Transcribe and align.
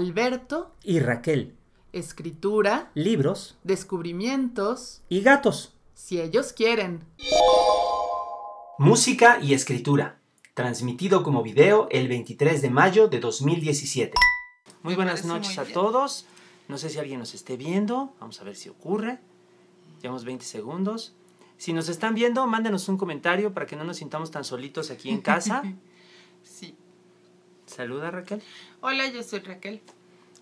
Alberto, 0.00 0.70
y 0.82 0.98
Raquel, 0.98 1.54
escritura, 1.92 2.90
libros 2.94 3.58
descubrimientos, 3.64 5.02
y 5.10 5.20
gatos. 5.20 5.74
si 5.92 6.18
ellos 6.18 6.54
quieren. 6.54 7.04
Música 8.78 9.40
y 9.42 9.52
escritura, 9.52 10.18
transmitido 10.54 11.22
como 11.22 11.42
video 11.42 11.86
el 11.90 12.08
23 12.08 12.62
de 12.62 12.70
mayo 12.70 13.08
de 13.08 13.20
2017. 13.20 14.14
Muy 14.82 14.94
buenas 14.94 15.26
noches 15.26 15.58
muy 15.58 15.66
a 15.66 15.72
todos. 15.74 16.24
No 16.68 16.78
sé 16.78 16.88
si 16.88 16.98
alguien 16.98 17.18
nos 17.18 17.34
esté 17.34 17.58
viendo. 17.58 18.14
Vamos 18.20 18.40
a 18.40 18.44
ver 18.44 18.56
si 18.56 18.70
ocurre. 18.70 19.18
Llevamos 20.00 20.24
20 20.24 20.46
segundos. 20.46 21.14
Si 21.58 21.74
nos 21.74 21.90
están 21.90 22.14
viendo, 22.14 22.46
mándenos 22.46 22.88
un 22.88 22.96
comentario 22.96 23.52
para 23.52 23.66
que 23.66 23.76
no 23.76 23.84
nos 23.84 23.98
sintamos 23.98 24.30
tan 24.30 24.44
solitos 24.44 24.90
aquí 24.90 25.10
en 25.10 25.20
casa. 25.20 25.62
Saluda 27.70 28.10
Raquel. 28.10 28.42
Hola, 28.80 29.06
yo 29.06 29.22
soy 29.22 29.38
Raquel. 29.38 29.80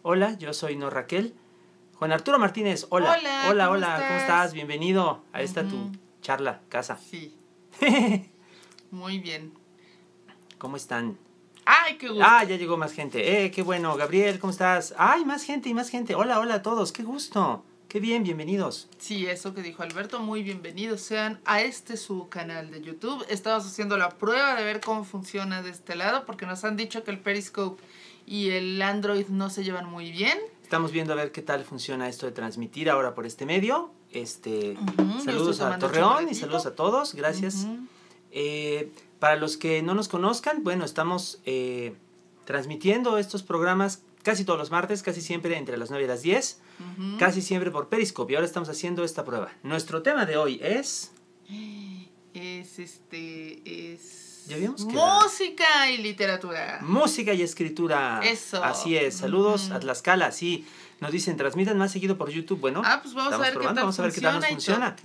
Hola, 0.02 0.38
yo 0.38 0.54
soy 0.54 0.76
No 0.76 0.88
Raquel. 0.88 1.34
Juan 1.96 2.10
Arturo 2.10 2.38
Martínez, 2.38 2.86
hola. 2.88 3.18
Hola, 3.18 3.48
hola, 3.50 3.64
¿cómo 3.66 3.76
hola, 3.76 4.04
¿cómo 4.08 4.18
estás? 4.18 4.54
Bienvenido 4.54 5.22
a 5.32 5.42
esta 5.42 5.68
tu 5.68 5.92
charla, 6.22 6.62
casa. 6.70 6.96
Sí. 6.96 7.36
Muy 8.90 9.18
bien. 9.18 9.52
¿Cómo 10.56 10.76
están? 10.76 11.18
¡Ay, 11.66 11.98
qué 11.98 12.08
gusto! 12.08 12.24
Ah, 12.26 12.44
ya 12.44 12.56
llegó 12.56 12.78
más 12.78 12.92
gente. 12.92 13.44
Eh, 13.44 13.50
qué 13.50 13.62
bueno. 13.62 13.94
Gabriel, 13.96 14.38
¿cómo 14.38 14.50
estás? 14.50 14.94
Ay, 14.96 15.26
más 15.26 15.44
gente 15.44 15.68
y 15.68 15.74
más 15.74 15.90
gente. 15.90 16.14
Hola, 16.14 16.40
hola 16.40 16.54
a 16.54 16.62
todos. 16.62 16.92
Qué 16.92 17.02
gusto. 17.02 17.62
Qué 17.88 18.00
bien, 18.00 18.22
bienvenidos. 18.22 18.86
Sí, 18.98 19.24
eso 19.24 19.54
que 19.54 19.62
dijo 19.62 19.82
Alberto, 19.82 20.20
muy 20.20 20.42
bienvenidos 20.42 21.00
sean 21.00 21.40
a 21.46 21.62
este 21.62 21.96
su 21.96 22.28
canal 22.28 22.70
de 22.70 22.82
YouTube. 22.82 23.24
Estamos 23.30 23.64
haciendo 23.64 23.96
la 23.96 24.10
prueba 24.10 24.54
de 24.56 24.62
ver 24.62 24.82
cómo 24.82 25.04
funciona 25.04 25.62
de 25.62 25.70
este 25.70 25.96
lado 25.96 26.26
porque 26.26 26.44
nos 26.44 26.64
han 26.64 26.76
dicho 26.76 27.02
que 27.02 27.10
el 27.10 27.18
Periscope 27.18 27.82
y 28.26 28.50
el 28.50 28.82
Android 28.82 29.28
no 29.28 29.48
se 29.48 29.64
llevan 29.64 29.88
muy 29.88 30.12
bien. 30.12 30.36
Estamos 30.62 30.92
viendo 30.92 31.14
a 31.14 31.16
ver 31.16 31.32
qué 31.32 31.40
tal 31.40 31.64
funciona 31.64 32.10
esto 32.10 32.26
de 32.26 32.32
transmitir 32.32 32.90
ahora 32.90 33.14
por 33.14 33.24
este 33.24 33.46
medio. 33.46 33.90
Este, 34.12 34.76
saludos 35.24 35.62
a 35.62 35.78
Torreón 35.78 36.28
y 36.28 36.34
saludos 36.34 36.66
a 36.66 36.74
todos. 36.74 37.14
Gracias. 37.14 37.66
Eh, 38.32 38.92
para 39.18 39.36
los 39.36 39.56
que 39.56 39.80
no 39.80 39.94
nos 39.94 40.08
conozcan, 40.08 40.62
bueno, 40.62 40.84
estamos 40.84 41.40
eh, 41.46 41.96
transmitiendo 42.44 43.16
estos 43.16 43.42
programas 43.42 44.02
casi 44.22 44.44
todos 44.44 44.58
los 44.58 44.70
martes, 44.70 45.02
casi 45.02 45.22
siempre 45.22 45.56
entre 45.56 45.78
las 45.78 45.88
9 45.88 46.04
y 46.04 46.08
las 46.08 46.20
10, 46.20 46.60
Casi 47.18 47.42
siempre 47.42 47.70
por 47.70 47.88
Periscope. 47.88 48.32
Y 48.32 48.36
ahora 48.36 48.46
estamos 48.46 48.68
haciendo 48.68 49.04
esta 49.04 49.24
prueba. 49.24 49.50
Nuestro 49.62 50.02
tema 50.02 50.26
de 50.26 50.36
hoy 50.36 50.60
es... 50.62 51.12
Es 52.34 52.78
este. 52.78 53.94
Es. 53.94 54.44
Ya. 54.46 54.56
Música 54.70 55.90
y 55.90 55.98
literatura. 55.98 56.78
Música 56.82 57.32
y 57.34 57.42
escritura. 57.42 58.20
Eso. 58.22 58.62
Así 58.62 58.96
es. 58.96 59.16
Saludos 59.16 59.66
Ujú. 59.66 59.74
a 59.74 59.80
Tlaxcala. 59.80 60.30
Sí. 60.32 60.66
Nos 61.00 61.12
dicen, 61.12 61.36
transmitan 61.36 61.78
más 61.78 61.92
seguido 61.92 62.18
por 62.18 62.28
YouTube. 62.30 62.58
Bueno, 62.60 62.82
Ah, 62.84 63.00
pues 63.02 63.14
vamos 63.14 63.32
a 63.34 63.38
ver 63.38 63.48
qué 63.50 63.54
probando, 63.54 63.74
tal 63.76 63.84
vamos 63.84 63.98
a 63.98 64.02
ver 64.02 64.12
qué 64.12 64.20
tal 64.20 64.34
nos 64.34 64.46
funciona. 64.46 64.96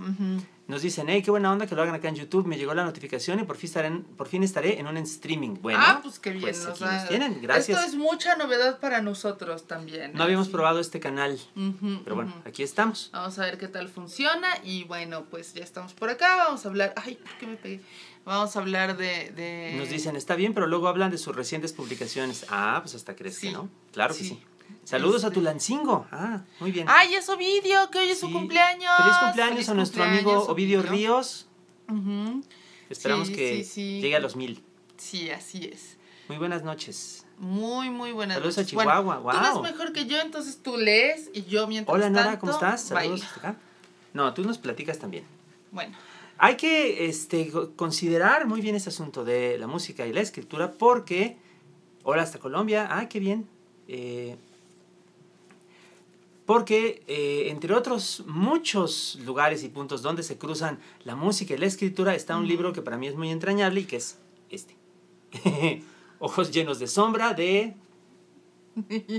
nos 0.67 0.81
dicen, 0.81 1.07
hey, 1.07 1.21
qué 1.21 1.29
buena 1.29 1.51
onda 1.51 1.67
que 1.67 1.75
lo 1.75 1.83
hagan 1.83 1.93
acá 1.93 2.09
en 2.09 2.15
YouTube. 2.15 2.47
Me 2.47 2.57
llegó 2.57 2.73
la 2.73 2.83
notificación 2.83 3.39
y 3.39 3.43
por 3.43 3.57
fin 3.57 3.67
estaré 3.67 3.87
en, 3.89 4.03
por 4.03 4.27
fin 4.27 4.41
estaré 4.43 4.79
en 4.79 4.87
un 4.87 4.97
streaming. 4.97 5.55
Bueno, 5.61 5.79
ah, 5.81 5.99
pues 6.01 6.17
qué 6.17 6.31
bien. 6.31 6.41
pues 6.41 6.65
o 6.65 6.69
aquí 6.69 6.79
sea, 6.79 6.93
nos 6.93 7.07
tienen. 7.09 7.39
Gracias. 7.43 7.77
Esto 7.77 7.91
es 7.91 7.95
mucha 7.95 8.35
novedad 8.37 8.79
para 8.79 9.01
nosotros 9.01 9.67
también. 9.67 10.13
No 10.15 10.23
habíamos 10.23 10.47
¿eh? 10.47 10.51
probado 10.51 10.79
este 10.79 10.99
canal, 10.99 11.39
pero 12.03 12.15
bueno, 12.15 12.33
aquí 12.45 12.63
estamos. 12.63 13.11
Vamos 13.13 13.37
a 13.37 13.43
ver 13.43 13.59
qué 13.59 13.67
tal 13.67 13.87
funciona. 13.87 14.47
Y 14.63 14.85
bueno, 14.85 15.25
pues 15.29 15.53
ya 15.53 15.63
estamos 15.63 15.93
por 15.93 16.09
acá. 16.09 16.37
Vamos 16.37 16.65
a 16.65 16.69
hablar. 16.69 16.93
Ay, 16.95 17.15
¿por 17.15 17.31
qué 17.37 17.45
me 17.45 17.55
pegué? 17.55 17.81
Vamos 18.25 18.55
a 18.55 18.59
hablar 18.59 18.95
de. 18.97 19.31
de... 19.35 19.75
Nos 19.77 19.89
dicen, 19.89 20.15
está 20.15 20.35
bien, 20.35 20.53
pero 20.53 20.65
luego 20.65 20.87
hablan 20.87 21.11
de 21.11 21.17
sus 21.17 21.35
recientes 21.35 21.73
publicaciones. 21.73 22.45
Ah, 22.49 22.79
pues 22.81 22.95
hasta 22.95 23.15
crees 23.15 23.37
que 23.37 23.51
no. 23.51 23.69
Claro 23.91 24.15
que 24.15 24.23
sí. 24.23 24.41
Saludos 24.83 25.23
a 25.23 25.27
Este- 25.27 25.39
Tulancingo. 25.39 26.05
Ah, 26.11 26.41
muy 26.59 26.71
bien. 26.71 26.87
¡Ay, 26.89 27.15
es 27.15 27.27
Ovidio! 27.29 27.89
¡Que 27.91 27.99
hoy 27.99 28.09
es 28.09 28.19
su 28.19 28.31
cumpleaños! 28.31 28.91
Feliz 28.97 29.17
cumpleaños 29.23 29.53
Feliz 29.55 29.69
a 29.69 29.73
nuestro 29.73 30.03
cumpleaños, 30.03 30.31
amigo 30.33 30.51
Ovidio 30.51 30.79
Ovidio. 30.79 30.91
Ríos. 30.91 31.47
Ujú. 31.89 32.43
Esperamos 32.89 33.27
Sí, 33.29 33.35
que 33.35 33.63
sí, 33.63 33.63
sí. 33.63 34.01
llegue 34.01 34.15
a 34.15 34.19
los 34.19 34.35
mil. 34.35 34.61
Sí, 34.97 35.29
así 35.31 35.69
es. 35.73 35.97
Muy 36.27 36.37
buenas 36.37 36.63
noches. 36.63 37.25
Muy, 37.39 37.89
muy 37.89 38.11
buenas 38.11 38.35
Saludos 38.35 38.57
a 38.57 38.61
noches. 38.61 38.69
Chihuahua, 38.71 39.01
Bueno, 39.01 39.21
guau. 39.21 39.53
Tú 39.57 39.61
ves 39.63 39.71
mejor 39.71 39.93
que 39.93 40.05
yo, 40.05 40.19
entonces 40.19 40.59
tú 40.61 40.77
lees 40.77 41.29
y 41.33 41.43
yo 41.45 41.65
mientras 41.67 41.95
Hola 41.95 42.11
tanto, 42.11 42.39
¿cómo 42.39 42.51
estás? 42.51 42.81
Saludos 42.83 43.23
acá. 43.37 43.55
No, 44.13 44.33
tú 44.33 44.43
nos 44.43 44.57
platicas 44.57 44.99
también. 44.99 45.23
Bueno, 45.71 45.95
Hay 46.37 46.55
que 46.57 47.07
este, 47.07 47.49
co- 47.51 47.71
considerar 47.75 48.47
muy 48.47 48.59
bien 48.61 48.75
este 48.75 48.89
asunto 48.89 49.23
de 49.23 49.57
la 49.57 49.67
música 49.67 50.05
y 50.05 50.13
la 50.13 50.21
escritura 50.21 50.71
porque, 50.73 51.37
hola 52.03 52.21
hasta 52.23 52.37
Colombia, 52.39 52.87
ah, 52.91 53.07
qué 53.07 53.19
bien. 53.19 53.47
Eh, 53.87 54.35
porque, 56.45 57.03
eh, 57.07 57.49
entre 57.49 57.73
otros 57.73 58.23
muchos 58.25 59.17
lugares 59.25 59.63
y 59.63 59.69
puntos 59.69 60.01
donde 60.01 60.23
se 60.23 60.37
cruzan 60.37 60.79
la 61.03 61.15
música 61.15 61.53
y 61.53 61.57
la 61.57 61.65
escritura, 61.65 62.15
está 62.15 62.37
un 62.37 62.47
libro 62.47 62.73
que 62.73 62.81
para 62.81 62.97
mí 62.97 63.07
es 63.07 63.15
muy 63.15 63.29
entrañable 63.29 63.81
y 63.81 63.85
que 63.85 63.97
es 63.97 64.19
este. 64.49 64.75
Ojos 66.19 66.51
llenos 66.51 66.79
de 66.79 66.87
sombra 66.87 67.33
de... 67.33 67.75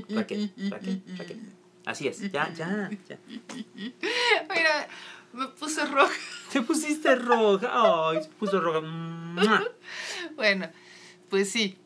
Raquel, 0.08 0.52
Raquel, 0.70 1.02
Raquel. 1.16 1.40
Así 1.86 2.08
es, 2.08 2.20
ya, 2.32 2.52
ya, 2.54 2.90
ya. 3.08 3.18
mira, 4.48 4.88
me 5.34 5.48
puse 5.48 5.84
roja. 5.84 6.14
Te 6.52 6.62
pusiste 6.62 7.14
roja. 7.16 7.68
Ay, 8.10 8.22
se 8.22 8.28
puso 8.30 8.60
roja. 8.60 8.80
Bueno, 10.36 10.70
pues 11.28 11.50
sí. 11.50 11.76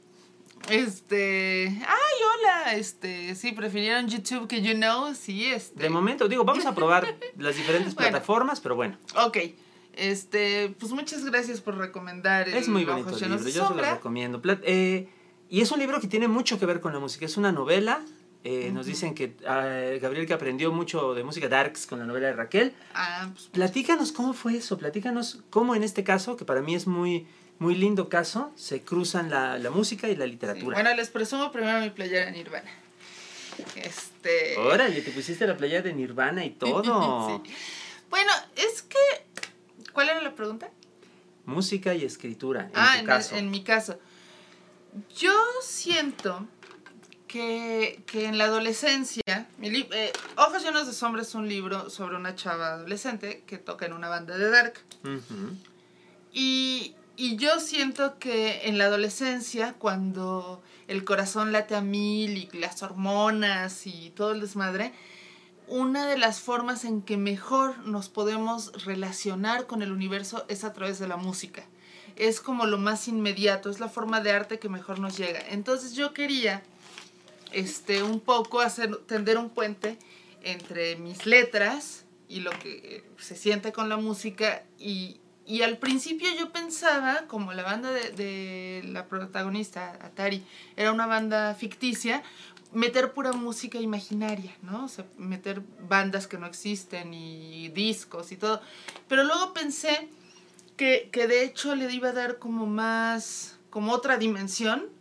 Este. 0.69 1.67
Ay, 1.87 2.08
hola. 2.39 2.75
Este. 2.75 3.35
Sí, 3.35 3.53
prefirieron 3.53 4.09
YouTube 4.09 4.47
que 4.49 4.61
You 4.63 4.75
Know. 4.75 5.15
Sí, 5.15 5.47
este. 5.47 5.83
De 5.83 5.91
momento, 5.91 6.29
digo, 6.29 6.45
vamos 6.45 6.67
a 6.67 6.75
probar 6.75 7.17
las 7.37 7.57
diferentes 7.57 7.95
Bueno. 7.95 8.11
plataformas, 8.11 8.61
pero 8.61 8.77
bueno, 8.77 8.97
Ok. 9.17 9.39
Este. 9.95 10.75
Pues 10.79 10.93
muchas 10.93 11.25
gracias 11.25 11.61
por 11.61 11.77
recomendar. 11.77 12.49
es 12.49 12.67
el 12.67 12.73
muy 12.73 12.85
bonito 12.85 13.09
el 13.11 13.15
libro, 13.31 13.37
yo 13.49 13.69
se 13.69 13.75
lo 13.75 13.83
recomiendo. 13.83 14.41
Eh, 14.63 15.09
y 15.49 15.61
es 15.61 15.71
un 15.73 15.79
libro 15.81 16.01
que 16.01 16.07
tiene 16.07 16.29
mucho 16.29 16.59
que 16.59 16.67
ver 16.67 16.81
con 16.81 16.93
la 16.93 16.99
música, 17.01 17.25
es 17.27 17.37
una 17.37 17.51
novela. 17.53 18.03
eh, 18.45 18.71
Nos 18.73 18.83
Ujú. 18.87 18.91
dicen 18.91 19.15
que 19.15 19.35
ah, 19.47 19.99
Gabriel 20.01 20.27
que 20.27 20.33
aprendió 20.35 20.71
mucho 20.73 21.15
de 21.15 21.25
música 21.25 21.49
darks 21.49 21.87
con 21.87 21.99
la 21.99 22.05
novela 22.05 22.29
de 22.29 22.35
Raquel. 22.35 22.75
Ah, 22.95 23.29
pues. 23.33 23.47
Platícanos 23.47 24.13
cómo 24.13 24.35
fue 24.35 24.57
eso, 24.57 24.79
platícanos 24.79 25.41
cómo 25.51 25.75
en 25.75 25.83
este 25.83 26.05
caso, 26.05 26.37
que 26.37 26.45
para 26.45 26.63
mí 26.63 26.75
es 26.77 26.87
muy, 26.87 27.27
muy 27.59 27.75
lindo 27.75 28.09
caso, 28.09 28.53
se 28.57 28.83
cruzan 28.83 29.31
la, 29.31 29.59
la 29.59 29.71
música 29.71 30.09
y 30.09 30.17
la 30.17 30.25
sí. 30.25 30.31
literatura. 30.31 30.77
Bueno, 30.77 30.95
les 30.95 31.11
presumo 31.11 31.51
primero 31.51 31.81
mi 31.81 31.91
playera 31.91 32.31
Nirvana. 32.31 32.71
Este. 33.77 34.57
Órale, 34.59 35.01
te 35.03 35.11
pusiste 35.11 35.47
la 35.47 35.57
playa 35.57 35.83
de 35.83 35.93
Nirvana 35.93 36.45
y 36.45 36.51
todo. 36.51 37.43
Sí. 37.45 37.53
Bueno, 38.11 38.33
es 38.57 38.83
que. 38.83 38.97
¿Cuál 39.93 40.09
era 40.11 40.23
la 40.23 40.35
pregunta? 40.35 40.71
Música 41.45 41.95
y 41.95 42.05
escritura, 42.05 42.63
en 42.67 42.73
ah, 42.75 42.91
tu 42.95 42.99
en, 43.01 43.07
caso. 43.07 43.37
en 43.37 43.51
mi 43.51 43.63
caso. 43.65 43.99
Yo 45.17 45.33
siento 45.63 46.47
que, 47.27 48.03
que 48.07 48.27
en 48.27 48.39
la 48.39 48.45
adolescencia, 48.45 49.47
mi 49.59 49.69
eh, 49.69 50.13
Ojos 50.37 50.63
llenos 50.63 50.87
de 50.87 50.93
sombra 50.93 51.23
es 51.23 51.35
un 51.35 51.49
libro 51.49 51.91
sobre 51.91 52.17
una 52.17 52.35
chava 52.35 52.75
adolescente 52.75 53.45
que 53.47 53.59
toca 53.59 53.87
en 53.87 53.93
una 53.93 54.09
banda 54.09 54.37
de 54.37 54.51
dark. 54.51 54.75
Y, 56.33 56.95
y 57.19 57.35
yo 57.37 57.59
siento 57.59 58.17
que 58.21 58.69
en 58.69 58.79
la 58.79 58.85
adolescencia, 58.85 59.73
cuando 59.73 60.63
el 60.87 61.05
corazón 61.05 61.51
late 61.51 61.75
a 61.75 61.81
mil 61.81 62.37
y 62.37 62.49
las 62.57 62.81
hormonas 62.85 63.89
y 63.89 64.11
todo 64.11 64.31
el 64.31 64.41
desmadre, 64.41 64.93
una 65.67 66.07
de 66.07 66.17
las 66.17 66.39
formas 66.39 66.85
en 66.85 67.03
que 67.03 67.17
mejor 67.17 67.77
nos 67.81 68.09
podemos 68.09 68.85
relacionar 68.85 69.67
con 69.67 69.83
el 69.83 69.91
universo 69.91 70.47
es 70.49 70.63
a 70.63 70.73
través 70.73 71.01
de 71.01 71.09
la 71.09 71.17
música. 71.17 71.65
Es 72.15 72.41
como 72.41 72.67
lo 72.67 72.79
más 72.79 73.09
inmediato, 73.09 73.69
es 73.69 73.81
la 73.81 73.89
forma 73.89 74.21
de 74.21 74.31
arte 74.31 74.61
que 74.61 74.69
mejor 74.69 75.01
nos 75.01 75.19
llega. 75.19 75.41
Entonces 75.51 75.95
yo 75.95 76.15
quería 76.15 76.63
este, 77.51 78.05
un 78.05 78.21
poco 78.21 78.61
hacer, 78.61 78.97
tender 79.07 79.39
un 79.39 79.51
puente 79.51 79.99
entre 80.45 80.95
mis 80.95 81.27
letras 81.27 82.05
y 82.29 82.41
lo 82.41 82.53
que 82.53 83.05
se 83.19 83.35
siente 83.35 83.73
con 83.73 83.89
la 83.89 83.97
música 83.97 84.63
y, 84.79 85.21
y 85.49 85.63
al 85.63 85.79
principio 85.79 86.29
yo 86.39 86.53
pensaba, 86.53 87.25
como 87.27 87.55
la 87.55 87.63
banda 87.63 87.91
de, 87.91 88.83
la 88.85 89.07
protagonista, 89.07 89.99
Atari, 90.03 90.45
era 90.77 90.93
una 90.93 91.07
banda 91.07 91.55
ficticia, 91.55 92.23
meter 92.75 93.15
pura 93.15 93.33
música 93.33 93.81
imaginaria, 93.81 94.55
¿no? 94.61 94.85
O 94.85 94.89
sea, 94.89 95.07
meter 95.17 95.63
bandas 95.89 96.27
que 96.27 96.37
no 96.37 96.47
existen 96.47 97.15
y 97.15 97.69
discos 97.71 98.31
y 98.31 98.37
todo. 98.37 98.61
Pero 99.09 99.25
luego 99.25 99.55
pensé 99.55 100.11
que, 100.77 101.09
que 101.11 101.27
de 101.27 101.45
hecho 101.45 101.75
le 101.75 101.91
iba 101.95 102.11
a 102.11 102.13
dar 102.13 102.39
como 102.39 102.67
más, 102.67 103.57
como 103.71 103.93
otra 103.93 104.19
dimensión, 104.19 104.98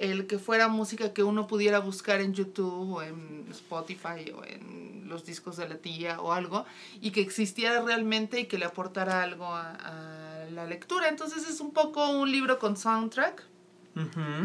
el 0.00 0.26
que 0.26 0.38
fuera 0.38 0.68
música 0.68 1.12
que 1.12 1.22
uno 1.22 1.46
pudiera 1.46 1.78
buscar 1.78 2.20
en 2.20 2.32
YouTube 2.32 2.94
o 2.94 3.02
en 3.02 3.46
Spotify 3.50 4.30
o 4.34 4.44
en 4.44 5.08
los 5.08 5.24
discos 5.24 5.56
de 5.56 5.68
la 5.68 5.76
tía 5.76 6.20
o 6.20 6.32
algo, 6.32 6.64
y 7.00 7.10
que 7.10 7.20
existiera 7.20 7.82
realmente 7.82 8.40
y 8.40 8.46
que 8.46 8.58
le 8.58 8.64
aportara 8.64 9.22
algo 9.22 9.46
a, 9.46 9.72
a 9.72 10.50
la 10.50 10.66
lectura. 10.66 11.08
Entonces 11.08 11.48
es 11.48 11.60
un 11.60 11.72
poco 11.72 12.10
un 12.10 12.30
libro 12.30 12.58
con 12.58 12.76
soundtrack. 12.76 13.44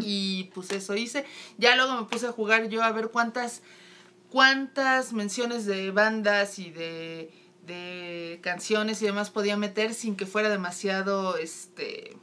Y 0.02 0.46
pues 0.54 0.72
eso 0.72 0.96
hice. 0.96 1.24
Ya 1.58 1.76
luego 1.76 1.96
me 1.96 2.08
puse 2.08 2.28
a 2.28 2.32
jugar 2.32 2.68
yo 2.68 2.84
a 2.84 2.92
ver 2.92 3.10
cuántas, 3.10 3.62
cuántas 4.30 5.14
menciones 5.14 5.66
de 5.66 5.92
bandas 5.92 6.60
y 6.60 6.72
de, 6.72 7.32
de 7.66 8.40
canciones 8.42 9.02
y 9.02 9.06
demás 9.06 9.30
podía 9.30 9.56
meter 9.56 9.94
sin 9.94 10.16
que 10.18 10.26
fuera 10.26 10.50
demasiado 10.50 11.38
este 11.38 12.18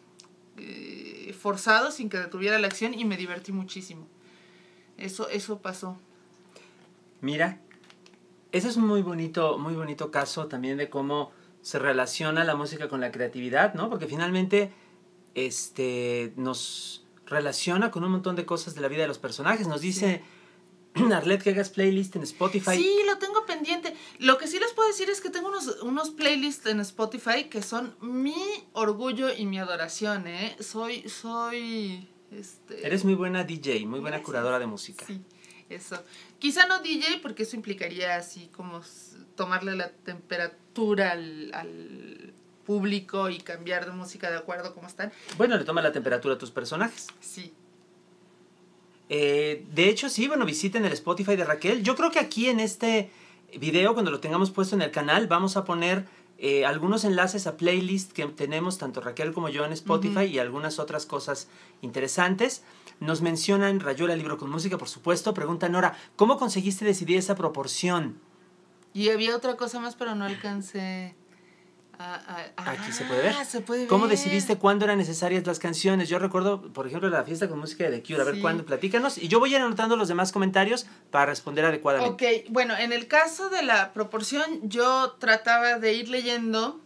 eh, 0.58 1.21
forzado, 1.32 1.90
sin 1.90 2.08
que 2.08 2.18
detuviera 2.18 2.58
la 2.58 2.66
acción 2.66 2.94
y 2.94 3.04
me 3.04 3.16
divertí 3.16 3.52
muchísimo. 3.52 4.06
Eso, 4.98 5.28
eso 5.28 5.58
pasó. 5.58 5.98
Mira, 7.20 7.60
ese 8.52 8.68
es 8.68 8.76
un 8.76 8.86
muy 8.86 9.02
bonito, 9.02 9.58
muy 9.58 9.74
bonito 9.74 10.10
caso 10.10 10.46
también 10.46 10.76
de 10.76 10.90
cómo 10.90 11.32
se 11.62 11.78
relaciona 11.78 12.44
la 12.44 12.56
música 12.56 12.88
con 12.88 13.00
la 13.00 13.12
creatividad, 13.12 13.74
¿no? 13.74 13.88
Porque 13.88 14.06
finalmente 14.06 14.72
este, 15.34 16.32
nos 16.36 17.04
relaciona 17.26 17.90
con 17.90 18.04
un 18.04 18.12
montón 18.12 18.36
de 18.36 18.44
cosas 18.44 18.74
de 18.74 18.80
la 18.80 18.88
vida 18.88 19.02
de 19.02 19.08
los 19.08 19.18
personajes. 19.18 19.66
Nos 19.68 19.80
dice 19.80 20.22
Arlette 21.12 21.42
que 21.42 21.50
hagas 21.50 21.70
playlist 21.70 22.16
en 22.16 22.22
Spotify. 22.22 22.76
Sí, 22.76 23.00
lo 23.06 23.18
tengo 23.18 23.46
pendiente. 23.46 23.94
Lo 24.18 24.38
que 24.38 24.46
sí 24.46 24.58
les 24.58 24.72
puedo 24.72 24.88
decir 24.88 25.08
es 25.10 25.20
que 25.20 25.30
tengo 25.30 25.48
unos, 25.48 25.82
unos 25.82 26.10
playlists 26.10 26.66
en 26.66 26.80
Spotify 26.80 27.44
que 27.44 27.62
son 27.62 27.94
mi 28.00 28.34
orgullo 28.72 29.32
y 29.32 29.46
mi 29.46 29.58
adoración, 29.58 30.26
¿eh? 30.26 30.56
Soy, 30.60 31.08
soy, 31.08 32.08
este... 32.30 32.86
Eres 32.86 33.04
muy 33.04 33.14
buena 33.14 33.44
DJ, 33.44 33.86
muy 33.86 34.00
buena 34.00 34.22
curadora 34.22 34.58
de 34.58 34.66
música. 34.66 35.04
Sí, 35.06 35.20
eso. 35.70 36.02
Quizá 36.38 36.66
no 36.66 36.80
DJ 36.80 37.20
porque 37.22 37.44
eso 37.44 37.56
implicaría 37.56 38.16
así 38.16 38.48
como 38.48 38.82
tomarle 39.34 39.74
la 39.76 39.90
temperatura 39.90 41.12
al, 41.12 41.50
al 41.54 42.34
público 42.64 43.30
y 43.30 43.38
cambiar 43.38 43.86
de 43.86 43.92
música 43.92 44.30
de 44.30 44.36
acuerdo 44.36 44.68
a 44.68 44.74
cómo 44.74 44.86
están. 44.86 45.12
Bueno, 45.38 45.56
le 45.56 45.64
toma 45.64 45.80
la 45.82 45.92
temperatura 45.92 46.34
a 46.34 46.38
tus 46.38 46.50
personajes. 46.50 47.06
Sí. 47.20 47.54
Eh, 49.14 49.66
de 49.74 49.90
hecho, 49.90 50.08
sí, 50.08 50.26
bueno, 50.26 50.46
visiten 50.46 50.86
el 50.86 50.92
Spotify 50.94 51.36
de 51.36 51.44
Raquel. 51.44 51.82
Yo 51.82 51.96
creo 51.96 52.10
que 52.10 52.18
aquí 52.18 52.48
en 52.48 52.60
este 52.60 53.10
video, 53.58 53.92
cuando 53.92 54.10
lo 54.10 54.20
tengamos 54.20 54.50
puesto 54.50 54.74
en 54.74 54.80
el 54.80 54.90
canal, 54.90 55.26
vamos 55.26 55.58
a 55.58 55.66
poner 55.66 56.06
eh, 56.38 56.64
algunos 56.64 57.04
enlaces 57.04 57.46
a 57.46 57.58
playlist 57.58 58.12
que 58.12 58.24
tenemos, 58.28 58.78
tanto 58.78 59.02
Raquel 59.02 59.34
como 59.34 59.50
yo 59.50 59.66
en 59.66 59.72
Spotify, 59.72 60.24
y 60.24 60.38
algunas 60.38 60.78
otras 60.78 61.04
cosas 61.04 61.48
interesantes. 61.82 62.62
Nos 63.00 63.20
mencionan 63.20 63.80
Rayola 63.80 64.16
Libro 64.16 64.38
con 64.38 64.48
Música, 64.48 64.78
por 64.78 64.88
supuesto. 64.88 65.34
Pregunta 65.34 65.68
Nora, 65.68 65.94
¿cómo 66.16 66.38
conseguiste 66.38 66.86
decidir 66.86 67.18
esa 67.18 67.34
proporción? 67.34 68.18
Y 68.94 69.10
había 69.10 69.36
otra 69.36 69.58
cosa 69.58 69.78
más, 69.78 69.94
pero 69.94 70.14
no 70.14 70.24
alcancé 70.24 71.14
a... 71.98 72.14
a- 72.56 72.70
Aquí 72.70 72.92
se 72.92 73.04
puede 73.04 73.22
ver. 73.22 73.34
Ah, 73.38 73.44
se 73.44 73.60
puede 73.60 73.86
¿Cómo 73.86 74.04
ver. 74.04 74.12
decidiste 74.12 74.56
cuándo 74.56 74.84
eran 74.84 74.98
necesarias 74.98 75.46
las 75.46 75.58
canciones? 75.58 76.08
Yo 76.08 76.18
recuerdo, 76.18 76.72
por 76.72 76.86
ejemplo, 76.86 77.08
la 77.10 77.24
fiesta 77.24 77.48
con 77.48 77.58
música 77.58 77.84
de 77.84 77.98
The 77.98 78.02
Cure. 78.02 78.22
A 78.22 78.24
ver 78.24 78.40
cuándo, 78.40 78.64
platícanos. 78.64 79.18
Y 79.18 79.28
yo 79.28 79.38
voy 79.40 79.54
a 79.54 79.58
ir 79.58 79.62
anotando 79.64 79.96
los 79.96 80.08
demás 80.08 80.32
comentarios 80.32 80.86
para 81.10 81.26
responder 81.26 81.64
adecuadamente. 81.64 82.42
Ok, 82.44 82.50
bueno, 82.52 82.76
en 82.76 82.92
el 82.92 83.06
caso 83.08 83.48
de 83.50 83.62
la 83.62 83.92
proporción, 83.92 84.44
yo 84.62 85.12
trataba 85.18 85.78
de 85.78 85.92
ir 85.94 86.08
leyendo 86.08 86.80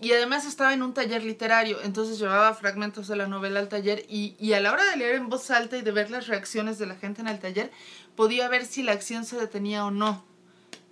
y 0.00 0.12
además 0.12 0.46
estaba 0.46 0.72
en 0.72 0.82
un 0.82 0.94
taller 0.94 1.22
literario, 1.22 1.76
entonces 1.82 2.18
llevaba 2.18 2.54
fragmentos 2.54 3.06
de 3.06 3.16
la 3.16 3.26
novela 3.26 3.60
al 3.60 3.68
taller 3.68 4.06
y, 4.08 4.34
y 4.38 4.54
a 4.54 4.60
la 4.60 4.72
hora 4.72 4.82
de 4.84 4.96
leer 4.96 5.16
en 5.16 5.28
voz 5.28 5.50
alta 5.50 5.76
y 5.76 5.82
de 5.82 5.92
ver 5.92 6.10
las 6.10 6.26
reacciones 6.26 6.78
de 6.78 6.86
la 6.86 6.94
gente 6.94 7.20
en 7.20 7.28
el 7.28 7.38
taller, 7.38 7.70
podía 8.16 8.48
ver 8.48 8.64
si 8.64 8.82
la 8.82 8.92
acción 8.92 9.26
se 9.26 9.36
detenía 9.36 9.84
o 9.84 9.90
no. 9.90 10.24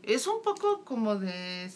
Es 0.02 0.26
un 0.26 0.42
poco 0.42 0.84
como 0.84 1.16
de, 1.16 1.70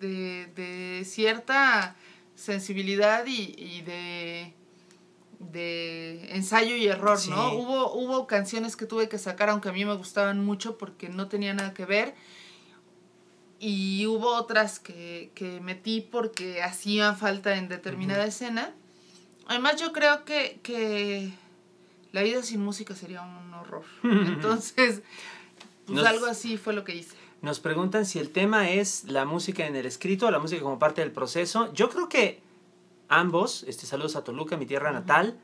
de, 0.00 0.46
de 0.54 1.04
cierta 1.04 1.96
sensibilidad 2.34 3.26
y, 3.26 3.54
y 3.58 3.82
de, 3.82 4.54
de 5.40 6.34
ensayo 6.34 6.76
y 6.76 6.86
error, 6.86 7.18
Sí. 7.18 7.30
¿no? 7.30 7.52
Hubo, 7.54 7.92
hubo 7.94 8.26
canciones 8.26 8.76
que 8.76 8.86
tuve 8.86 9.08
que 9.08 9.18
sacar, 9.18 9.48
aunque 9.50 9.68
a 9.68 9.72
mí 9.72 9.84
me 9.84 9.94
gustaban 9.94 10.44
mucho 10.44 10.78
porque 10.78 11.08
no 11.08 11.28
tenía 11.28 11.52
nada 11.54 11.74
que 11.74 11.84
ver. 11.84 12.14
Y 13.60 14.06
hubo 14.06 14.34
otras 14.36 14.78
que, 14.78 15.32
que 15.34 15.60
metí 15.60 16.00
porque 16.00 16.62
hacían 16.62 17.16
falta 17.16 17.56
en 17.56 17.68
determinada 17.68 18.24
escena. 18.24 18.72
Además, 19.48 19.80
yo 19.80 19.92
creo 19.92 20.24
que, 20.24 20.60
que 20.62 21.32
la 22.12 22.22
vida 22.22 22.42
sin 22.44 22.60
música 22.62 22.94
sería 22.94 23.22
un 23.22 23.52
horror. 23.54 23.84
Entonces, 24.04 25.02
pues 25.86 25.96
Nos- 25.96 26.06
algo 26.06 26.26
así 26.26 26.56
fue 26.56 26.72
lo 26.72 26.84
que 26.84 26.94
hice. 26.94 27.16
Nos 27.40 27.60
preguntan 27.60 28.04
si 28.04 28.18
el 28.18 28.30
tema 28.30 28.70
es 28.70 29.04
la 29.04 29.24
música 29.24 29.66
en 29.66 29.76
el 29.76 29.86
escrito 29.86 30.26
o 30.26 30.30
la 30.30 30.38
música 30.40 30.60
como 30.62 30.78
parte 30.78 31.00
del 31.02 31.12
proceso. 31.12 31.72
Yo 31.72 31.88
creo 31.88 32.08
que 32.08 32.40
ambos, 33.08 33.64
este, 33.68 33.86
saludos 33.86 34.16
a 34.16 34.24
Toluca, 34.24 34.56
mi 34.56 34.66
tierra 34.66 34.90
natal. 34.92 35.38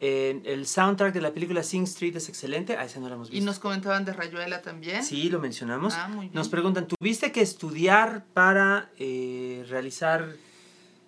Eh, 0.00 0.42
el 0.44 0.66
soundtrack 0.66 1.14
de 1.14 1.20
la 1.22 1.32
película 1.32 1.62
Sing 1.62 1.84
Street 1.84 2.16
es 2.16 2.28
excelente. 2.28 2.76
Ah, 2.76 2.84
ese 2.84 3.00
no 3.00 3.08
lo 3.08 3.14
hemos 3.14 3.28
Y 3.28 3.32
visto. 3.34 3.46
nos 3.46 3.58
comentaban 3.60 4.04
de 4.04 4.12
Rayuela 4.12 4.60
también. 4.62 5.02
Sí, 5.04 5.30
lo 5.30 5.38
mencionamos. 5.38 5.94
Ah, 5.94 6.08
muy 6.08 6.22
bien. 6.26 6.32
Nos 6.34 6.48
preguntan, 6.48 6.86
¿tuviste 6.88 7.30
que 7.32 7.40
estudiar 7.40 8.24
para 8.34 8.90
eh, 8.98 9.64
realizar 9.68 10.26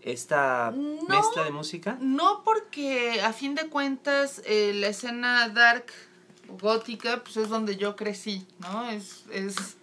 esta 0.00 0.72
No. 0.74 1.02
mezcla 1.08 1.42
de 1.44 1.50
música? 1.50 1.98
No 2.00 2.42
porque 2.44 3.20
a 3.20 3.32
fin 3.32 3.54
de 3.56 3.68
cuentas 3.68 4.40
eh, 4.46 4.72
la 4.76 4.86
escena 4.88 5.48
dark 5.50 5.86
gótica 6.48 7.22
pues 7.22 7.36
es 7.36 7.48
donde 7.48 7.76
yo 7.76 7.96
crecí, 7.96 8.46
¿no? 8.58 8.88
Es, 8.90 9.24
es 9.30 9.76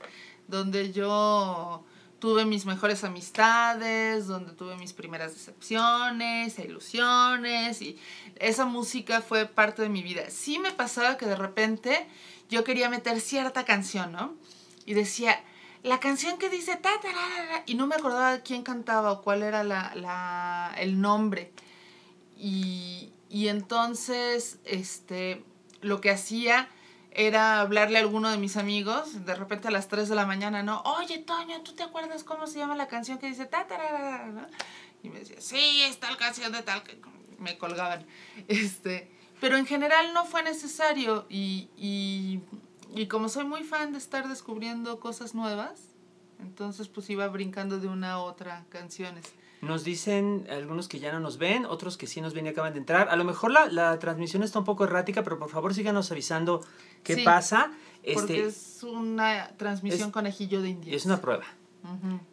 donde 0.47 0.91
yo 0.91 1.83
tuve 2.19 2.45
mis 2.45 2.65
mejores 2.65 3.03
amistades, 3.03 4.27
donde 4.27 4.53
tuve 4.53 4.75
mis 4.77 4.94
primeras 4.94 5.33
decepciones, 5.33 6.57
e 6.57 6.63
ilusiones 6.63 7.81
y 7.81 8.00
esa 8.38 8.65
música 8.65 9.21
fue 9.21 9.45
parte 9.45 9.81
de 9.83 9.89
mi 9.89 10.01
vida. 10.01 10.29
Sí 10.29 10.59
me 10.59 10.71
pasaba 10.71 11.17
que 11.17 11.25
de 11.25 11.35
repente 11.35 12.07
yo 12.50 12.63
quería 12.63 12.89
meter 12.89 13.21
cierta 13.21 13.65
canción, 13.65 14.12
¿no? 14.12 14.33
Y 14.85 14.94
decía, 14.94 15.44
la 15.83 16.00
canción 16.00 16.38
que 16.38 16.50
dice 16.50 16.75
ta, 16.77 17.00
ta, 17.00 17.12
ra, 17.12 17.45
ra", 17.45 17.63
y 17.65 17.75
no 17.75 17.85
me 17.85 17.95
acordaba 17.95 18.39
quién 18.39 18.63
cantaba 18.63 19.12
o 19.12 19.21
cuál 19.21 19.44
era 19.44 19.63
la, 19.63 19.94
la, 19.95 20.73
el 20.77 21.00
nombre. 21.00 21.51
Y, 22.38 23.12
y 23.29 23.50
entonces, 23.50 24.57
este, 24.65 25.44
lo 25.85 26.01
que 26.01 26.09
hacía 26.09 26.67
era 27.11 27.61
hablarle 27.61 27.97
a 27.97 28.01
alguno 28.01 28.29
de 28.29 28.37
mis 28.37 28.57
amigos, 28.57 29.25
de 29.25 29.35
repente 29.35 29.69
a 29.69 29.71
las 29.71 29.87
3 29.87 30.09
de 30.09 30.15
la 30.15 30.25
mañana, 30.25 30.63
¿no? 30.63 30.81
Oye, 30.81 31.19
Toño, 31.19 31.61
¿tú 31.61 31.73
te 31.73 31.83
acuerdas 31.83 32.23
cómo 32.23 32.47
se 32.47 32.59
llama 32.59 32.75
la 32.75 32.87
canción 32.87 33.19
que 33.19 33.27
dice 33.27 33.45
ta, 33.45 33.65
ta, 33.67 33.77
ra, 33.77 33.91
ra, 33.91 34.17
ra", 34.17 34.25
¿no? 34.25 34.47
Y 35.03 35.09
me 35.09 35.19
decía, 35.19 35.39
sí, 35.39 35.83
es 35.83 35.99
tal 35.99 36.17
canción 36.17 36.51
de 36.51 36.63
tal, 36.63 36.83
que 36.83 36.99
me 37.37 37.57
colgaban. 37.57 38.05
Este, 38.47 39.09
pero 39.39 39.57
en 39.57 39.65
general 39.65 40.13
no 40.13 40.25
fue 40.25 40.43
necesario 40.43 41.25
y, 41.29 41.69
y, 41.77 42.41
y 42.93 43.07
como 43.07 43.29
soy 43.29 43.45
muy 43.45 43.63
fan 43.63 43.91
de 43.91 44.00
estar 44.00 44.27
descubriendo 44.27 45.00
cosas 45.00 45.36
nuevas, 45.36 45.79
entonces 46.39 46.89
pues 46.89 47.10
iba 47.10 47.27
brincando 47.27 47.79
de 47.79 47.88
una 47.88 48.13
a 48.13 48.19
otra 48.19 48.65
canciones. 48.69 49.25
Nos 49.65 49.84
dicen 49.84 50.48
algunos 50.50 50.88
que 50.88 51.00
ya 51.00 51.12
no 51.12 51.19
nos 51.19 51.38
ven, 51.38 51.65
otros 51.65 51.98
que 51.98 52.07
sí 52.07 52.22
nos 52.22 52.34
ven 52.34 52.45
y 52.45 52.50
acaban 52.50 52.74
de 52.74 52.79
entrar. 52.79 53.10
A 53.10 53.15
lo 53.15 53.24
mejor 53.24 53.51
la, 53.51 53.65
la 53.67 53.98
transmisión 54.00 54.43
está 54.43 54.60
un 54.60 54.65
poco 54.65 54.84
errática, 54.86 55.24
pero 55.24 55.38
por 55.39 55.50
favor 55.50 55.74
síganos 55.74 56.12
avisando 56.12 56.62
qué 57.03 57.15
Sí, 57.15 57.24
pasa. 57.24 57.72
Porque 58.13 58.45
Este, 58.45 58.45
es 58.45 58.84
una 58.84 59.50
transmisión 59.57 60.07
es- 60.10 60.13
conejillo 60.13 60.62
de 60.62 60.69
indias. 60.69 60.95
es 60.95 61.05
una 61.05 61.19
prueba. 61.19 61.45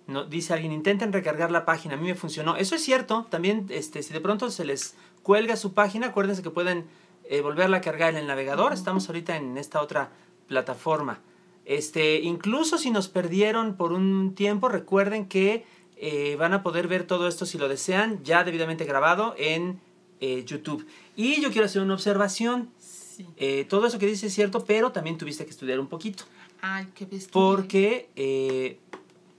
No, 0.07 0.25
dice 0.25 0.55
alguien, 0.55 0.73
intenten 0.73 1.13
recargar 1.13 1.51
la 1.51 1.67
página, 1.67 1.95
a 1.95 1.97
mí 1.99 2.07
me 2.07 2.15
funcionó. 2.15 2.57
Eso 2.57 2.75
es 2.75 2.83
cierto, 2.83 3.27
también 3.29 3.67
este, 3.69 4.03
si 4.03 4.13
de 4.15 4.21
pronto 4.21 4.51
se 4.51 4.65
les 4.65 4.95
cuelga 5.23 5.57
su 5.57 5.75
página, 5.75 6.07
acuérdense 6.09 6.43
que 6.43 6.49
pueden 6.51 6.87
eh, 7.25 7.43
volverla 7.43 7.77
a 7.79 7.81
cargar 7.83 8.11
en 8.11 8.17
el 8.17 8.27
navegador. 8.27 8.73
Estamos 8.73 9.07
ahorita 9.09 9.37
en 9.37 9.59
esta 9.59 9.83
otra 9.83 10.11
plataforma. 10.49 11.21
Este, 11.67 12.21
incluso 12.21 12.79
si 12.79 12.91
nos 12.91 13.09
perdieron 13.09 13.77
por 13.77 13.93
un 13.93 14.35
tiempo, 14.35 14.69
recuerden 14.71 15.27
que 15.29 15.65
eh, 16.05 16.35
van 16.35 16.53
a 16.53 16.65
poder 16.65 16.89
ver 16.89 17.05
todo 17.05 17.29
esto 17.29 17.47
si 17.47 17.59
lo 17.59 17.69
desean, 17.69 18.25
ya 18.25 18.43
debidamente 18.43 18.85
grabado 18.85 19.37
en 19.39 19.79
eh, 20.19 20.45
YouTube. 20.45 20.85
Y 21.15 21.41
yo 21.41 21.53
quiero 21.53 21.67
hacer 21.67 21.81
una 21.81 21.95
observación. 21.95 22.71
Sí. 22.77 23.25
Eh, 23.37 23.67
todo 23.69 23.87
eso 23.87 24.01
que 24.01 24.07
dices 24.07 24.25
es 24.25 24.35
cierto, 24.35 24.65
pero 24.65 24.91
también 24.91 25.17
tuviste 25.17 25.45
que 25.45 25.53
estudiar 25.53 25.79
un 25.79 25.87
poquito. 25.87 26.25
Ay, 26.61 26.89
qué 26.93 27.07
bestia. 27.07 27.31
Porque 27.31 28.81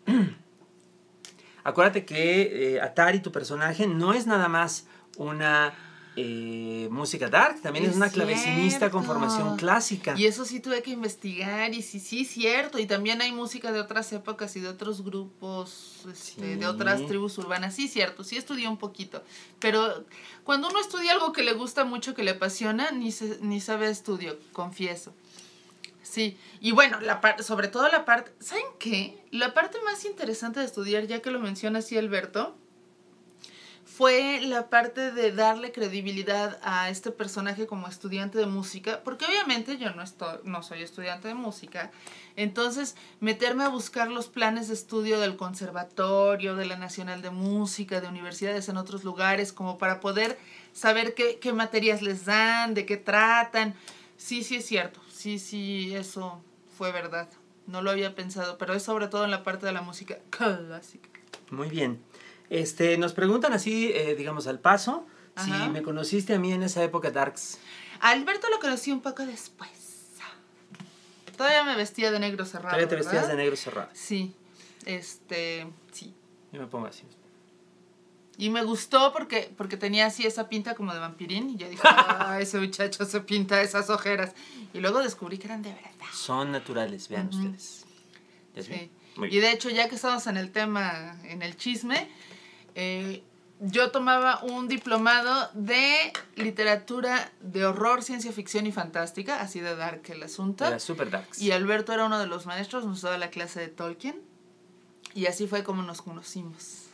acuérdate 1.66 2.06
que 2.06 2.80
Atari, 2.82 3.20
tu 3.20 3.34
personaje, 3.34 3.86
no 3.86 4.14
es 4.14 4.26
nada 4.26 4.48
más 4.48 4.88
una 5.18 5.74
eh, 6.16 6.88
música 6.92 7.28
dark, 7.30 7.62
también 7.62 7.86
es, 7.86 7.92
Es 7.92 7.98
una 7.98 8.10
clavecinista 8.10 8.90
con 8.92 9.04
formación 9.04 9.58
clásica. 9.58 10.14
Y 10.18 10.26
eso 10.26 10.46
sí 10.46 10.60
tuve 10.60 10.82
que 10.84 10.92
investigar 10.92 11.74
y 11.74 11.82
sí, 11.82 12.00
sí, 12.00 12.24
cierto. 12.26 12.78
Y 12.80 12.86
también 12.86 13.22
hay 13.22 13.32
música 13.32 13.72
de 13.72 13.80
otras 13.80 14.14
épocas 14.14 14.56
y 14.56 14.60
de 14.60 14.68
otros 14.68 15.04
grupos, 15.04 16.02
este, 16.12 16.54
Sí. 16.54 16.56
de 16.60 16.66
otras 16.68 17.06
tribus 17.08 17.38
urbanas. 17.40 17.74
Sí, 17.76 17.88
cierto, 17.88 18.24
sí 18.24 18.38
estudié 18.38 18.68
un 18.68 18.78
poquito. 18.78 19.24
Pero 19.60 20.06
cuando 20.44 20.68
uno 20.70 20.80
estudia 20.80 21.14
algo 21.14 21.32
que 21.34 21.44
le 21.44 21.54
gusta 21.54 21.84
mucho, 21.86 22.14
que 22.14 22.24
le 22.24 22.32
apasiona, 22.32 22.92
ni, 22.92 23.12
se- 23.12 23.40
ni 23.42 23.60
sabe 23.60 23.90
estudio, 23.90 24.38
confieso. 24.52 25.14
Sí, 26.04 26.38
y 26.60 26.74
bueno, 26.74 27.00
la 27.00 27.22
sobre 27.42 27.70
todo 27.70 27.88
la 27.90 28.06
parte, 28.06 28.32
¿saben 28.40 28.66
qué? 28.78 29.18
La 29.32 29.54
parte 29.54 29.78
más 29.86 30.06
interesante 30.06 30.60
de 30.60 30.66
estudiar, 30.66 31.08
ya 31.08 31.22
que 31.22 31.32
lo 31.32 31.40
menciona 31.40 31.80
así 31.80 31.98
Alberto, 31.98 32.56
fue 33.86 34.40
la 34.42 34.70
parte 34.70 35.12
de 35.12 35.32
darle 35.32 35.72
credibilidad 35.72 36.60
a 36.64 36.90
este 36.90 37.12
personaje 37.12 37.68
como 37.68 37.88
estudiante 37.88 38.38
de 38.38 38.46
música, 38.46 39.02
porque 39.04 39.26
obviamente 39.26 39.78
yo 39.78 39.92
no, 39.94 40.02
estoy, 40.02 40.40
no 40.46 40.64
soy 40.64 40.82
estudiante 40.82 41.28
de 41.28 41.34
música, 41.34 41.92
entonces 42.36 42.96
meterme 43.20 43.64
a 43.64 43.70
buscar 43.70 44.10
los 44.10 44.28
planes 44.28 44.70
de 44.70 44.74
estudio 44.74 45.20
del 45.20 45.36
conservatorio, 45.36 46.56
de 46.56 46.66
la 46.66 46.78
Nacional 46.78 47.22
de 47.22 47.30
Música, 47.30 48.02
de 48.02 48.08
universidades 48.08 48.70
en 48.70 48.78
otros 48.78 49.04
lugares, 49.04 49.52
como 49.52 49.78
para 49.78 50.00
poder 50.00 50.40
saber 50.72 51.14
qué, 51.14 51.40
qué 51.40 51.54
materias 51.54 52.02
les 52.02 52.26
dan, 52.26 52.74
de 52.74 52.86
qué 52.86 52.98
tratan. 52.98 53.76
Sí, 54.18 54.44
sí 54.44 54.56
es 54.56 54.66
cierto, 54.66 55.02
sí, 55.10 55.40
sí, 55.40 55.94
eso 55.94 56.42
fue 56.78 56.92
verdad. 56.92 57.30
No 57.68 57.82
lo 57.82 57.92
había 57.92 58.16
pensado, 58.16 58.58
pero 58.58 58.74
es 58.74 58.84
sobre 58.84 59.08
todo 59.08 59.26
en 59.26 59.32
la 59.32 59.44
parte 59.44 59.66
de 59.66 59.72
la 59.72 59.82
música 59.82 60.18
clásica. 60.30 61.10
Muy 61.52 61.70
bien. 61.70 62.02
Este, 62.50 62.98
nos 62.98 63.14
preguntan 63.14 63.54
así, 63.54 63.92
eh, 63.94 64.16
digamos, 64.16 64.48
al 64.48 64.60
paso, 64.60 65.06
si 65.44 65.52
me 65.70 65.82
conociste 65.82 66.34
a 66.34 66.40
mí 66.40 66.52
en 66.54 66.64
esa 66.64 66.84
época, 66.84 67.10
Darks. 67.10 67.58
A 68.00 68.10
Alberto 68.12 68.48
lo 68.50 68.60
conocí 68.60 68.92
un 68.92 69.02
poco 69.02 69.26
después. 69.26 69.84
Todavía 71.36 71.64
me 71.64 71.76
vestía 71.76 72.12
de 72.12 72.20
negro 72.20 72.46
cerrado. 72.46 72.70
Todavía 72.70 72.88
te 72.88 72.96
vestías 72.96 73.28
de 73.28 73.36
negro 73.36 73.56
cerrado. 73.56 73.90
Sí, 73.94 74.36
este, 74.86 75.68
sí. 75.92 76.14
Yo 76.52 76.62
me 76.62 76.68
pongo 76.68 76.88
así. 76.88 77.04
Y 78.38 78.50
me 78.50 78.64
gustó 78.64 79.14
porque, 79.14 79.52
porque 79.58 79.78
tenía 79.78 80.08
así 80.08 80.26
esa 80.26 80.50
pinta 80.50 80.76
como 80.76 80.94
de 80.94 81.00
vampirín. 81.00 81.52
Y 81.52 81.56
yo 81.58 81.70
dije, 81.70 81.82
ah, 81.88 82.38
ese 82.40 82.60
muchacho 82.60 83.06
se 83.06 83.20
pinta 83.22 83.62
esas 83.62 83.90
ojeras. 83.90 84.34
Y 84.74 84.80
luego 84.80 85.00
descubrí 85.00 85.38
que 85.38 85.48
eran 85.48 85.62
de 85.62 85.72
verdad. 85.74 85.92
Son 86.14 86.52
naturales, 86.52 87.10
vean 87.10 87.30
ustedes. 87.30 87.86
¿Ya 88.56 88.64
Sí. 88.64 88.92
Y 89.30 89.40
de 89.40 89.52
hecho, 89.52 89.70
ya 89.70 89.88
que 89.90 89.96
estamos 89.96 90.26
en 90.26 90.38
el 90.38 90.52
tema, 90.52 91.20
en 91.26 91.44
el 91.44 91.56
chisme, 91.56 92.10
eh, 92.76 93.24
yo 93.60 93.92
tomaba 93.92 94.44
un 94.44 94.68
diplomado 94.68 95.50
de 95.54 96.12
literatura 96.36 97.32
de 97.40 97.66
horror, 97.66 98.04
ciencia 98.04 98.32
ficción 98.34 98.68
y 98.68 98.72
fantástica, 98.72 99.40
así 99.40 99.62
de 99.62 99.76
dark 99.76 100.02
el 100.08 100.22
asunto. 100.24 100.66
Era 100.66 100.80
super 100.80 101.10
Darks. 101.10 101.42
Y 101.42 101.52
Alberto 101.52 101.94
era 101.94 102.06
uno 102.06 102.20
de 102.20 102.28
los 102.28 102.46
maestros, 102.46 102.86
nos 102.86 103.02
daba 103.02 103.18
la 103.18 103.30
clase 103.30 103.62
de 103.62 103.68
Tolkien. 103.70 104.22
Y 105.14 105.28
así 105.28 105.48
fue 105.48 105.64
como 105.64 105.82
nos 105.84 106.02
conocimos. 106.02 106.88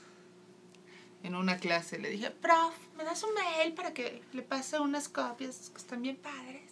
En 1.23 1.35
una 1.35 1.57
clase 1.57 1.97
le 1.97 2.09
dije, 2.09 2.29
prof, 2.31 2.75
¿me 2.95 3.03
das 3.03 3.23
un 3.23 3.33
mail 3.33 3.73
para 3.73 3.93
que 3.93 4.21
le 4.33 4.41
pase 4.41 4.79
unas 4.79 5.09
copias 5.09 5.69
que 5.71 5.77
están 5.77 6.01
bien 6.01 6.17
padres? 6.17 6.69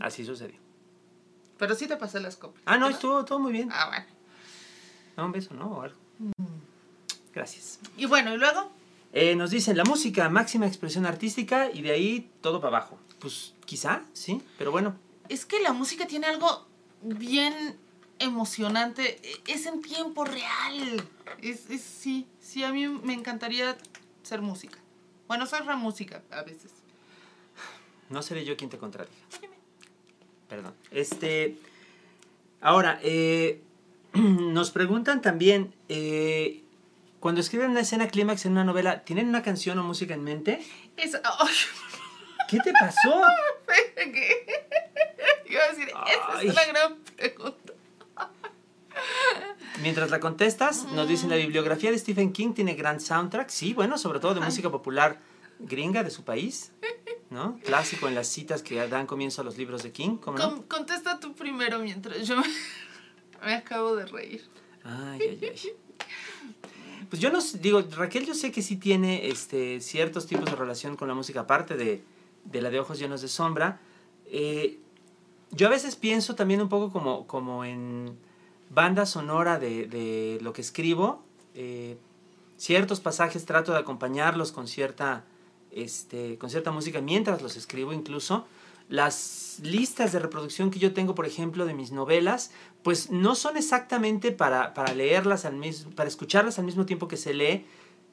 Así 0.00 0.24
sucedió. 0.24 0.58
Pero 1.58 1.74
sí 1.74 1.86
te 1.86 1.96
pasé 1.96 2.20
las 2.20 2.36
copias. 2.36 2.62
Ah, 2.66 2.76
no, 2.76 2.88
estuvo 2.88 3.24
todo 3.24 3.38
muy 3.38 3.52
bien. 3.52 3.70
Ah, 3.72 3.88
bueno. 3.88 4.06
No, 5.16 5.26
un 5.26 5.32
beso, 5.32 5.54
¿no? 5.54 5.66
O 5.66 5.82
algo. 5.82 5.96
Gracias. 7.34 7.78
Y 7.96 8.06
bueno, 8.06 8.34
y 8.34 8.38
luego, 8.38 8.70
Eh, 9.12 9.34
nos 9.36 9.50
dicen 9.50 9.76
la 9.76 9.84
música, 9.84 10.28
máxima 10.28 10.66
expresión 10.66 11.06
artística 11.06 11.70
y 11.72 11.80
de 11.82 11.92
ahí 11.92 12.30
todo 12.42 12.60
para 12.60 12.76
abajo. 12.76 12.98
Pues 13.20 13.54
quizá, 13.64 14.02
sí, 14.12 14.42
pero 14.58 14.70
bueno. 14.70 14.94
es 15.30 15.44
que 15.46 15.60
la 15.60 15.72
música 15.72 16.06
tiene 16.06 16.26
algo 16.26 16.66
bien 17.02 17.54
emocionante. 18.18 19.18
E- 19.22 19.40
Es 19.54 19.64
en 19.66 19.80
tiempo 19.82 20.24
real. 20.24 21.02
Es, 21.40 21.70
es- 21.70 21.82
sí, 21.82 22.26
sí, 22.40 22.64
a 22.64 22.72
mí 22.72 22.86
me 22.86 23.14
encantaría 23.14 23.76
ser 24.22 24.42
música. 24.42 24.78
Bueno, 25.26 25.46
soy 25.46 25.60
re 25.60 25.76
música 25.76 26.22
a 26.30 26.42
veces. 26.42 26.70
No 28.10 28.22
seré 28.22 28.44
yo 28.44 28.56
quien 28.56 28.68
te 28.70 28.78
contradiga. 28.78 29.14
Perdón. 30.48 30.74
Este. 30.90 31.56
Ahora, 32.60 32.98
eh, 33.02 33.60
nos 34.14 34.70
preguntan 34.70 35.20
también. 35.22 35.74
eh, 35.88 36.62
cuando 37.20 37.40
escriben 37.40 37.70
una 37.70 37.80
escena 37.80 38.08
clímax 38.08 38.46
en 38.46 38.52
una 38.52 38.64
novela, 38.64 39.04
¿tienen 39.04 39.28
una 39.28 39.42
canción 39.42 39.78
o 39.78 39.82
música 39.82 40.14
en 40.14 40.24
mente? 40.24 40.60
Es, 40.96 41.14
ay, 41.14 41.54
¿Qué 42.48 42.58
te 42.60 42.72
pasó? 42.72 43.22
Iba 45.46 45.62
a 45.64 45.68
decir, 45.72 45.88
esa 45.88 46.42
es 46.42 46.52
una 46.52 46.64
gran 46.66 46.96
pregunta. 47.16 47.72
Mientras 49.82 50.10
la 50.10 50.18
contestas, 50.20 50.84
nos 50.92 51.08
dicen 51.08 51.30
la 51.30 51.36
bibliografía 51.36 51.90
de 51.90 51.98
Stephen 51.98 52.32
King 52.32 52.52
tiene 52.52 52.74
gran 52.74 53.00
soundtrack. 53.00 53.48
Sí, 53.48 53.72
bueno, 53.74 53.96
sobre 53.96 54.18
todo 54.20 54.34
de 54.34 54.40
música 54.40 54.70
popular 54.70 55.20
gringa 55.60 56.02
de 56.02 56.10
su 56.10 56.24
país. 56.24 56.72
¿No? 57.30 57.58
Clásico 57.62 58.08
en 58.08 58.14
las 58.14 58.26
citas 58.26 58.62
que 58.62 58.86
dan 58.88 59.06
comienzo 59.06 59.42
a 59.42 59.44
los 59.44 59.58
libros 59.58 59.82
de 59.82 59.92
King. 59.92 60.16
¿Cómo 60.16 60.38
no? 60.38 60.50
Con- 60.50 60.62
contesta 60.62 61.20
tú 61.20 61.34
primero 61.34 61.78
mientras 61.78 62.26
yo 62.26 62.36
me, 62.36 62.46
me 63.44 63.54
acabo 63.54 63.94
de 63.96 64.06
reír. 64.06 64.48
Ay, 64.82 65.20
ay, 65.22 65.38
ay. 65.42 65.76
Pues 67.08 67.22
yo 67.22 67.30
no 67.30 67.38
digo, 67.60 67.82
Raquel 67.96 68.26
yo 68.26 68.34
sé 68.34 68.52
que 68.52 68.60
sí 68.60 68.76
tiene 68.76 69.28
este, 69.28 69.80
ciertos 69.80 70.26
tipos 70.26 70.44
de 70.44 70.56
relación 70.56 70.96
con 70.96 71.08
la 71.08 71.14
música, 71.14 71.40
aparte 71.40 71.76
de, 71.76 72.02
de 72.44 72.62
la 72.62 72.70
de 72.70 72.80
Ojos 72.80 72.98
Llenos 72.98 73.22
de 73.22 73.28
Sombra. 73.28 73.80
Eh, 74.26 74.78
yo 75.50 75.68
a 75.68 75.70
veces 75.70 75.96
pienso 75.96 76.34
también 76.34 76.60
un 76.60 76.68
poco 76.68 76.92
como, 76.92 77.26
como 77.26 77.64
en 77.64 78.18
banda 78.70 79.06
sonora 79.06 79.58
de, 79.58 79.86
de 79.86 80.38
lo 80.42 80.52
que 80.52 80.60
escribo. 80.60 81.22
Eh, 81.54 81.96
ciertos 82.58 83.00
pasajes 83.00 83.46
trato 83.46 83.72
de 83.72 83.78
acompañarlos 83.78 84.52
con 84.52 84.68
cierta, 84.68 85.24
este, 85.70 86.36
con 86.36 86.50
cierta 86.50 86.72
música 86.72 87.00
mientras 87.00 87.40
los 87.40 87.56
escribo 87.56 87.94
incluso. 87.94 88.46
Las 88.88 89.60
listas 89.62 90.12
de 90.12 90.18
reproducción 90.18 90.70
que 90.70 90.78
yo 90.78 90.94
tengo, 90.94 91.14
por 91.14 91.26
ejemplo, 91.26 91.66
de 91.66 91.74
mis 91.74 91.92
novelas, 91.92 92.52
pues 92.82 93.10
no 93.10 93.34
son 93.34 93.56
exactamente 93.56 94.32
para, 94.32 94.74
para 94.74 94.94
leerlas 94.94 95.44
al 95.44 95.56
mismo, 95.56 95.90
para 95.92 96.08
escucharlas 96.08 96.58
al 96.58 96.64
mismo 96.64 96.86
tiempo 96.86 97.08
que 97.08 97.16
se 97.16 97.34
lee, 97.34 97.66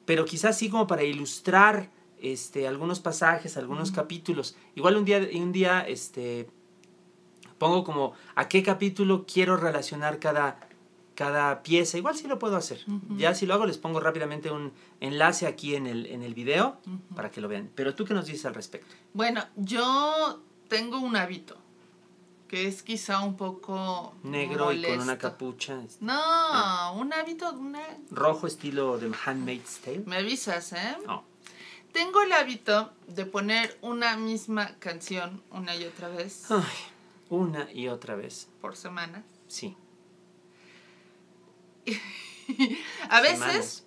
pero 0.04 0.24
quizás 0.24 0.58
sí 0.58 0.68
como 0.68 0.86
para 0.86 1.02
ilustrar 1.02 1.90
este, 2.20 2.66
algunos 2.66 3.00
pasajes, 3.00 3.56
algunos 3.56 3.90
capítulos. 3.90 4.56
Igual 4.74 4.96
un 4.96 5.04
día, 5.04 5.28
un 5.34 5.52
día 5.52 5.80
este, 5.80 6.48
pongo 7.58 7.84
como 7.84 8.14
a 8.34 8.48
qué 8.48 8.62
capítulo 8.62 9.24
quiero 9.26 9.56
relacionar 9.56 10.18
cada, 10.18 10.68
cada 11.14 11.62
pieza. 11.62 11.98
Igual 11.98 12.16
sí 12.16 12.26
lo 12.28 12.38
puedo 12.38 12.56
hacer. 12.56 12.84
Ya 13.16 13.34
si 13.34 13.46
lo 13.46 13.54
hago 13.54 13.66
les 13.66 13.78
pongo 13.78 14.00
rápidamente 14.00 14.50
un 14.50 14.72
enlace 15.00 15.46
aquí 15.46 15.74
en 15.74 15.86
el, 15.86 16.06
en 16.06 16.22
el 16.22 16.34
video 16.34 16.78
para 17.14 17.30
que 17.30 17.40
lo 17.40 17.48
vean. 17.48 17.70
Pero 17.74 17.94
tú 17.94 18.04
qué 18.04 18.14
nos 18.14 18.26
dices 18.26 18.46
al 18.46 18.54
respecto. 18.54 18.94
Bueno, 19.12 19.44
yo 19.56 20.40
tengo 20.68 20.98
un 20.98 21.16
hábito 21.16 21.56
que 22.48 22.68
es 22.68 22.82
quizá 22.82 23.20
un 23.20 23.36
poco 23.36 24.14
Negro 24.22 24.72
y 24.72 24.82
con 24.84 25.00
una 25.00 25.18
capucha. 25.18 25.80
este, 25.82 26.04
No, 26.04 26.94
un 26.94 27.12
hábito, 27.12 27.50
una... 27.52 27.80
Rojo 28.10 28.46
estilo 28.46 28.98
de 28.98 29.12
Handmaid's 29.24 29.78
Tale. 29.84 30.02
Me 30.06 30.16
avisas, 30.16 30.72
¿eh? 30.72 30.96
No. 31.06 31.24
Tengo 31.92 32.22
el 32.22 32.32
hábito 32.32 32.92
de 33.08 33.24
poner 33.26 33.76
una 33.80 34.16
misma 34.16 34.76
canción 34.78 35.42
una 35.50 35.74
y 35.76 35.84
otra 35.84 36.08
vez 36.08 36.44
Ay, 36.50 36.62
una 37.30 37.72
y 37.72 37.88
otra 37.88 38.14
vez. 38.16 38.48
por 38.60 38.76
semana. 38.76 39.24
Sí. 39.48 39.76
A 43.08 43.20
veces 43.20 43.38
Semanas. 43.38 43.84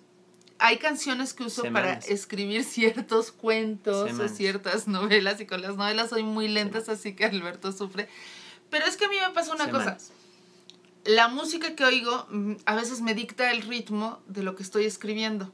hay 0.58 0.78
canciones 0.78 1.32
que 1.34 1.44
uso 1.44 1.62
para 1.72 1.94
escribir 1.94 2.64
ciertos 2.64 3.30
cuentos 3.32 4.08
Semanas. 4.10 4.32
o 4.32 4.34
ciertas 4.34 4.88
novelas 4.88 5.40
y 5.40 5.46
con 5.46 5.62
las 5.62 5.76
novelas 5.76 6.10
soy 6.10 6.22
muy 6.22 6.48
lentas, 6.48 6.88
así 6.88 7.14
que 7.14 7.24
Alberto 7.24 7.72
sufre. 7.72 8.08
Pero 8.70 8.86
es 8.86 8.96
que 8.96 9.04
a 9.04 9.08
mí 9.08 9.16
me 9.20 9.32
pasa 9.34 9.54
una 9.54 9.70
cosa. 9.70 9.98
La 11.04 11.28
música 11.28 11.74
que 11.74 11.84
oigo 11.84 12.26
mm, 12.30 12.54
a 12.66 12.74
veces 12.74 13.00
me 13.00 13.14
dicta 13.14 13.50
el 13.50 13.62
ritmo 13.62 14.20
de 14.26 14.42
lo 14.42 14.54
que 14.54 14.62
estoy 14.62 14.84
escribiendo. 14.84 15.52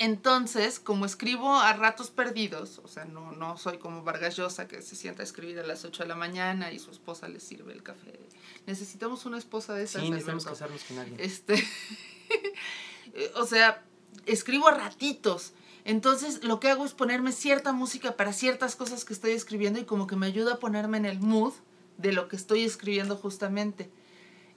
Entonces, 0.00 0.78
como 0.78 1.06
escribo 1.06 1.56
a 1.58 1.72
ratos 1.72 2.10
perdidos, 2.10 2.80
o 2.84 2.88
sea, 2.88 3.04
no, 3.04 3.32
no 3.32 3.56
soy 3.58 3.78
como 3.78 4.04
Vargas 4.04 4.36
Llosa 4.36 4.68
que 4.68 4.80
se 4.80 4.94
sienta 4.94 5.22
a 5.22 5.24
escribir 5.24 5.58
a 5.58 5.66
las 5.66 5.84
8 5.84 6.04
de 6.04 6.08
la 6.08 6.14
mañana 6.14 6.70
y 6.70 6.78
su 6.78 6.92
esposa 6.92 7.28
le 7.28 7.40
sirve 7.40 7.72
el 7.72 7.82
café. 7.82 8.18
Necesitamos 8.66 9.26
una 9.26 9.38
esposa 9.38 9.74
de 9.74 9.84
esas. 9.84 10.02
Sí, 10.02 10.10
necesitamos 10.10 10.46
Alberto. 10.46 10.60
casarnos 10.60 10.84
con 10.84 10.98
alguien. 10.98 11.20
Este, 11.20 11.66
o 13.34 13.44
sea, 13.44 13.82
escribo 14.26 14.68
a 14.68 14.72
ratitos. 14.72 15.52
Entonces, 15.84 16.44
lo 16.44 16.60
que 16.60 16.68
hago 16.68 16.84
es 16.84 16.92
ponerme 16.92 17.32
cierta 17.32 17.72
música 17.72 18.16
para 18.16 18.32
ciertas 18.32 18.76
cosas 18.76 19.04
que 19.04 19.14
estoy 19.14 19.32
escribiendo 19.32 19.80
y 19.80 19.84
como 19.84 20.06
que 20.06 20.14
me 20.14 20.26
ayuda 20.26 20.54
a 20.54 20.58
ponerme 20.58 20.98
en 20.98 21.06
el 21.06 21.18
mood 21.18 21.54
de 21.98 22.12
lo 22.12 22.28
que 22.28 22.36
estoy 22.36 22.64
escribiendo 22.64 23.16
justamente. 23.16 23.90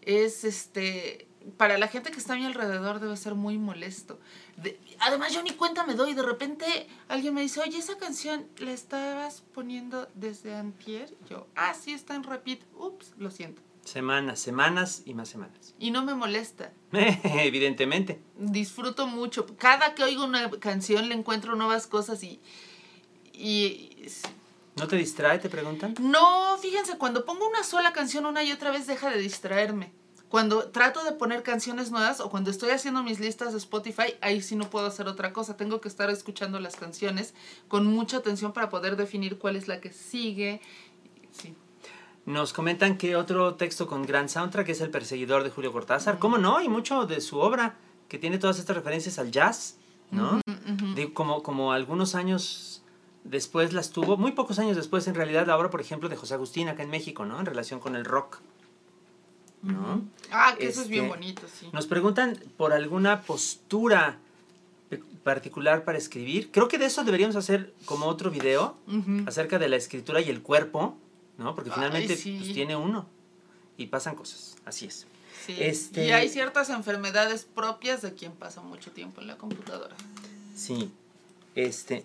Es 0.01 0.43
este, 0.45 1.27
para 1.57 1.77
la 1.77 1.88
gente 1.88 2.10
que 2.12 2.17
está 2.17 2.33
a 2.33 2.38
mi 2.38 2.45
alrededor 2.45 3.00
debe 3.00 3.15
ser 3.17 3.36
muy 3.36 3.57
molesto. 3.57 4.19
De- 4.57 4.79
además, 5.00 5.33
yo 5.33 5.43
ni 5.43 5.51
cuenta 5.51 5.83
me 5.86 5.93
doy. 5.95 6.13
De 6.13 6.24
repente 6.24 6.88
alguien 7.07 7.33
me 7.33 7.41
dice, 7.41 7.60
oye, 7.60 7.77
esa 7.77 7.98
canción 7.98 8.48
la 8.57 8.71
estabas 8.71 9.43
poniendo 9.53 10.07
desde 10.15 10.55
antier. 10.55 11.13
Yo, 11.29 11.48
ah, 11.55 11.74
sí, 11.74 11.91
está 11.93 12.15
en 12.15 12.24
repeat. 12.24 12.62
Ups, 12.75 13.13
lo 13.17 13.29
siento. 13.29 13.62
Semanas, 13.83 14.39
semanas 14.39 15.01
y 15.05 15.15
más 15.15 15.27
semanas. 15.29 15.74
Y 15.79 15.89
no 15.89 16.03
me 16.05 16.13
molesta. 16.13 16.71
Evidentemente. 16.93 18.21
disfruto 18.38 19.07
mucho. 19.07 19.45
Cada 19.57 19.95
que 19.95 20.03
oigo 20.03 20.24
una 20.24 20.50
canción 20.51 21.10
le 21.10 21.15
encuentro 21.15 21.55
nuevas 21.55 21.88
cosas 21.88 22.24
y, 22.24 22.39
y 23.33 23.89
¿No 24.81 24.88
te 24.88 24.95
distrae, 24.97 25.39
te 25.39 25.47
preguntan? 25.47 25.95
no, 26.00 26.57
fíjense, 26.57 26.97
cuando 26.97 27.23
pongo 27.23 27.47
una 27.47 27.63
sola 27.63 27.93
canción 27.93 28.25
una 28.25 28.43
y 28.43 28.51
otra 28.51 28.71
vez 28.71 28.88
deja 28.88 29.09
de 29.11 29.17
distraerme. 29.19 29.93
Cuando 30.27 30.69
trato 30.69 31.03
de 31.03 31.11
poner 31.11 31.43
canciones 31.43 31.91
nuevas 31.91 32.19
o 32.21 32.29
cuando 32.29 32.50
estoy 32.51 32.69
haciendo 32.71 33.03
mis 33.03 33.19
listas 33.19 33.51
de 33.51 33.57
Spotify, 33.57 34.15
ahí 34.21 34.41
sí 34.41 34.55
no 34.55 34.69
puedo 34.69 34.85
hacer 34.88 35.07
otra 35.07 35.33
cosa. 35.33 35.57
Tengo 35.57 35.81
que 35.81 35.88
estar 35.89 36.09
escuchando 36.09 36.59
las 36.59 36.77
canciones 36.77 37.33
con 37.67 37.85
mucha 37.85 38.17
atención 38.17 38.53
para 38.53 38.69
poder 38.69 38.95
definir 38.95 39.38
cuál 39.38 39.55
es 39.57 39.67
la 39.67 39.81
que 39.81 39.91
sigue. 39.91 40.61
Sí. 41.31 41.53
Nos 42.25 42.53
comentan 42.53 42.97
que 42.97 43.15
otro 43.17 43.55
texto 43.55 43.88
con 43.88 44.03
gran 44.03 44.29
soundtrack 44.29 44.69
es 44.69 44.79
El 44.81 44.89
perseguidor 44.89 45.43
de 45.43 45.50
Julio 45.50 45.71
Cortázar. 45.73 46.17
¿Cómo 46.17 46.38
no? 46.38 46.61
Y 46.61 46.69
mucho 46.69 47.05
de 47.05 47.19
su 47.19 47.38
obra, 47.39 47.75
que 48.07 48.17
tiene 48.17 48.38
todas 48.38 48.57
estas 48.57 48.75
referencias 48.77 49.19
al 49.19 49.31
jazz, 49.31 49.77
¿no? 50.11 50.39
De- 50.95 51.11
como, 51.13 51.43
como 51.43 51.73
algunos 51.73 52.15
años 52.15 52.83
después 53.23 53.73
las 53.73 53.91
tuvo, 53.91 54.17
muy 54.17 54.31
pocos 54.31 54.59
años 54.59 54.75
después 54.75 55.07
en 55.07 55.15
realidad, 55.15 55.45
la 55.47 55.57
obra, 55.57 55.69
por 55.69 55.81
ejemplo, 55.81 56.09
de 56.09 56.15
José 56.15 56.33
Agustín 56.33 56.67
acá 56.69 56.83
en 56.83 56.89
México, 56.89 57.25
¿no? 57.25 57.39
En 57.39 57.45
relación 57.45 57.79
con 57.79 57.95
el 57.95 58.05
rock. 58.05 58.39
¿no? 59.63 60.01
Ah, 60.31 60.55
que 60.57 60.67
eso 60.67 60.81
es 60.81 60.87
bien 60.87 61.05
Este, 61.05 61.17
bonito, 61.17 61.41
sí. 61.59 61.69
Nos 61.71 61.85
preguntan 61.85 62.39
por 62.57 62.73
alguna 62.73 63.21
postura 63.21 64.17
particular 65.23 65.83
para 65.85 65.97
escribir. 65.99 66.49
Creo 66.51 66.67
que 66.67 66.79
de 66.79 66.85
eso 66.85 67.03
deberíamos 67.03 67.35
hacer 67.35 67.71
como 67.85 68.07
otro 68.07 68.31
video 68.31 68.75
acerca 69.27 69.59
de 69.59 69.69
la 69.69 69.75
escritura 69.75 70.19
y 70.19 70.29
el 70.29 70.41
cuerpo, 70.41 70.97
¿no? 71.37 71.53
Porque 71.53 71.69
Ay, 71.69 71.75
finalmente 71.75 72.15
sí. 72.15 72.37
pues, 72.39 72.53
tiene 72.53 72.75
uno 72.75 73.05
y 73.77 73.85
pasan 73.87 74.15
cosas. 74.15 74.55
Así 74.65 74.87
es. 74.87 75.05
Sí. 75.45 75.55
este- 75.59 76.07
Y 76.07 76.11
hay 76.11 76.27
ciertas 76.29 76.69
enfermedades 76.71 77.45
propias 77.45 78.01
de 78.01 78.13
quien 78.15 78.31
pasa 78.31 78.61
mucho 78.61 78.91
tiempo 78.91 79.21
en 79.21 79.27
la 79.27 79.37
computadora. 79.37 79.95
Sí. 80.55 80.91
Este. 81.55 82.03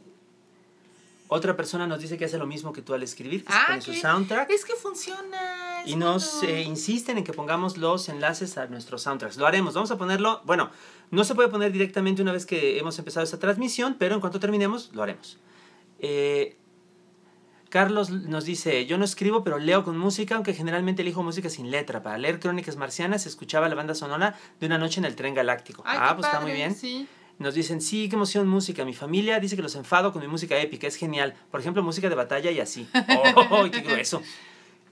Otra 1.29 1.57
persona 1.57 1.87
nos 1.89 1.99
dice 2.01 2.17
que 2.17 2.25
hace 2.27 2.39
lo 2.39 2.47
mismo 2.47 2.73
que 2.73 2.83
tú 2.83 2.95
al 2.95 3.03
escribir, 3.03 3.45
que 3.45 3.53
se 3.53 3.59
Ah, 3.59 3.65
pone 3.69 3.81
su 3.83 3.93
soundtrack. 3.95 4.49
Es 4.51 4.65
que 4.65 4.75
funciona. 4.75 5.83
es 5.83 5.91
Y 5.91 5.97
nos 5.97 6.37
bueno. 6.41 6.49
eh, 6.55 6.63
insisten 6.63 7.19
en 7.19 7.25
que 7.25 7.33
pongamos 7.33 7.77
los 7.79 8.09
enlaces 8.09 8.57
a 8.59 8.67
nuestros 8.67 9.03
soundtracks. 9.03 9.37
Lo 9.37 9.47
haremos. 9.47 9.75
Vamos 9.75 9.91
a 9.91 9.99
ponerlo. 9.99 10.41
Bueno, 10.45 10.71
no 11.11 11.25
se 11.25 11.35
puede 11.35 11.49
poner 11.49 11.73
directamente 11.73 12.23
una 12.23 12.33
vez 12.33 12.47
que 12.47 12.79
hemos 12.79 12.97
empezado 12.99 13.25
esta 13.25 13.39
transmisión, 13.41 13.97
pero 13.99 14.15
en 14.15 14.21
cuanto 14.21 14.39
terminemos, 14.39 14.91
lo 14.95 15.03
haremos. 15.03 15.39
Eh, 15.99 16.57
Carlos 17.71 18.11
nos 18.11 18.45
dice: 18.45 18.87
Yo 18.87 18.97
no 18.97 19.05
escribo, 19.05 19.43
pero 19.43 19.59
leo 19.59 19.83
con 19.83 19.99
música, 19.99 20.37
aunque 20.37 20.55
generalmente 20.55 21.03
elijo 21.03 21.25
música 21.25 21.51
sin 21.51 21.73
letra. 21.73 22.03
Para 22.05 22.17
leer 22.19 22.39
Crónicas 22.39 22.77
Marcianas, 22.77 23.27
escuchaba 23.27 23.69
la 23.69 23.75
banda 23.75 23.95
sonora 23.97 24.39
de 24.61 24.67
una 24.67 24.79
noche 24.79 25.01
en 25.01 25.05
el 25.07 25.17
tren 25.17 25.35
galáctico. 25.35 25.83
Ay, 25.85 25.99
ah, 26.01 26.15
pues 26.15 26.27
está 26.29 26.41
muy 26.41 26.53
bien. 26.53 26.75
Sí. 26.75 27.09
Nos 27.39 27.55
dicen, 27.55 27.81
sí, 27.81 28.09
qué 28.09 28.17
emoción 28.17 28.49
música. 28.49 28.85
Mi 28.85 28.95
familia 28.95 29.39
dice 29.41 29.57
que 29.57 29.63
los 29.63 29.75
enfado 29.75 30.13
con 30.13 30.23
mi 30.23 30.29
música 30.29 30.59
épica, 30.59 30.87
es 30.87 30.97
genial. 30.97 31.35
Por 31.51 31.61
ejemplo, 31.61 31.83
música 31.83 32.09
de 32.09 32.15
batalla 32.15 32.51
y 32.51 32.61
así. 32.61 32.89
¡Oh, 33.51 33.65
qué 33.71 33.81
grueso! 33.81 34.23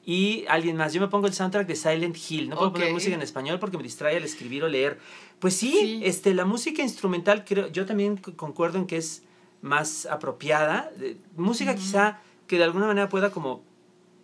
Y 0.07 0.45
alguien 0.49 0.77
más, 0.77 0.93
yo 0.93 1.01
me 1.01 1.09
pongo 1.09 1.27
el 1.27 1.33
soundtrack 1.33 1.67
de 1.67 1.77
Silent 1.77 2.17
Hill. 2.29 2.51
No 2.51 2.57
puedo 2.57 2.73
poner 2.73 2.93
música 2.93 3.15
en 3.15 3.23
español 3.23 3.59
porque 3.59 3.79
me 3.79 3.83
distrae 3.83 4.17
al 4.19 4.25
escribir 4.25 4.63
o 4.63 4.69
leer. 4.69 4.99
Pues 5.39 5.57
sí, 5.57 5.71
Sí. 5.81 6.01
Este, 6.05 6.35
la 6.35 6.45
música 6.45 6.83
instrumental, 6.83 7.45
creo, 7.47 7.69
yo 7.69 7.87
también 7.87 8.19
concuerdo 8.19 8.79
en 8.79 8.87
que 8.87 8.99
es 8.99 9.23
más 9.63 10.05
apropiada. 10.05 10.91
Música 11.37 11.75
quizá 11.75 12.21
que 12.47 12.59
de 12.59 12.65
alguna 12.65 12.87
manera 12.87 13.09
pueda 13.09 13.31
como, 13.31 13.63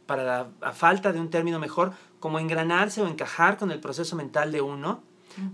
para 0.04 0.22
la, 0.22 0.48
a 0.60 0.72
falta 0.72 1.14
de 1.14 1.20
un 1.20 1.30
término 1.30 1.58
mejor, 1.58 1.94
como 2.18 2.38
engranarse 2.38 3.00
o 3.00 3.08
encajar 3.08 3.56
con 3.56 3.70
el 3.70 3.80
proceso 3.80 4.16
mental 4.16 4.52
de 4.52 4.60
uno. 4.60 5.02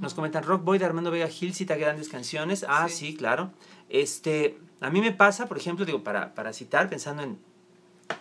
Nos 0.01 0.15
comentan 0.15 0.43
Rock 0.45 0.65
Boy 0.65 0.79
de 0.79 0.85
Armando 0.85 1.11
Vega 1.11 1.29
Gil 1.29 1.55
cita 1.55 1.77
grandes 1.77 2.09
canciones. 2.09 2.65
Ah, 2.69 2.89
sí, 2.89 3.09
Sí. 3.09 3.17
claro. 3.17 3.53
Este, 3.89 4.59
a 4.81 4.91
mí 4.91 5.01
me 5.01 5.13
pasa, 5.13 5.47
por 5.47 5.59
ejemplo, 5.59 5.85
digo, 5.85 6.03
para, 6.03 6.35
para 6.35 6.53
citar, 6.53 6.89
pensando 6.89 7.23
en 7.23 7.39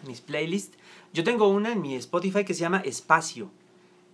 mis 0.08 0.22
playlists, 0.22 0.78
yo 1.14 1.24
tengo 1.24 1.48
una 1.48 1.72
en 1.72 1.82
mi 1.82 1.96
Spotify 1.96 2.44
que 2.44 2.54
se 2.54 2.62
llama 2.62 2.80
Espacio 2.80 3.52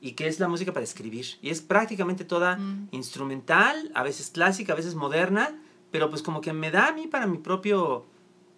y 0.02 0.14
que 0.14 0.28
es 0.28 0.40
la 0.40 0.48
música 0.48 0.72
para 0.74 0.84
escribir. 0.84 1.26
Y 1.42 1.50
es 1.50 1.62
prácticamente 1.62 2.26
toda 2.26 2.58
Mm. 2.58 2.88
instrumental, 2.92 3.92
a 3.94 4.04
veces 4.04 4.30
clásica, 4.30 4.74
a 4.74 4.76
veces 4.76 4.96
moderna, 4.96 5.56
pero 5.92 6.10
pues 6.10 6.22
como 6.22 6.42
que 6.42 6.54
me 6.54 6.72
da 6.72 6.88
a 6.88 6.92
mí 6.94 7.08
para 7.08 7.28
mi 7.28 7.38
propio 7.38 8.06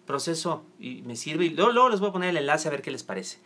proceso 0.06 0.64
y 0.78 1.02
me 1.02 1.16
sirve. 1.16 1.46
Y 1.46 1.50
luego, 1.50 1.72
luego 1.72 1.88
les 1.88 2.00
voy 2.00 2.10
a 2.10 2.12
poner 2.12 2.30
el 2.30 2.36
enlace 2.36 2.68
a 2.68 2.70
ver 2.70 2.82
qué 2.82 2.90
les 2.90 3.02
parece. 3.02 3.38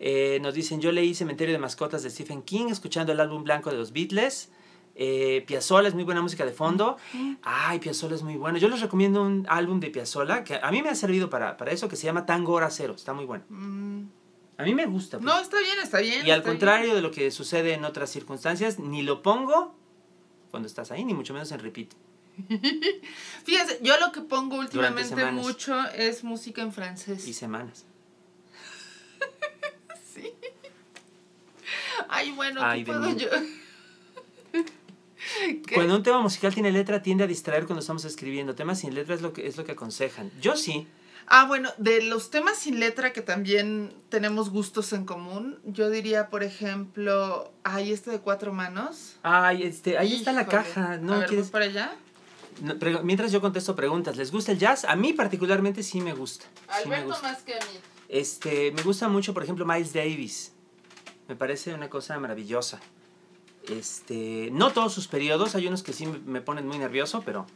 Eh, 0.00 0.38
nos 0.42 0.54
dicen, 0.54 0.80
yo 0.80 0.92
leí 0.92 1.14
Cementerio 1.14 1.52
de 1.52 1.58
Mascotas 1.58 2.02
de 2.02 2.10
Stephen 2.10 2.42
King 2.42 2.66
escuchando 2.70 3.12
el 3.12 3.20
álbum 3.20 3.44
blanco 3.44 3.70
de 3.70 3.76
los 3.76 3.92
Beatles. 3.92 4.50
Eh, 5.02 5.42
Piazzolla 5.46 5.88
es 5.88 5.94
muy 5.94 6.04
buena 6.04 6.20
música 6.20 6.44
de 6.44 6.52
fondo. 6.52 6.98
Ay, 7.42 7.78
Piazzolla 7.78 8.14
es 8.16 8.22
muy 8.22 8.36
bueno. 8.36 8.58
Yo 8.58 8.68
les 8.68 8.80
recomiendo 8.82 9.22
un 9.22 9.46
álbum 9.48 9.80
de 9.80 9.88
Piazzolla 9.88 10.44
que 10.44 10.60
a 10.62 10.70
mí 10.70 10.82
me 10.82 10.90
ha 10.90 10.94
servido 10.94 11.30
para, 11.30 11.56
para 11.56 11.72
eso, 11.72 11.88
que 11.88 11.96
se 11.96 12.04
llama 12.04 12.26
Tango 12.26 12.52
Hora 12.52 12.68
Cero. 12.70 12.92
Está 12.94 13.14
muy 13.14 13.24
bueno. 13.24 13.44
Mm, 13.48 14.02
A 14.58 14.62
mí 14.64 14.74
me 14.74 14.84
gusta. 14.84 15.16
pues. 15.18 15.24
No, 15.24 15.40
está 15.40 15.58
bien, 15.58 15.78
está 15.82 16.00
bien. 16.00 16.26
y 16.26 16.30
al 16.30 16.40
está 16.40 16.50
contrario 16.50 16.94
de 16.94 17.00
lo 17.00 17.10
que 17.10 17.30
sucede 17.30 17.72
en 17.72 17.86
otras 17.86 18.10
circunstancias, 18.10 18.78
ni 18.78 19.00
lo 19.02 19.22
pongo 19.22 19.74
cuando 20.50 20.66
estás 20.66 20.90
ahí, 20.90 21.02
ni 21.04 21.14
mucho 21.14 21.32
menos 21.32 21.50
en 21.52 21.60
repeat. 21.60 21.88
bien. 22.36 22.70
Fíjense, 23.44 23.78
yo 23.82 23.98
lo 23.98 24.12
que 24.12 24.20
pongo 24.20 24.56
últimamente 24.58 25.08
semanas. 25.16 25.32
mucho 25.46 25.82
es 25.96 26.24
música 26.24 26.60
en 26.60 26.72
francés. 26.74 27.26
Y 27.26 27.32
semanas. 27.32 27.86
Sí. 30.14 30.30
Ay, 32.08 32.32
bueno, 32.32 32.60
Ay, 32.62 32.84
¿qué 32.84 32.92
de 32.92 32.98
puedo 32.98 33.14
mí. 33.14 33.16
yo? 33.18 33.28
¿Qué? 35.66 35.74
Cuando 35.74 35.96
un 35.96 36.02
tema 36.02 36.20
musical 36.20 36.52
tiene 36.54 36.70
letra, 36.72 37.02
tiende 37.02 37.24
a 37.24 37.26
distraer 37.26 37.66
cuando 37.66 37.80
estamos 37.80 38.04
escribiendo. 38.04 38.54
Temas 38.54 38.80
sin 38.80 38.94
letra 38.94 39.14
es 39.14 39.22
lo 39.22 39.32
que, 39.32 39.46
es 39.46 39.56
lo 39.56 39.64
que 39.64 39.72
aconsejan. 39.72 40.30
Yo 40.40 40.56
sí. 40.56 40.86
Ah, 41.26 41.44
bueno, 41.46 41.70
de 41.78 42.02
los 42.02 42.30
temas 42.30 42.58
sin 42.58 42.80
letra 42.80 43.12
que 43.12 43.20
también 43.22 43.94
tenemos 44.08 44.50
gustos 44.50 44.92
en 44.92 45.04
común, 45.04 45.60
yo 45.64 45.88
diría, 45.88 46.28
por 46.28 46.42
ejemplo, 46.42 47.52
ay, 47.62 47.92
este 47.92 48.10
de 48.10 48.18
cuatro 48.18 48.52
manos. 48.52 49.16
Ay, 49.22 49.62
este, 49.62 49.96
ahí 49.96 50.14
está 50.14 50.32
la 50.32 50.46
caja. 50.46 50.96
¿No 50.96 51.14
A 51.14 51.18
ver, 51.18 51.28
quieres? 51.28 51.46
¿voy 51.46 51.52
para 51.52 51.64
allá? 51.66 51.92
No, 52.62 52.76
pero 52.80 53.04
mientras 53.04 53.30
yo 53.30 53.40
contesto 53.40 53.76
preguntas, 53.76 54.16
¿les 54.16 54.32
gusta 54.32 54.50
el 54.50 54.58
jazz? 54.58 54.84
A 54.84 54.96
mí 54.96 55.12
particularmente 55.12 55.84
sí 55.84 56.00
me 56.00 56.14
gusta. 56.14 56.46
Sí 56.82 56.88
me 56.88 56.96
Alberto 56.96 57.12
gusta. 57.14 57.28
más 57.28 57.42
que 57.42 57.54
a 57.54 57.58
mí. 57.58 57.78
Este, 58.08 58.72
me 58.72 58.82
gusta 58.82 59.08
mucho, 59.08 59.32
por 59.32 59.44
ejemplo, 59.44 59.64
Miles 59.64 59.92
Davis. 59.92 60.52
Me 61.28 61.36
parece 61.36 61.72
una 61.74 61.88
cosa 61.88 62.18
maravillosa. 62.18 62.80
Este, 63.68 64.48
no 64.52 64.70
todos 64.72 64.92
sus 64.92 65.06
periodos, 65.08 65.54
hay 65.54 65.66
unos 65.66 65.82
que 65.82 65.92
sí 65.92 66.06
me- 66.06 66.40
ponen 66.40 66.66
muy 66.66 66.78
nervioso, 66.78 67.22
pero 67.24 67.46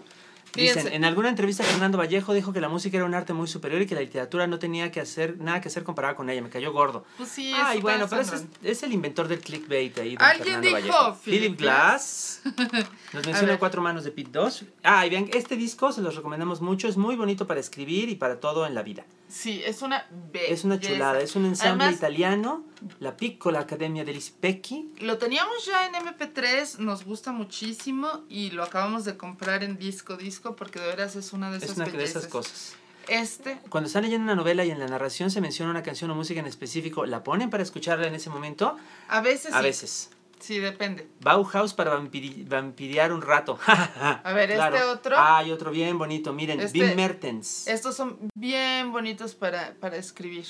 dicen, 0.54 0.74
Fíjense. 0.76 0.94
en 0.96 1.04
alguna 1.04 1.28
entrevista 1.30 1.64
Fernando 1.64 1.98
Vallejo 1.98 2.32
dijo 2.34 2.52
que 2.52 2.60
la 2.60 2.68
música 2.68 2.96
era 2.98 3.06
un 3.06 3.14
arte 3.14 3.32
muy 3.32 3.48
superior 3.48 3.82
y 3.82 3.86
que 3.86 3.94
la 3.96 4.02
literatura 4.02 4.46
no 4.46 4.58
tenía 4.60 4.92
que 4.92 5.00
hacer 5.00 5.38
nada 5.40 5.60
que 5.60 5.68
hacer 5.68 5.82
comparada 5.82 6.14
con 6.14 6.30
ella, 6.30 6.40
me 6.42 6.50
cayó 6.50 6.72
gordo. 6.72 7.04
Pues 7.16 7.30
sí, 7.30 7.52
Ay, 7.56 7.80
bueno, 7.80 8.06
pero 8.08 8.22
es, 8.22 8.44
es 8.62 8.82
el 8.84 8.92
inventor 8.92 9.26
del 9.26 9.40
clickbait 9.40 9.98
ahí, 9.98 10.14
don 10.14 10.22
Alguien 10.24 10.62
Fernando 10.62 10.76
dijo 10.76 10.96
Vallejo. 10.98 11.18
Philip 11.24 11.58
Glass. 11.58 12.42
Nos 13.12 13.26
menciona. 13.26 13.58
Cuatro 13.58 13.82
Manos 13.82 14.04
de 14.04 14.10
Pit 14.12 14.28
2. 14.30 14.64
Ah, 14.84 15.04
y 15.06 15.10
vean, 15.10 15.28
este 15.32 15.56
disco 15.56 15.90
se 15.90 16.02
los 16.02 16.14
recomendamos 16.14 16.60
mucho, 16.60 16.86
es 16.86 16.96
muy 16.96 17.16
bonito 17.16 17.46
para 17.46 17.58
escribir 17.60 18.08
y 18.08 18.14
para 18.14 18.38
todo 18.38 18.66
en 18.66 18.74
la 18.74 18.82
vida. 18.82 19.04
Sí, 19.28 19.62
es 19.64 19.82
una 19.82 20.06
belleza. 20.32 20.52
Es 20.52 20.64
una 20.64 20.78
chulada, 20.78 21.20
es 21.20 21.34
un 21.34 21.46
ensamble 21.46 21.84
Además, 21.84 21.98
italiano, 21.98 22.64
la 23.00 23.16
Piccola 23.16 23.60
Academia 23.60 24.04
degli 24.04 24.20
Specchi. 24.20 24.92
Lo 25.00 25.18
teníamos 25.18 25.64
ya 25.66 25.86
en 25.86 25.94
MP3, 25.94 26.78
nos 26.78 27.04
gusta 27.04 27.32
muchísimo 27.32 28.24
y 28.28 28.50
lo 28.50 28.62
acabamos 28.62 29.04
de 29.04 29.16
comprar 29.16 29.64
en 29.64 29.76
disco 29.78 30.16
disco 30.16 30.54
porque 30.56 30.78
de 30.78 30.86
veras 30.86 31.16
es 31.16 31.32
una 31.32 31.50
de 31.50 31.58
esas 31.58 31.70
Es 31.70 31.76
una 31.76 31.86
de 31.86 32.04
esas 32.04 32.26
cosas. 32.26 32.74
Este, 33.08 33.58
Cuando 33.68 33.88
están 33.88 34.02
leyendo 34.04 34.24
una 34.24 34.34
novela 34.34 34.64
y 34.64 34.70
en 34.70 34.78
la 34.78 34.86
narración 34.86 35.30
se 35.30 35.40
menciona 35.40 35.70
una 35.70 35.82
canción 35.82 36.10
o 36.10 36.14
música 36.14 36.40
en 36.40 36.46
específico, 36.46 37.04
¿la 37.04 37.22
ponen 37.22 37.50
para 37.50 37.62
escucharla 37.62 38.06
en 38.06 38.14
ese 38.14 38.30
momento? 38.30 38.76
a 39.08 39.20
veces 39.20 39.52
A 39.52 39.58
sí. 39.58 39.64
veces. 39.64 40.10
Sí, 40.44 40.58
depende. 40.58 41.08
Bauhaus 41.20 41.72
para 41.72 41.96
vampiri- 41.98 42.46
vampirear 42.46 43.12
un 43.12 43.22
rato. 43.22 43.58
A 43.66 44.32
ver, 44.34 44.50
este 44.50 44.82
otro. 44.82 45.16
Hay 45.18 45.50
otro 45.50 45.70
bien 45.70 45.96
bonito, 45.96 46.34
miren, 46.34 46.60
Este- 46.60 46.80
Wim 46.80 46.96
Mertens. 46.96 47.66
Estos 47.66 47.96
son 47.96 48.18
bien 48.34 48.92
bonitos 48.92 49.34
para, 49.34 49.72
para 49.80 49.96
escribir. 49.96 50.44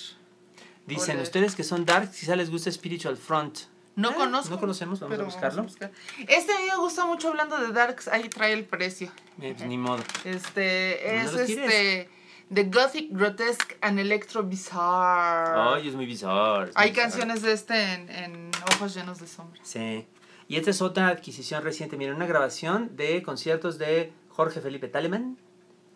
Dicen 0.87 1.21
ustedes 1.21 1.55
que 1.55 1.63
son 1.63 1.85
dark, 1.87 2.11
quizá 2.11 2.35
les 2.35 2.51
gusta 2.51 2.71
Spiritual 2.73 3.17
Front. 3.17 3.59
No 3.97 4.11
Ah, 4.11 4.15
conozco. 4.17 4.51
No 4.55 4.59
conocemos, 4.61 4.99
vamos 4.99 5.17
a 5.21 5.23
buscarlo. 5.23 5.63
buscar. 5.63 5.93
Este 6.27 6.53
a 6.53 6.59
mí 6.59 6.65
me 6.69 6.77
gusta 6.79 7.07
mucho 7.07 7.29
hablando 7.29 7.57
de 7.59 7.73
Darks, 7.73 8.09
ahí 8.09 8.29
trae 8.29 8.53
el 8.53 8.65
precio. 8.65 9.13
Eh, 9.41 9.55
pues, 9.57 9.69
ni 9.69 9.79
modo. 9.79 10.03
Este 10.25 11.01
No 11.25 11.39
es 11.41 11.47
tires. 11.47 11.65
este 11.71 12.11
The 12.53 12.65
Gothic 12.65 13.09
Grotesque 13.13 13.79
and 13.81 13.99
Electro 14.01 14.43
Bizarre. 14.43 15.77
Ay, 15.77 15.89
es 15.89 15.95
muy 15.95 16.07
bizarro. 16.07 16.65
es 16.65 16.73
Hay 16.75 16.93
canciones 16.93 17.43
de 17.43 17.53
este 17.53 17.95
en, 17.95 18.11
en 18.11 18.51
Ojos 18.75 18.95
llenos 18.95 19.19
de 19.21 19.27
sombras. 19.27 19.67
Sí. 19.67 20.07
Y 20.49 20.57
esta 20.57 20.71
es 20.71 20.83
otra 20.83 21.09
adquisición 21.09 21.63
reciente. 21.63 21.97
Miren, 21.97 22.15
una 22.15 22.27
grabación 22.27 22.97
de 22.97 23.23
conciertos 23.23 23.79
de 23.79 24.13
Jorge 24.29 24.61
Felipe 24.61 24.89
Taleman. 24.89 25.39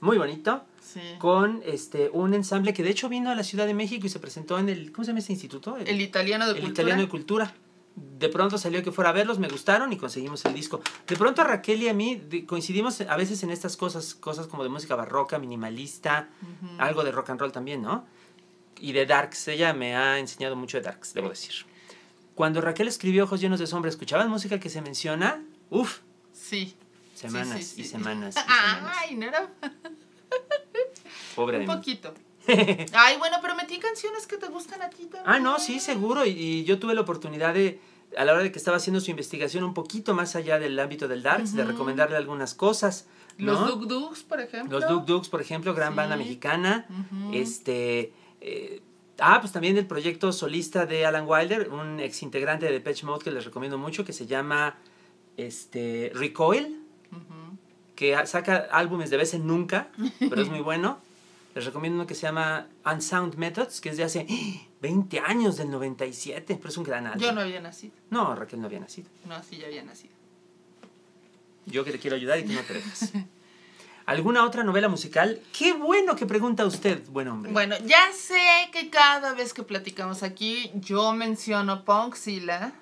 Muy 0.01 0.17
bonito. 0.17 0.65
Sí. 0.81 1.01
Con 1.19 1.61
este, 1.67 2.09
un 2.13 2.33
ensamble 2.35 2.73
que 2.73 2.83
de 2.83 2.91
hecho 2.91 3.09
vino 3.09 3.31
a 3.31 3.35
la 3.35 3.43
Ciudad 3.43 3.67
de 3.67 3.75
México 3.75 4.07
y 4.07 4.09
se 4.09 4.21
presentó 4.21 4.59
en 4.59 4.69
el. 4.69 4.93
¿Cómo 4.93 5.05
se 5.05 5.11
llama 5.11 5.19
este 5.19 5.33
instituto? 5.33 5.77
El 5.77 6.01
italiano 6.01 6.47
de 6.47 6.53
el 6.53 6.59
cultura. 6.59 6.73
italiano 6.73 7.03
de 7.03 7.09
cultura. 7.09 7.55
De 8.19 8.29
pronto 8.29 8.59
salió 8.59 8.81
que 8.85 8.93
fuera 8.93 9.11
a 9.11 9.13
verlos, 9.13 9.41
me 9.41 9.49
gustaron 9.49 9.93
y 9.93 9.97
conseguimos 9.97 10.45
el 10.45 10.55
disco. 10.55 10.81
De 11.07 11.17
pronto 11.17 11.43
a 11.43 11.45
Raquel 11.45 11.83
y 11.83 11.89
a 11.89 11.95
mí 11.95 12.45
coincidimos 12.47 13.01
a 13.01 13.17
veces 13.17 13.43
en 13.43 13.51
estas 13.51 13.77
cosas, 13.77 14.15
cosas 14.15 14.47
como 14.47 14.63
de 14.63 14.69
música 14.69 14.95
barroca, 14.95 15.41
minimalista, 15.41 16.29
algo 16.79 17.03
de 17.03 17.11
rock 17.11 17.31
and 17.31 17.41
roll 17.41 17.51
también, 17.51 17.83
¿no? 17.83 18.07
Y 18.81 18.93
de 18.93 19.05
darks. 19.05 19.49
Ella 19.49 19.73
me 19.73 19.97
ha 19.97 20.21
enseñado 20.21 20.55
mucho 20.55 20.77
de 20.77 20.85
darks, 20.85 21.13
debo 21.13 21.29
decir. 21.29 21.67
Cuando 22.39 22.61
Raquel 22.61 22.87
escribió 22.87 23.25
Ojos 23.25 23.41
llenos 23.41 23.59
de 23.59 23.67
sombra, 23.67 23.89
¿escuchaban 23.91 24.31
música 24.31 24.61
que 24.61 24.69
se 24.71 24.81
menciona? 24.81 25.43
Uf, 25.71 25.99
Sí. 26.33 26.77
semanas 27.17 27.59
sí, 27.59 27.65
sí. 27.65 27.81
y 27.81 27.85
semanas 27.85 28.37
y 28.37 28.41
semanas. 28.41 28.93
Ay, 28.97 29.17
no 29.17 29.27
era 29.27 29.51
Pobre 31.35 31.59
de 31.59 31.65
un 31.65 31.69
mí. 31.71 31.77
poquito. 31.77 32.15
Ay, 32.93 33.17
bueno, 33.19 33.39
pero 33.43 33.57
metí 33.57 33.79
canciones 33.81 34.29
que 34.29 34.37
te 34.37 34.47
gustan 34.47 34.83
a 34.83 34.89
ti 34.89 35.07
también. 35.07 35.25
Ah, 35.27 35.41
no, 35.41 35.59
sí, 35.59 35.81
seguro. 35.81 36.25
Y, 36.25 36.31
y 36.31 36.65
yo 36.65 36.79
tuve 36.79 36.95
la 36.95 37.01
oportunidad 37.01 37.55
de, 37.55 37.81
a 38.17 38.25
la 38.25 38.35
hora 38.35 38.43
de 38.45 38.53
que 38.53 38.59
estaba 38.59 38.77
haciendo 38.77 39.01
su 39.01 39.11
investigación 39.11 39.65
un 39.65 39.75
poquito 39.75 40.15
más 40.15 40.37
allá 40.37 40.61
del 40.61 40.79
ámbito 40.79 41.09
del 41.09 41.25
darts, 41.25 41.55
de 41.55 41.63
Ujú. 41.63 41.73
recomendarle 41.73 42.17
algunas 42.17 42.55
cosas. 42.55 43.07
¿no? 43.37 43.53
Los 43.53 43.67
Duk 43.67 43.87
Duks, 43.89 44.23
por 44.23 44.41
ejemplo. 44.41 44.79
Los 44.79 44.89
Duk 44.89 45.05
Duks, 45.07 45.29
por 45.29 45.41
ejemplo, 45.41 45.75
gran 45.75 45.91
Sí. 45.93 45.97
banda 45.97 46.17
mexicana. 46.17 46.87
Este. 47.33 48.13
eh, 48.41 48.81
ah, 49.19 49.41
pues 49.41 49.53
también 49.53 49.77
el 49.77 49.87
proyecto 49.87 50.33
solista 50.33 50.87
de 50.87 51.07
Alan 51.07 51.25
Wilder, 51.27 51.69
un 51.71 52.01
ex 52.01 52.23
integrante 52.23 52.67
de 52.67 52.73
Depeche 52.73 53.07
Mode 53.07 53.25
que 53.25 53.31
les 53.31 53.45
recomiendo 53.45 53.79
mucho, 53.79 54.05
que 54.05 54.13
se 54.13 54.27
llama 54.27 54.77
este, 55.37 56.13
Recoil, 56.15 56.83
que 57.95 58.17
saca 58.27 58.69
álbumes 58.71 59.11
de 59.11 59.17
vez 59.17 59.35
en 59.35 59.47
nunca, 59.47 59.89
pero 60.19 60.41
es 60.43 60.49
muy 60.49 60.61
bueno. 60.71 60.99
Les 61.55 61.65
recomiendo 61.65 61.97
uno 61.97 62.07
que 62.07 62.15
se 62.15 62.23
llama 62.23 62.69
Unsound 62.85 63.35
Methods, 63.35 63.81
que 63.81 63.89
es 63.89 63.97
de 63.97 64.05
hace 64.05 64.27
20 64.81 65.19
años, 65.21 65.57
del 65.57 65.71
97, 65.71 66.55
pero 66.57 66.69
es 66.69 66.77
un 66.77 66.85
gran 66.85 67.07
álbum. 67.07 67.21
Yo 67.21 67.33
no 67.33 67.41
había 67.41 67.61
nacido. 67.61 67.95
No, 68.11 68.35
Raquel 68.37 68.61
no 68.61 68.67
había 68.67 68.79
nacido. 68.79 69.09
No, 69.27 69.43
sí, 69.43 69.57
ya 69.57 69.67
había 69.67 69.83
nacido. 69.83 70.13
Yo 71.67 71.85
que 71.85 71.91
te 71.91 71.99
quiero 71.99 72.17
ayudar 72.17 72.39
y 72.39 72.45
tú 72.45 72.53
no 72.53 72.61
te 72.61 72.75
dejas. 72.75 73.13
¿Alguna 74.09 74.43
otra 74.43 74.65
novela 74.65 74.89
musical? 74.89 75.39
Qué 75.53 75.75
bueno 75.75 76.17
que 76.17 76.25
pregunta 76.25 76.65
usted, 76.65 77.07
buen 77.11 77.29
hombre. 77.29 77.53
Bueno, 77.53 77.77
ya 77.85 78.11
sé 78.15 78.41
que 78.73 78.89
cada 78.89 79.35
vez 79.35 79.53
que 79.53 79.63
platicamos 79.63 80.23
aquí 80.23 80.71
yo 80.77 81.13
menciono 81.13 81.85
Punkzilla. 81.85 82.73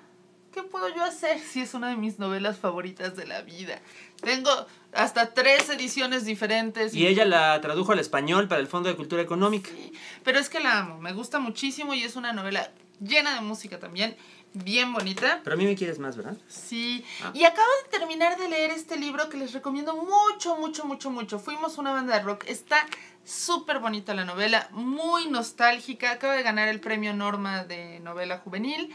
¿Qué 0.53 0.63
puedo 0.63 0.87
yo 0.95 1.03
hacer 1.03 1.37
si 1.41 1.59
es 1.59 1.73
una 1.73 1.89
de 1.89 1.97
mis 1.97 2.17
novelas 2.17 2.57
favoritas 2.59 3.17
de 3.17 3.27
la 3.27 3.41
vida? 3.41 3.81
Tengo 4.21 4.49
hasta 4.93 5.33
tres 5.33 5.67
ediciones 5.67 6.23
diferentes. 6.23 6.93
Y 6.93 7.07
ella 7.07 7.25
la 7.25 7.59
tradujo 7.59 7.91
al 7.91 7.99
español 7.99 8.47
para 8.47 8.61
el 8.61 8.67
Fondo 8.67 8.87
de 8.87 8.95
Cultura 8.95 9.21
Económica. 9.21 9.69
Sí, 9.69 9.91
pero 10.23 10.39
es 10.39 10.47
que 10.47 10.61
la 10.61 10.79
amo, 10.79 11.01
me 11.01 11.11
gusta 11.11 11.39
muchísimo 11.39 11.93
y 11.93 12.03
es 12.03 12.15
una 12.15 12.31
novela 12.31 12.71
llena 12.99 13.35
de 13.35 13.41
música 13.41 13.79
también, 13.79 14.15
bien 14.53 14.93
bonita. 14.93 15.41
Pero 15.43 15.53
a 15.55 15.57
mí 15.57 15.65
me 15.65 15.75
quieres 15.75 15.99
más, 15.99 16.15
¿verdad? 16.17 16.35
Sí, 16.47 17.03
Ah. 17.23 17.31
y 17.33 17.43
acabo 17.43 17.67
de 17.83 17.97
terminar 17.97 18.37
de 18.37 18.49
leer 18.49 18.71
este 18.71 18.97
libro 18.97 19.29
que 19.29 19.37
les 19.37 19.53
recomiendo 19.53 19.95
mucho, 19.95 20.55
mucho, 20.57 20.85
mucho, 20.85 21.09
mucho. 21.11 21.39
Fuimos 21.39 21.77
una 21.77 21.91
banda 21.91 22.15
de 22.17 22.23
rock. 22.23 22.45
Está 22.47 22.77
súper 23.23 23.79
bonita 23.79 24.13
la 24.13 24.25
novela, 24.25 24.67
muy 24.71 25.27
nostálgica. 25.27 26.11
Acaba 26.11 26.33
de 26.35 26.43
ganar 26.43 26.67
el 26.69 26.79
premio 26.79 27.13
Norma 27.13 27.63
de 27.65 27.99
novela 27.99 28.39
juvenil. 28.39 28.93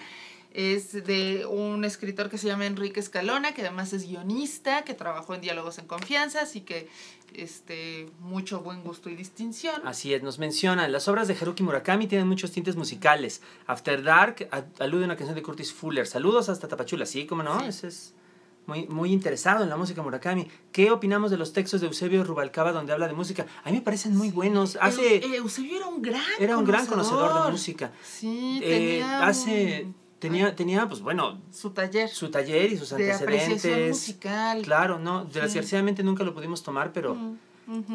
Es 0.54 0.92
de 0.92 1.46
un 1.46 1.84
escritor 1.84 2.28
que 2.28 2.36
se 2.36 2.46
llama 2.46 2.66
Enrique 2.66 3.00
Escalona, 3.00 3.52
que 3.54 3.62
además 3.62 3.92
es 3.94 4.06
guionista, 4.06 4.84
que 4.84 4.92
trabajó 4.94 5.34
en 5.34 5.40
Diálogos 5.40 5.78
en 5.78 5.86
Confianza, 5.86 6.42
así 6.42 6.60
que 6.60 6.88
este, 7.34 8.10
mucho 8.20 8.60
buen 8.60 8.82
gusto 8.82 9.08
y 9.08 9.14
distinción. 9.16 9.80
Así 9.86 10.12
es, 10.12 10.22
nos 10.22 10.38
mencionan, 10.38 10.92
las 10.92 11.08
obras 11.08 11.28
de 11.28 11.34
Haruki 11.40 11.62
Murakami 11.62 12.06
tienen 12.06 12.28
muchos 12.28 12.50
tintes 12.52 12.76
musicales. 12.76 13.40
After 13.66 14.02
Dark 14.02 14.48
alude 14.78 15.04
a 15.04 15.06
una 15.06 15.16
canción 15.16 15.34
de 15.34 15.42
Curtis 15.42 15.72
Fuller. 15.72 16.06
Saludos 16.06 16.50
hasta 16.50 16.68
Tapachula, 16.68 17.06
sí, 17.06 17.26
cómo 17.26 17.42
no, 17.42 17.58
Sí. 17.60 17.66
ese 17.68 17.88
es 17.88 18.14
muy, 18.66 18.86
muy 18.86 19.10
interesado 19.12 19.64
en 19.64 19.70
la 19.70 19.76
música 19.78 20.02
Murakami. 20.02 20.48
¿Qué 20.70 20.90
opinamos 20.90 21.30
de 21.30 21.38
los 21.38 21.52
textos 21.54 21.80
de 21.80 21.86
Eusebio 21.86 22.22
Rubalcaba 22.24 22.72
donde 22.72 22.92
habla 22.92 23.08
de 23.08 23.14
música? 23.14 23.46
A 23.64 23.70
mí 23.70 23.76
me 23.78 23.82
parecen 23.82 24.14
muy 24.14 24.30
buenos. 24.30 24.76
Hace, 24.80 25.22
Eu- 25.22 25.34
Eusebio 25.36 25.78
era 25.78 25.86
un 25.86 26.02
gran 26.02 26.22
era 26.38 26.58
un 26.58 26.64
gran 26.66 26.86
conocedor 26.86 27.46
de 27.46 27.50
música. 27.50 27.90
Sí, 28.04 28.60
Eh, 28.62 28.68
tenía 29.00 29.26
hace, 29.26 29.86
tenía, 30.22 30.54
tenía, 30.56 30.88
pues 30.88 31.00
bueno, 31.02 31.40
su 31.50 31.70
taller 31.70 32.08
su 32.08 32.30
taller 32.30 32.72
y 32.72 32.78
sus 32.78 32.90
de 32.90 33.12
antecedentes. 33.12 33.88
musical. 33.88 34.62
Claro, 34.62 34.98
no, 34.98 35.24
desgraciadamente 35.26 36.02
nunca 36.02 36.24
lo 36.24 36.32
pudimos 36.32 36.62
tomar, 36.62 36.92
pero... 36.92 37.14
Mm. 37.14 37.36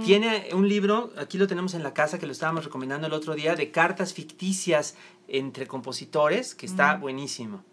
Tiene 0.06 0.48
un 0.54 0.68
libro, 0.70 1.12
aquí 1.18 1.38
lo 1.38 1.46
tenemos 1.46 1.74
en 1.74 1.84
la 1.84 1.94
casa, 1.94 2.18
que 2.18 2.26
lo 2.26 2.32
estábamos 2.32 2.64
recomendando 2.64 3.06
el 3.08 3.14
otro 3.14 3.36
día, 3.36 3.54
de 3.54 3.70
cartas 3.70 4.14
ficticias 4.14 4.96
entre 5.28 5.68
compositores, 5.68 6.56
que 6.56 6.66
está 6.66 6.96
Mm. 6.98 7.02
buenísimo. 7.02 7.64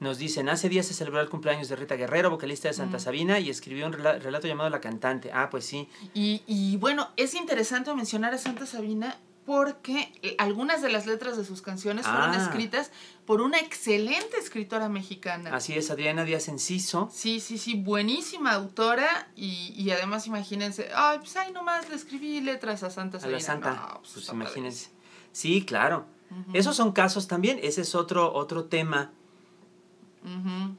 Nos 0.00 0.16
dicen, 0.18 0.48
hace 0.48 0.70
días 0.70 0.86
se 0.86 0.94
celebró 0.94 1.20
el 1.20 1.28
cumpleaños 1.28 1.68
de 1.68 1.76
Rita 1.76 1.94
Guerrero, 1.94 2.30
vocalista 2.30 2.68
de 2.68 2.74
Santa 2.74 2.96
Mm. 2.96 3.00
Sabina, 3.00 3.38
y 3.38 3.50
escribió 3.50 3.86
un 3.86 3.92
rela- 3.92 4.18
relato 4.18 4.48
llamado 4.48 4.70
La 4.70 4.80
Cantante. 4.80 5.30
Ah, 5.32 5.48
pues 5.50 5.64
sí. 5.66 5.88
Y, 6.14 6.42
y 6.46 6.78
bueno, 6.78 7.10
es 7.16 7.34
interesante 7.34 7.94
mencionar 7.94 8.32
a 8.32 8.38
Santa 8.38 8.64
Sabina 8.66 9.18
porque 9.44 10.12
algunas 10.38 10.82
de 10.82 10.88
las 10.90 11.06
letras 11.06 11.36
de 11.36 11.44
sus 11.44 11.62
canciones 11.62 12.06
fueron 12.06 12.30
Ah. 12.30 12.42
escritas 12.44 12.90
por 13.26 13.40
una 13.40 13.58
excelente 13.58 14.36
escritora 14.38 14.88
mexicana. 14.88 15.54
Así 15.54 15.72
es, 15.74 15.90
Adriana 15.90 16.24
Díaz 16.24 16.46
Enciso. 16.48 17.10
Sí, 17.12 17.40
sí, 17.40 17.58
sí, 17.58 17.74
buenísima 17.74 18.52
autora 18.52 19.28
y, 19.34 19.74
y 19.76 19.90
además 19.90 20.26
imagínense, 20.28 20.90
ay, 20.94 21.18
pues 21.18 21.36
ahí 21.36 21.52
nomás 21.52 21.88
le 21.88 21.96
escribí 21.96 22.40
letras 22.40 22.82
a 22.84 22.90
Santa 22.90 23.16
A 23.18 23.20
Sabina. 23.20 23.38
la 23.38 23.44
Santa, 23.44 23.70
No, 23.74 24.00
pues, 24.02 24.16
está 24.16 24.32
imagínense. 24.32 24.90
Sí, 25.32 25.64
claro. 25.64 26.06
Esos 26.54 26.76
son 26.76 26.92
casos 26.92 27.26
también, 27.28 27.58
ese 27.62 27.82
es 27.82 27.94
otro, 27.94 28.32
otro 28.32 28.64
tema 28.64 29.10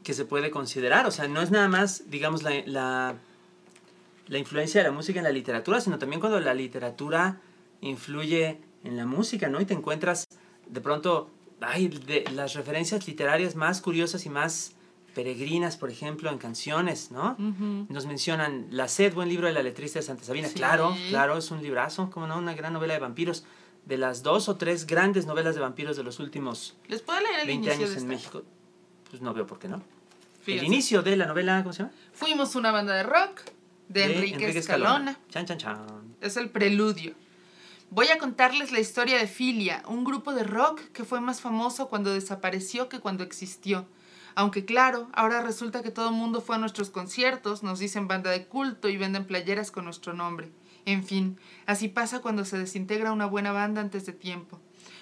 que 0.04 0.13
se 0.13 0.26
puede 0.26 0.52
considerar. 0.52 1.06
O 1.06 1.12
sea, 1.12 1.28
no 1.28 1.41
es 1.41 1.52
nada 1.52 1.67
más, 1.67 2.10
digamos, 2.10 2.43
la, 2.43 2.52
la, 2.65 3.15
la 4.28 4.38
influencia 4.38 4.82
de 4.82 4.88
la 4.88 4.93
música 4.93 5.19
en 5.19 5.26
la 5.26 5.32
literatura, 5.32 5.82
sino 5.82 5.99
también 5.99 6.19
cuando 6.21 6.39
la 6.39 6.54
literatura 6.54 7.39
influye 7.84 8.60
en 8.84 8.98
la 8.98 9.06
música, 9.06 9.50
¿no? 9.50 9.62
Y 9.62 9.65
te 9.65 9.74
encuentras 9.74 10.28
de 10.67 10.82
pronto, 10.82 11.30
ay, 11.62 11.88
de 11.88 12.26
las 12.34 12.54
referencias 12.54 13.08
literarias 13.08 13.56
más 13.56 13.82
curiosas 13.82 14.26
y 14.26 14.30
más 14.30 14.76
peregrinas, 15.13 15.78
por 15.78 15.91
ejemplo, 15.91 16.30
en 16.32 16.38
canciones, 16.38 17.12
¿no? 17.12 17.36
Nos 17.38 18.06
mencionan 18.06 18.67
La 18.72 18.88
sed, 18.88 19.13
buen 19.13 19.30
libro 19.30 19.48
de 19.48 19.54
la 19.54 19.62
letrista 19.62 20.00
de 20.00 20.04
Santa 20.04 20.24
Sabina. 20.24 20.48
Sí. 20.48 20.56
Claro, 20.56 20.96
claro, 21.10 21.38
es 21.38 21.52
un 21.52 21.62
librazo, 21.62 22.10
como 22.10 22.28
no, 22.28 22.38
una 22.38 22.56
gran 22.56 22.74
novela 22.74 22.93
de 22.93 23.00
vampiros. 23.00 23.46
De 23.86 23.98
las 23.98 24.24
dos 24.24 24.48
o 24.48 24.56
tres 24.56 24.88
grandes 24.88 25.26
novelas 25.26 25.56
de 25.56 25.62
vampiros 25.62 25.98
de 25.98 26.04
los 26.04 26.22
últimos 26.22 26.78
¿Les 26.88 27.02
puedo 27.02 27.19
leer 27.19 27.41
el 27.41 27.48
20 27.48 27.52
inicio 27.52 27.74
años 27.74 27.89
de 27.89 27.96
en 28.02 28.12
esta? 28.12 28.30
México, 28.38 28.43
pues 29.10 29.22
no 29.22 29.34
veo 29.34 29.46
por 29.46 29.60
qué 29.60 29.67
no. 29.67 29.84
Fíjense. 30.41 30.65
El 30.65 30.72
inicio 30.72 31.02
de 31.02 31.17
la 31.17 31.26
novela, 31.26 31.62
¿cómo 31.63 31.74
se 31.74 31.80
llama? 31.80 31.91
Fuimos 32.13 32.56
una 32.56 32.72
banda 32.72 32.93
de 32.93 33.04
rock 33.04 33.41
de, 33.89 34.06
Enrique, 34.06 34.58
Escalona. 34.58 35.19
Chan, 35.30 35.46
chan, 35.46 35.58
chan. 35.58 36.15
Es 36.22 36.38
el 36.38 36.50
preludio. 36.50 37.13
Voy 37.95 38.08
a 38.08 38.17
contarles 38.17 38.71
la 38.71 38.79
historia 38.79 39.19
de 39.19 39.27
Filia, 39.27 39.84
un 39.88 40.03
grupo 40.03 40.34
de 40.34 40.43
rock 40.43 40.82
que 40.93 41.03
fue 41.03 41.21
más 41.21 41.41
famoso 41.41 41.89
cuando 41.89 42.12
desapareció 42.12 42.89
que 42.89 42.99
cuando 42.99 43.23
existió. 43.23 43.86
Aunque 44.34 44.65
claro, 44.65 45.10
ahora 45.13 45.43
resulta 45.43 45.84
que 45.84 45.91
todo 45.91 46.10
el 46.10 46.15
mundo 46.15 46.41
fue 46.41 46.56
a 46.56 46.58
nuestros 46.58 46.89
conciertos, 46.89 47.62
nos 47.62 47.77
dicen 47.77 48.08
banda 48.08 48.32
de 48.32 48.47
culto 48.47 48.89
y 48.89 48.97
venden 48.97 49.25
playeras 49.25 49.69
con 49.69 49.86
nuestro 49.86 50.13
nombre. 50.13 50.49
En 50.86 51.03
fin, 51.03 51.38
así 51.67 51.88
pasa 51.88 52.17
cuando 52.17 52.45
se 52.45 52.58
desintegra 52.58 53.12
una 53.12 53.27
buena 53.27 53.51
banda 53.51 53.82
antes 53.82 54.08
de 54.08 54.13
tiempo. 54.13 54.60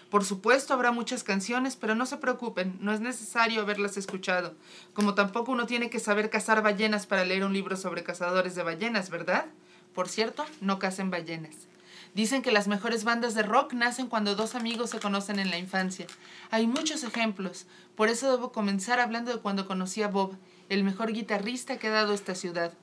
Por 0.10 0.26
supuesto 0.26 0.74
habrá 0.74 0.92
muchas 0.92 1.24
canciones, 1.24 1.78
pero 1.78 1.96
no 1.96 2.06
se 2.06 2.18
preocupen, 2.18 2.78
no 2.82 2.92
es 2.92 3.00
necesario 3.00 3.62
haberlas 3.62 3.96
escuchado. 3.96 4.54
Como 4.94 5.14
tampoco 5.14 5.54
uno 5.54 5.66
tiene 5.66 5.90
que 5.90 6.02
saber 6.02 6.30
cazar 6.30 6.62
ballenas 6.62 7.08
para 7.08 7.24
leer 7.24 7.46
un 7.46 7.54
libro 7.54 7.78
sobre 7.78 8.04
cazadores 8.04 8.54
de 8.56 8.64
ballenas, 8.64 9.10
¿verdad? 9.10 9.46
Por 9.94 10.10
cierto, 10.10 10.46
no 10.60 10.78
cacen 10.78 11.10
ballenas. 11.10 11.71
Dicen 12.14 12.42
que 12.42 12.52
las 12.52 12.68
mejores 12.68 13.06
bandas 13.06 13.36
de 13.36 13.44
rock 13.44 13.74
nacen 13.74 14.08
cuando 14.08 14.36
dos 14.36 14.56
amigos 14.56 14.90
se 14.90 15.00
conocen 15.00 15.40
en 15.40 15.50
la 15.50 15.58
infancia. 15.58 16.08
Hay 16.50 16.68
muchos 16.68 17.04
ejemplos. 17.04 17.66
Por 17.96 18.10
eso 18.10 18.30
debo 18.30 18.52
comenzar 18.52 19.00
hablando 19.00 19.32
de 19.32 19.40
cuando 19.40 19.66
conocí 19.66 20.04
a 20.04 20.10
Bob, 20.10 20.36
el 20.68 20.84
mejor 20.84 21.14
guitarrista 21.14 21.78
que 21.78 21.88
ha 21.88 21.92
dado 21.92 22.14
esta 22.14 22.36
ciudad. 22.36 22.74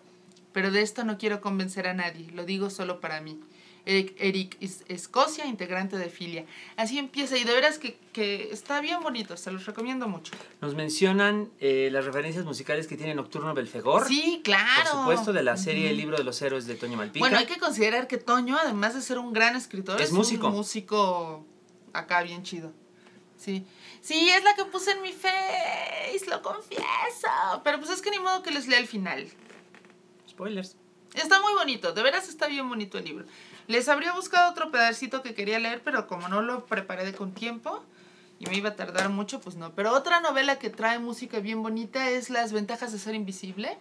Pero 0.53 0.71
de 0.71 0.81
esto 0.81 1.05
no 1.05 1.19
quiero 1.19 1.43
convencer 1.43 1.87
a 1.87 1.95
nadie, 1.95 2.31
lo 2.33 2.45
digo 2.45 2.71
solo 2.71 3.01
para 3.01 3.21
mí. 3.21 3.39
Eric, 3.89 4.15
Eric 4.19 4.57
es- 4.61 4.85
Escocia, 4.89 5.47
integrante 5.47 5.97
de 5.97 6.11
Filia. 6.11 6.45
Así 6.77 6.99
empieza 6.99 7.39
y 7.39 7.45
de 7.45 7.55
veras 7.55 7.79
que, 7.79 7.99
que 8.13 8.51
está 8.53 8.81
bien 8.83 9.01
bonito, 9.03 9.37
se 9.39 9.51
los 9.51 9.65
recomiendo 9.65 10.07
mucho. 10.09 10.33
Nos 10.61 10.75
mencionan 10.75 11.51
eh, 11.59 11.89
las 11.91 12.05
referencias 12.05 12.45
musicales 12.45 12.87
que 12.87 12.97
tiene 12.99 13.15
Nocturno 13.15 13.55
Belfegor. 13.55 14.07
Sí, 14.07 14.43
claro. 14.45 14.91
Por 14.91 15.01
supuesto, 15.01 15.33
de 15.33 15.43
la 15.43 15.57
serie. 15.57 15.89
El 15.91 15.97
libro 15.97 16.19
de 16.19 16.25
los 16.25 16.41
héroes 16.43 16.67
de 16.67 16.75
Toño 16.75 16.99
Malpica. 16.99 17.21
Bueno, 17.25 17.39
hay 17.39 17.47
que 17.47 17.57
considerar 17.59 18.07
que 18.09 18.19
Toño, 18.19 18.59
además 18.59 18.95
de 18.95 19.01
ser 19.01 19.19
un 19.19 19.33
gran 19.33 19.57
escritor, 19.57 20.01
Es 20.03 20.09
es, 20.09 20.13
músico. 20.13 20.49
un 20.49 20.53
músico 20.55 21.47
acá 21.95 22.23
bien 22.23 22.43
chido. 22.43 22.73
Sí. 23.39 23.65
Sí, 24.03 24.29
es 24.29 24.45
la 24.45 24.55
que 24.55 24.65
puse 24.67 24.91
en 24.93 25.01
mi 25.03 25.13
face, 25.13 26.27
lo 26.29 26.43
confieso. 26.43 26.83
Pero 27.65 27.79
pues 27.79 27.91
es 27.91 28.03
que 28.03 28.11
ni 28.11 28.19
modo 28.19 28.43
que 28.43 28.51
les 28.51 28.69
lea 28.69 28.79
el 28.79 28.87
final. 28.87 29.27
Spoilers. 30.29 30.77
Está 31.15 31.41
muy 31.41 31.55
bonito, 31.55 31.93
de 31.93 32.03
veras 32.03 32.29
está 32.29 32.47
bien 32.49 32.69
bonito 32.69 32.99
el 32.99 33.05
libro. 33.05 33.25
Les 33.69 33.89
habría 33.89 34.13
buscado 34.13 34.51
otro 34.51 34.71
pedacito 34.71 35.23
que 35.23 35.35
quería 35.35 35.59
leer, 35.59 35.83
pero 35.85 36.07
como 36.07 36.29
no 36.29 36.43
lo 36.43 36.65
preparé 36.67 37.13
con 37.13 37.33
tiempo 37.33 37.85
y 38.41 38.47
me 38.47 38.57
iba 38.57 38.71
a 38.71 38.77
tardar 38.77 39.11
mucho, 39.11 39.41
pues 39.41 39.57
no. 39.57 39.75
Pero 39.75 39.93
otra 39.93 40.21
novela 40.21 40.59
que 40.59 40.71
trae 40.71 40.99
música 40.99 41.39
bien 41.41 41.63
bonita 41.63 42.09
es 42.11 42.31
Las 42.31 42.53
ventajas 42.53 42.93
de 42.93 42.99
ser 42.99 43.15
invisible. 43.15 43.77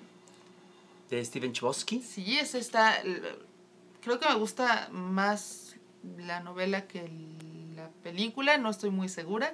De 1.09 1.23
Steven 1.23 1.53
Chbosky. 1.53 2.01
Sí, 2.01 2.37
es 2.37 2.53
esta. 2.53 2.95
Creo 4.03 4.19
que 4.19 4.27
me 4.27 4.35
gusta 4.35 4.89
más 4.91 5.75
la 6.17 6.41
novela 6.41 6.85
que 6.85 7.09
la 7.75 7.89
película, 8.03 8.57
no 8.57 8.69
estoy 8.69 8.89
muy 8.89 9.07
segura. 9.09 9.53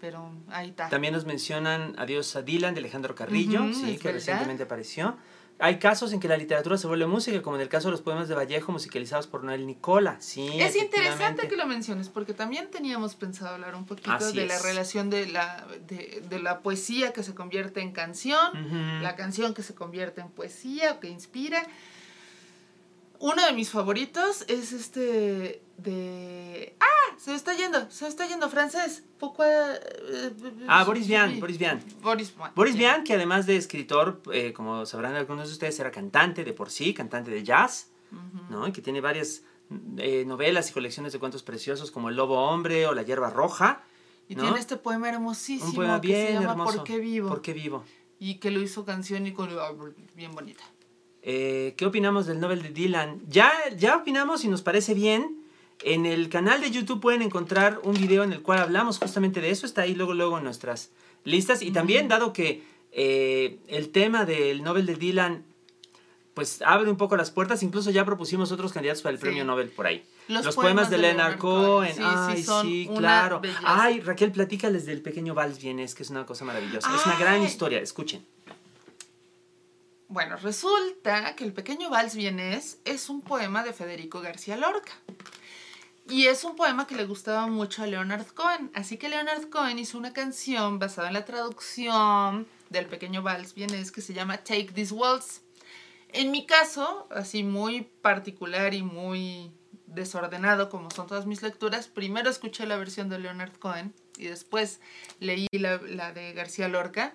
pero 0.00 0.32
ahí 0.48 0.70
está. 0.70 0.88
También 0.88 1.12
nos 1.14 1.26
mencionan 1.26 1.94
Adiós 1.98 2.34
a 2.34 2.42
Dylan 2.42 2.74
de 2.74 2.80
Alejandro 2.80 3.14
Carrillo, 3.14 3.72
sí, 3.72 3.98
que 3.98 4.04
verdad. 4.04 4.12
recientemente 4.14 4.62
apareció. 4.64 5.16
Hay 5.60 5.78
casos 5.78 6.12
en 6.12 6.20
que 6.20 6.28
la 6.28 6.36
literatura 6.36 6.78
se 6.78 6.86
vuelve 6.86 7.06
música, 7.06 7.42
como 7.42 7.56
en 7.56 7.62
el 7.62 7.68
caso 7.68 7.88
de 7.88 7.92
los 7.92 8.00
poemas 8.00 8.28
de 8.28 8.34
Vallejo 8.34 8.72
musicalizados 8.72 9.26
por 9.26 9.44
Noel 9.44 9.66
Nicola. 9.66 10.16
Sí, 10.20 10.48
Es 10.60 10.74
interesante 10.74 11.48
que 11.48 11.56
lo 11.56 11.66
menciones 11.66 12.08
porque 12.08 12.32
también 12.32 12.70
teníamos 12.70 13.14
pensado 13.14 13.54
hablar 13.54 13.74
un 13.74 13.84
poquito 13.84 14.12
Así 14.12 14.36
de 14.36 14.46
la 14.46 14.58
relación 14.58 15.10
de 15.10 15.26
la, 15.26 15.66
de, 15.86 16.22
de 16.28 16.38
la 16.40 16.60
poesía 16.60 17.12
que 17.12 17.22
se 17.22 17.34
convierte 17.34 17.80
en 17.80 17.92
canción, 17.92 19.02
la 19.02 19.16
canción 19.16 19.54
que 19.54 19.62
se 19.62 19.74
convierte 19.74 20.20
en 20.20 20.30
poesía 20.30 20.92
o 20.92 21.00
que 21.00 21.08
inspira. 21.08 21.62
Uno 23.20 23.44
de 23.44 23.52
mis 23.52 23.68
favoritos 23.70 24.44
es 24.48 24.72
este 24.72 25.62
de... 25.76 26.74
¡Ah! 26.80 26.86
Se 27.18 27.34
está 27.34 27.54
yendo, 27.54 27.90
se 27.90 28.08
está 28.08 28.26
yendo 28.26 28.48
francés. 28.48 29.04
Poco... 29.18 29.44
eh, 29.44 30.32
Ah, 30.66 30.84
Boris 30.84 31.06
Vian, 31.06 31.38
Boris 31.38 31.58
Vian. 31.58 31.84
Boris 32.00 32.34
Vian. 32.34 32.52
Boris 32.54 32.76
Vian, 32.76 33.04
que 33.04 33.12
además 33.12 33.44
de 33.44 33.56
escritor, 33.56 34.22
eh, 34.32 34.54
como 34.54 34.86
sabrán 34.86 35.16
algunos 35.16 35.48
de 35.48 35.52
ustedes, 35.52 35.78
era 35.78 35.90
cantante 35.90 36.44
de 36.44 36.54
por 36.54 36.70
sí, 36.70 36.94
cantante 36.94 37.30
de 37.30 37.44
jazz. 37.44 37.90
¿no? 38.48 38.66
Y 38.66 38.72
que 38.72 38.80
tiene 38.80 39.02
varias 39.02 39.42
eh, 39.98 40.24
novelas 40.26 40.70
y 40.70 40.72
colecciones 40.72 41.12
de 41.12 41.18
cuentos 41.18 41.42
preciosos 41.42 41.90
como 41.90 42.08
El 42.08 42.16
Lobo 42.16 42.42
Hombre 42.42 42.86
o 42.86 42.94
La 42.94 43.02
Hierba 43.02 43.28
Roja. 43.28 43.82
Y 44.28 44.34
¿no? 44.34 44.42
tiene 44.44 44.58
este 44.58 44.76
poema 44.78 45.10
hermosísimo 45.10 45.68
Un 45.68 45.74
poema 45.74 46.00
que 46.00 46.06
bien 46.08 46.26
se 46.26 46.32
llama 46.32 46.50
hermoso. 46.52 46.76
¿Por 46.78 46.84
qué 46.84 46.98
vivo? 46.98 47.28
¿Por 47.28 47.42
qué 47.42 47.52
vivo? 47.52 47.84
Y 48.18 48.36
que 48.36 48.50
lo 48.50 48.60
hizo 48.62 48.86
canción 48.86 49.26
y 49.26 49.32
con 49.32 49.50
bien 50.14 50.32
bonita. 50.34 50.64
Eh, 51.22 51.74
¿Qué 51.76 51.86
opinamos 51.86 52.26
del 52.26 52.40
Nobel 52.40 52.62
de 52.62 52.70
Dylan? 52.70 53.20
Ya, 53.28 53.52
ya 53.76 53.96
opinamos 53.96 54.44
y 54.44 54.48
nos 54.48 54.62
parece 54.62 54.94
bien. 54.94 55.36
En 55.82 56.04
el 56.06 56.28
canal 56.28 56.60
de 56.60 56.70
YouTube 56.70 57.00
pueden 57.00 57.22
encontrar 57.22 57.80
un 57.82 57.94
video 57.94 58.22
en 58.22 58.32
el 58.32 58.42
cual 58.42 58.58
hablamos 58.60 58.98
justamente 58.98 59.40
de 59.40 59.50
eso. 59.50 59.66
Está 59.66 59.82
ahí 59.82 59.94
luego, 59.94 60.14
luego 60.14 60.38
en 60.38 60.44
nuestras 60.44 60.90
listas. 61.24 61.62
Y 61.62 61.70
también, 61.70 62.08
dado 62.08 62.32
que 62.32 62.62
eh, 62.92 63.58
el 63.68 63.90
tema 63.90 64.24
del 64.24 64.62
Nobel 64.62 64.86
de 64.86 64.96
Dylan 64.96 65.44
pues 66.34 66.62
abre 66.62 66.88
un 66.88 66.96
poco 66.96 67.16
las 67.16 67.30
puertas, 67.30 67.62
incluso 67.62 67.90
ya 67.90 68.04
propusimos 68.04 68.52
otros 68.52 68.72
candidatos 68.72 69.02
para 69.02 69.12
el 69.12 69.18
Sí. 69.18 69.22
premio 69.22 69.44
Nobel 69.44 69.68
por 69.68 69.86
ahí. 69.86 70.02
Los 70.28 70.44
Los, 70.46 70.54
poemas, 70.54 70.88
de 70.88 70.96
Leonard 70.96 71.38
Cohen. 71.38 71.92
Sí, 71.92 72.00
sí, 72.00 72.04
Ay, 72.06 72.42
sí, 72.44 72.86
una 72.88 72.98
claro. 72.98 73.40
belleza. 73.40 73.60
Ay, 73.64 74.00
Raquel, 74.00 74.30
platícales 74.30 74.86
del 74.86 75.02
pequeño 75.02 75.34
Vals 75.34 75.60
Vienes, 75.60 75.94
que 75.94 76.04
es 76.04 76.08
una 76.10 76.24
cosa 76.24 76.44
maravillosa. 76.44 76.88
Es 76.94 77.04
una 77.04 77.16
gran 77.18 77.40
Ay. 77.40 77.46
historia, 77.46 77.80
escuchen. 77.80 78.24
Bueno, 80.10 80.36
resulta 80.36 81.36
que 81.36 81.44
El 81.44 81.52
pequeño 81.52 81.88
vals 81.88 82.16
vienés 82.16 82.80
es 82.84 83.08
un 83.08 83.22
poema 83.22 83.62
de 83.62 83.72
Federico 83.72 84.20
García 84.20 84.56
Lorca. 84.56 84.90
Y 86.08 86.26
es 86.26 86.42
un 86.42 86.56
poema 86.56 86.88
que 86.88 86.96
le 86.96 87.04
gustaba 87.06 87.46
mucho 87.46 87.84
a 87.84 87.86
Leonard 87.86 88.26
Cohen. 88.26 88.72
Así 88.74 88.96
que 88.96 89.08
Leonard 89.08 89.48
Cohen 89.50 89.78
hizo 89.78 89.96
una 89.96 90.12
canción 90.12 90.80
basada 90.80 91.06
en 91.06 91.14
la 91.14 91.24
traducción 91.24 92.48
del 92.70 92.86
pequeño 92.86 93.22
vals 93.22 93.54
vienés 93.54 93.92
que 93.92 94.00
se 94.00 94.12
llama 94.12 94.38
Take 94.38 94.72
This 94.74 94.90
Waltz. 94.90 95.42
En 96.08 96.32
mi 96.32 96.44
caso, 96.44 97.06
así 97.12 97.44
muy 97.44 97.82
particular 97.82 98.74
y 98.74 98.82
muy 98.82 99.52
desordenado 99.86 100.70
como 100.70 100.90
son 100.90 101.06
todas 101.06 101.26
mis 101.26 101.40
lecturas, 101.40 101.86
primero 101.86 102.28
escuché 102.28 102.66
la 102.66 102.76
versión 102.76 103.08
de 103.10 103.20
Leonard 103.20 103.56
Cohen 103.60 103.94
y 104.18 104.24
después 104.24 104.80
leí 105.20 105.46
la, 105.52 105.80
la 105.82 106.12
de 106.12 106.32
García 106.32 106.66
Lorca 106.66 107.14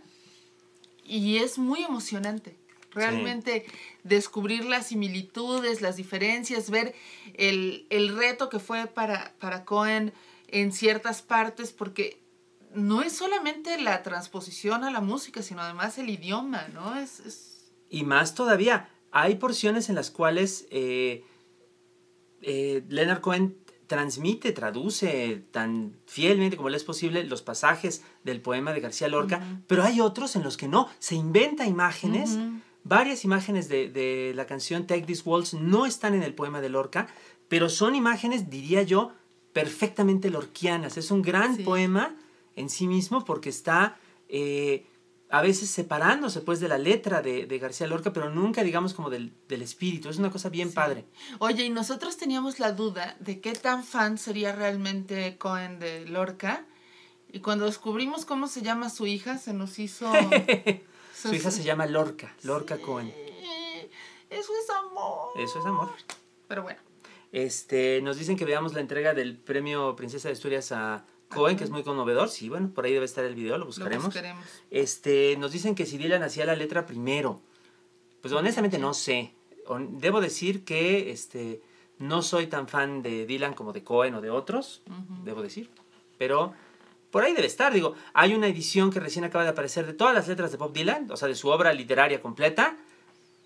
y 1.03 1.39
es 1.39 1.58
muy 1.58 1.84
emocionante. 1.84 2.55
Realmente 2.95 3.65
descubrir 4.03 4.65
las 4.65 4.88
similitudes, 4.88 5.81
las 5.81 5.95
diferencias, 5.97 6.69
ver 6.69 6.95
el, 7.36 7.86
el 7.89 8.15
reto 8.17 8.49
que 8.49 8.60
fue 8.60 8.88
para, 8.88 9.34
para 9.39 9.65
Cohen 9.65 10.13
en 10.47 10.71
ciertas 10.71 11.21
partes, 11.21 11.71
porque 11.71 12.21
no 12.73 13.01
es 13.01 13.13
solamente 13.13 13.79
la 13.81 14.03
transposición 14.03 14.84
a 14.84 14.91
la 14.91 15.01
música, 15.01 15.41
sino 15.41 15.62
además 15.62 15.97
el 15.97 16.10
idioma, 16.10 16.67
¿no? 16.73 16.95
Es, 16.95 17.19
es- 17.19 17.71
Y 17.89 18.03
más 18.03 18.34
todavía, 18.36 18.89
hay 19.12 19.36
porciones 19.36 19.89
en 19.89 19.95
las 19.95 20.12
cuales 20.12 20.65
eh, 20.71 21.23
eh, 22.41 22.84
Leonard 22.89 23.21
Cohen 23.21 23.58
transmite, 23.88 24.51
traduce 24.51 25.43
tan 25.51 25.95
fielmente 26.08 26.58
como 26.58 26.69
le 26.69 26.77
es 26.77 26.84
posible 26.84 27.23
los 27.23 27.41
pasajes 27.43 28.01
del 28.23 28.41
poema 28.41 28.73
de 28.73 28.81
García 28.81 29.08
Lorca, 29.08 29.62
pero 29.67 29.84
hay 29.84 30.01
otros 30.01 30.36
en 30.36 30.43
los 30.43 30.58
que 30.58 30.67
no, 30.67 30.89
se 30.99 31.15
inventa 31.15 31.65
imágenes. 31.67 32.31
Varias 32.88 33.26
imágenes 33.26 33.67
de, 33.67 33.89
de 33.89 34.32
la 34.36 34.45
canción 34.45 34.86
Take 34.86 35.02
This 35.08 35.24
Waltz 35.26 35.54
no 35.56 35.86
están 35.88 36.13
en 36.13 36.21
el 36.24 36.34
poema 36.36 36.62
de 36.62 36.69
Lorca, 36.69 37.08
pero 37.50 37.67
son 37.67 37.95
imágenes, 37.95 38.50
diría 38.50 38.84
yo, 38.84 39.12
perfectamente 39.54 40.30
lorquianas. 40.30 40.95
Es 40.98 41.10
un 41.12 41.21
gran 41.24 41.56
Sí. 41.58 41.63
poema 41.63 42.15
en 42.56 42.69
sí 42.69 42.88
mismo 42.88 43.26
porque 43.26 43.50
está 43.50 43.98
eh, 44.30 44.86
a 45.30 45.41
veces 45.41 45.69
separándose 45.69 46.41
pues 46.41 46.60
de 46.60 46.67
la 46.67 46.78
letra 46.78 47.21
de, 47.21 47.48
de 47.48 47.58
García 47.60 47.88
Lorca, 47.88 48.13
pero 48.13 48.30
nunca 48.30 48.63
digamos 48.63 48.93
como 48.93 49.10
del, 49.10 49.34
del 49.48 49.63
espíritu. 49.63 50.10
Es 50.10 50.17
una 50.17 50.30
cosa 50.30 50.50
bien 50.50 50.69
Sí. 50.69 50.76
padre. 50.76 51.06
Oye, 51.39 51.65
y 51.65 51.69
nosotros 51.71 52.17
teníamos 52.17 52.60
la 52.60 52.71
duda 52.71 53.17
de 53.19 53.39
qué 53.41 53.54
tan 53.54 53.84
fan 53.84 54.17
sería 54.19 54.56
realmente 54.56 55.38
Cohen 55.39 55.80
de 55.80 56.06
Lorca. 56.06 56.65
Y 57.34 57.39
cuando 57.39 57.65
descubrimos 57.65 58.26
cómo 58.26 58.48
se 58.48 58.62
llama 58.62 58.89
su 58.91 59.08
hija, 59.08 59.38
se 59.39 59.54
nos 59.54 59.80
hizo... 59.80 60.12
Su 61.27 61.33
hija 61.35 61.51
se 61.51 61.63
llama 61.63 61.85
Lorca, 61.88 62.35
Lorca 62.43 62.77
Cohen. 62.77 63.13
Eso 64.29 64.51
es 64.61 64.69
amor. 64.69 65.29
Eso 65.38 65.59
es 65.59 65.65
amor. 65.65 65.89
Pero 66.47 66.63
bueno. 66.63 66.79
Este, 67.31 68.01
nos 68.01 68.17
dicen 68.17 68.38
que 68.38 68.45
veamos 68.45 68.73
la 68.73 68.79
entrega 68.79 69.13
del 69.13 69.38
premio 69.38 69.95
Princesa 69.95 70.29
de 70.29 70.33
Asturias 70.33 70.71
a 70.71 71.05
Cohen, 71.29 71.57
que 71.57 71.63
es 71.63 71.69
muy 71.69 71.83
conmovedor. 71.83 72.29
Sí, 72.29 72.49
bueno, 72.49 72.69
por 72.73 72.85
ahí 72.85 72.93
debe 72.93 73.05
estar 73.05 73.25
el 73.25 73.35
video, 73.35 73.53
lo 73.53 73.59
Lo 73.59 73.65
buscaremos. 73.65 74.05
buscaremos. 74.05 74.45
Este, 74.71 75.35
nos 75.38 75.51
dicen 75.51 75.75
que 75.75 75.85
si 75.85 75.97
Dylan 75.97 76.23
hacía 76.23 76.45
la 76.45 76.55
letra 76.55 76.85
primero. 76.85 77.41
Pues 78.21 78.33
honestamente 78.33 78.77
no 78.79 78.93
sé. 78.93 79.33
Debo 79.89 80.21
decir 80.21 80.63
que 80.63 81.11
este, 81.11 81.61
no 81.97 82.21
soy 82.21 82.47
tan 82.47 82.67
fan 82.67 83.01
de 83.01 83.25
Dylan 83.25 83.53
como 83.53 83.73
de 83.73 83.83
Cohen 83.83 84.15
o 84.15 84.21
de 84.21 84.29
otros, 84.29 84.81
debo 85.23 85.41
decir. 85.41 85.69
Pero 86.17 86.53
por 87.15 87.23
ahí 87.23 87.34
debe 87.34 87.47
estar. 87.47 87.73
Digo, 87.73 87.95
hay 88.13 88.34
una 88.34 88.47
edición 88.47 88.91
que 88.91 88.99
recién 88.99 89.23
acaba 89.23 89.45
de 89.45 89.51
aparecer 89.51 89.86
de 89.86 89.93
todas 89.93 90.13
las 90.13 90.28
letras 90.28 90.51
de 90.51 90.58
Bob 90.58 90.73
Dylan, 90.73 91.10
o 91.10 91.15
sea, 91.15 91.30
de 91.30 91.36
su 91.36 91.47
obra 91.47 91.71
literaria 91.71 92.21
completa, 92.21 92.75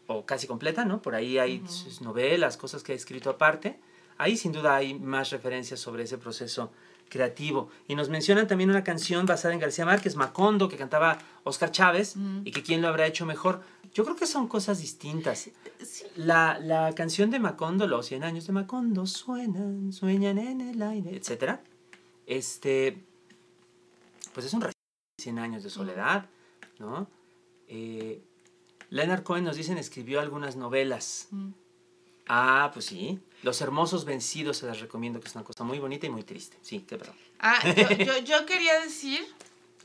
o 0.07 0.25
casi 0.25 0.47
completa, 0.47 0.85
¿no? 0.85 1.03
Por 1.03 1.13
ahí 1.13 1.37
hay 1.37 1.61
sus 1.67 2.01
novelas, 2.01 2.57
cosas 2.57 2.81
que 2.81 2.93
ha 2.93 2.95
escrito 2.95 3.29
aparte. 3.29 3.79
Ahí 4.17 4.37
sin 4.37 4.53
duda 4.53 4.75
hay 4.75 4.95
más 4.95 5.29
referencias 5.29 5.79
sobre 5.79 6.01
ese 6.01 6.17
proceso 6.17 6.71
creativo. 7.09 7.69
Y 7.87 7.93
nos 7.93 8.09
mencionan 8.09 8.47
también 8.47 8.71
una 8.71 8.83
canción 8.83 9.27
basada 9.27 9.53
en 9.53 9.59
García 9.59 9.85
Márquez, 9.85 10.15
Macondo, 10.15 10.67
que 10.67 10.75
cantaba 10.75 11.19
Oscar 11.43 11.71
Chávez, 11.71 12.15
y 12.45 12.49
que 12.49 12.63
quién 12.63 12.81
lo 12.81 12.87
habrá 12.87 13.05
hecho 13.05 13.27
mejor. 13.27 13.61
Yo 13.93 14.03
creo 14.03 14.15
que 14.15 14.25
son 14.25 14.47
cosas 14.47 14.79
distintas. 14.79 15.41
Sí. 15.41 15.53
La, 16.15 16.57
la 16.59 16.95
canción 16.95 17.29
de 17.29 17.37
Macondo, 17.37 17.85
los 17.85 18.07
100 18.07 18.23
años 18.23 18.47
de 18.47 18.53
Macondo 18.53 19.05
suenan, 19.05 19.93
sueñan 19.93 20.39
en 20.39 20.61
el 20.61 20.81
aire, 20.81 21.15
etc. 21.15 21.59
Este, 22.25 23.08
pues 24.33 24.45
es 24.45 24.53
un 24.53 24.61
recién 24.61 24.73
100 25.21 25.39
años 25.39 25.63
de 25.63 25.69
soledad, 25.69 26.29
¿no? 26.77 27.07
Eh, 27.67 28.23
Leonard 28.89 29.23
Cohen 29.23 29.43
nos 29.43 29.55
dicen 29.55 29.77
escribió 29.77 30.19
algunas 30.19 30.55
novelas. 30.55 31.27
Mm. 31.31 31.51
Ah, 32.27 32.71
pues 32.73 32.85
sí. 32.85 33.19
Los 33.43 33.61
hermosos 33.61 34.05
vencidos 34.05 34.57
se 34.57 34.67
las 34.67 34.79
recomiendo, 34.79 35.19
que 35.19 35.27
es 35.27 35.35
una 35.35 35.43
cosa 35.43 35.63
muy 35.63 35.79
bonita 35.79 36.05
y 36.05 36.09
muy 36.09 36.23
triste. 36.23 36.57
Sí, 36.61 36.81
qué 36.81 36.97
perdón. 36.97 37.15
Ah, 37.39 37.59
yo, 37.73 38.05
yo, 38.05 38.17
yo 38.23 38.45
quería 38.45 38.79
decir 38.81 39.25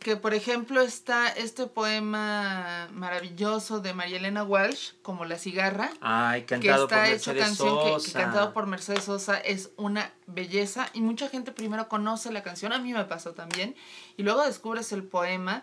que, 0.04 0.18
por 0.18 0.34
ejemplo, 0.34 0.82
está 0.82 1.28
este 1.28 1.66
poema 1.66 2.90
maravilloso 2.92 3.80
de 3.80 3.94
María 3.94 4.18
Elena 4.18 4.44
Walsh, 4.44 4.92
como 5.00 5.24
La 5.24 5.38
cigarra, 5.38 5.90
Ay, 6.02 6.42
que 6.42 6.60
cantado 6.60 6.86
por 6.86 6.98
está 6.98 7.10
hecho 7.10 7.32
Mercedes 7.32 7.58
canción 7.58 7.78
que, 7.78 7.84
que 7.84 8.00
Sosa. 8.00 8.20
cantado 8.20 8.52
por 8.52 8.66
Mercedes 8.66 9.04
Sosa 9.04 9.38
es 9.38 9.70
una 9.78 10.12
belleza 10.26 10.90
y 10.92 11.00
mucha 11.00 11.30
gente 11.30 11.52
primero 11.52 11.88
conoce 11.88 12.30
la 12.30 12.42
canción, 12.42 12.74
a 12.74 12.78
mí 12.78 12.92
me 12.92 13.06
pasó 13.06 13.32
también, 13.32 13.74
y 14.18 14.22
luego 14.24 14.44
descubres 14.44 14.92
el 14.92 15.04
poema. 15.04 15.62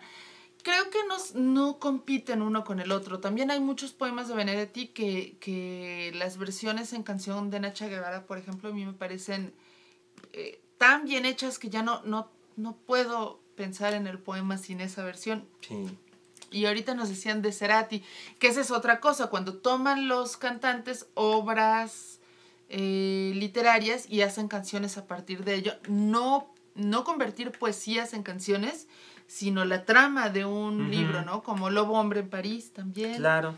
Creo 0.64 0.90
que 0.90 0.98
no, 1.06 1.16
no 1.34 1.78
compiten 1.78 2.42
uno 2.42 2.64
con 2.64 2.80
el 2.80 2.90
otro. 2.90 3.20
También 3.20 3.52
hay 3.52 3.60
muchos 3.60 3.92
poemas 3.92 4.26
de 4.26 4.34
Benedetti 4.34 4.88
que, 4.88 5.36
que 5.40 6.10
las 6.16 6.36
versiones 6.36 6.92
en 6.92 7.04
canción 7.04 7.48
de 7.50 7.60
Nacha 7.60 7.86
Guevara, 7.86 8.26
por 8.26 8.38
ejemplo, 8.38 8.70
a 8.70 8.72
mí 8.72 8.84
me 8.84 8.92
parecen 8.92 9.54
eh, 10.32 10.60
tan 10.78 11.04
bien 11.04 11.26
hechas 11.26 11.60
que 11.60 11.70
ya 11.70 11.84
no, 11.84 12.02
no, 12.04 12.28
no 12.56 12.76
puedo 12.76 13.41
pensar 13.56 13.94
en 13.94 14.06
el 14.06 14.18
poema 14.18 14.58
sin 14.58 14.80
esa 14.80 15.04
versión. 15.04 15.44
Sí. 15.60 15.96
Y 16.50 16.66
ahorita 16.66 16.94
nos 16.94 17.08
decían 17.08 17.42
de 17.42 17.52
Cerati, 17.52 18.02
que 18.38 18.48
esa 18.48 18.60
es 18.60 18.70
otra 18.70 19.00
cosa, 19.00 19.28
cuando 19.28 19.54
toman 19.54 20.08
los 20.08 20.36
cantantes 20.36 21.06
obras 21.14 22.20
eh, 22.68 23.32
literarias 23.34 24.06
y 24.08 24.20
hacen 24.20 24.48
canciones 24.48 24.98
a 24.98 25.06
partir 25.06 25.44
de 25.44 25.54
ello, 25.54 25.72
no, 25.88 26.52
no 26.74 27.04
convertir 27.04 27.52
poesías 27.52 28.12
en 28.12 28.22
canciones, 28.22 28.86
sino 29.26 29.64
la 29.64 29.84
trama 29.86 30.28
de 30.28 30.44
un 30.44 30.90
libro, 30.90 31.22
¿no? 31.22 31.42
Como 31.42 31.70
Lobo 31.70 31.98
Hombre 31.98 32.20
en 32.20 32.28
París 32.28 32.72
también. 32.72 33.16
Claro. 33.16 33.54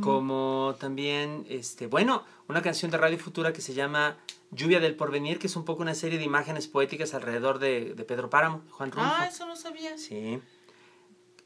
Como 0.00 0.76
también, 0.80 1.44
este, 1.48 1.86
bueno, 1.86 2.24
una 2.48 2.62
canción 2.62 2.90
de 2.90 2.96
Radio 2.96 3.18
Futura 3.18 3.52
que 3.52 3.60
se 3.60 3.74
llama 3.74 4.16
Lluvia 4.54 4.80
del 4.80 4.94
Porvenir, 4.96 5.38
que 5.38 5.46
es 5.48 5.56
un 5.56 5.64
poco 5.64 5.82
una 5.82 5.94
serie 5.94 6.18
de 6.18 6.24
imágenes 6.24 6.68
poéticas 6.68 7.14
alrededor 7.14 7.58
de, 7.58 7.94
de 7.94 8.04
Pedro 8.04 8.30
Páramo, 8.30 8.62
Juan 8.70 8.90
Rulfo. 8.92 9.08
Ah, 9.12 9.26
eso 9.28 9.46
no 9.46 9.56
sabía. 9.56 9.96
Sí. 9.98 10.38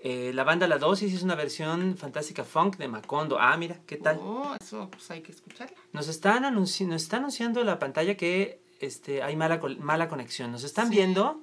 Eh, 0.01 0.31
la 0.33 0.45
banda 0.45 0.69
La 0.69 0.79
Dosis 0.79 1.13
es 1.13 1.23
una 1.23 1.35
versión 1.35 1.97
fantástica 1.97 2.45
funk 2.45 2.77
de 2.77 2.87
Macondo. 2.87 3.39
Ah, 3.41 3.57
mira, 3.57 3.81
¿qué 3.87 3.97
tal? 3.97 4.19
Oh, 4.23 4.55
eso 4.61 4.89
pues 4.91 5.11
hay 5.11 5.23
que 5.23 5.33
escucharla. 5.33 5.77
Nos 5.93 6.07
están 6.07 6.45
anunci 6.45 6.85
nos 6.85 7.03
está 7.03 7.17
anunciando 7.17 7.65
la 7.65 7.79
pantalla 7.81 8.17
que 8.17 8.61
este, 8.81 9.23
hay 9.25 9.35
mala, 9.35 9.61
mala 9.81 10.09
conexión. 10.09 10.53
Nos 10.53 10.63
están 10.63 10.89
Sí. 10.89 10.95
viendo. 10.97 11.41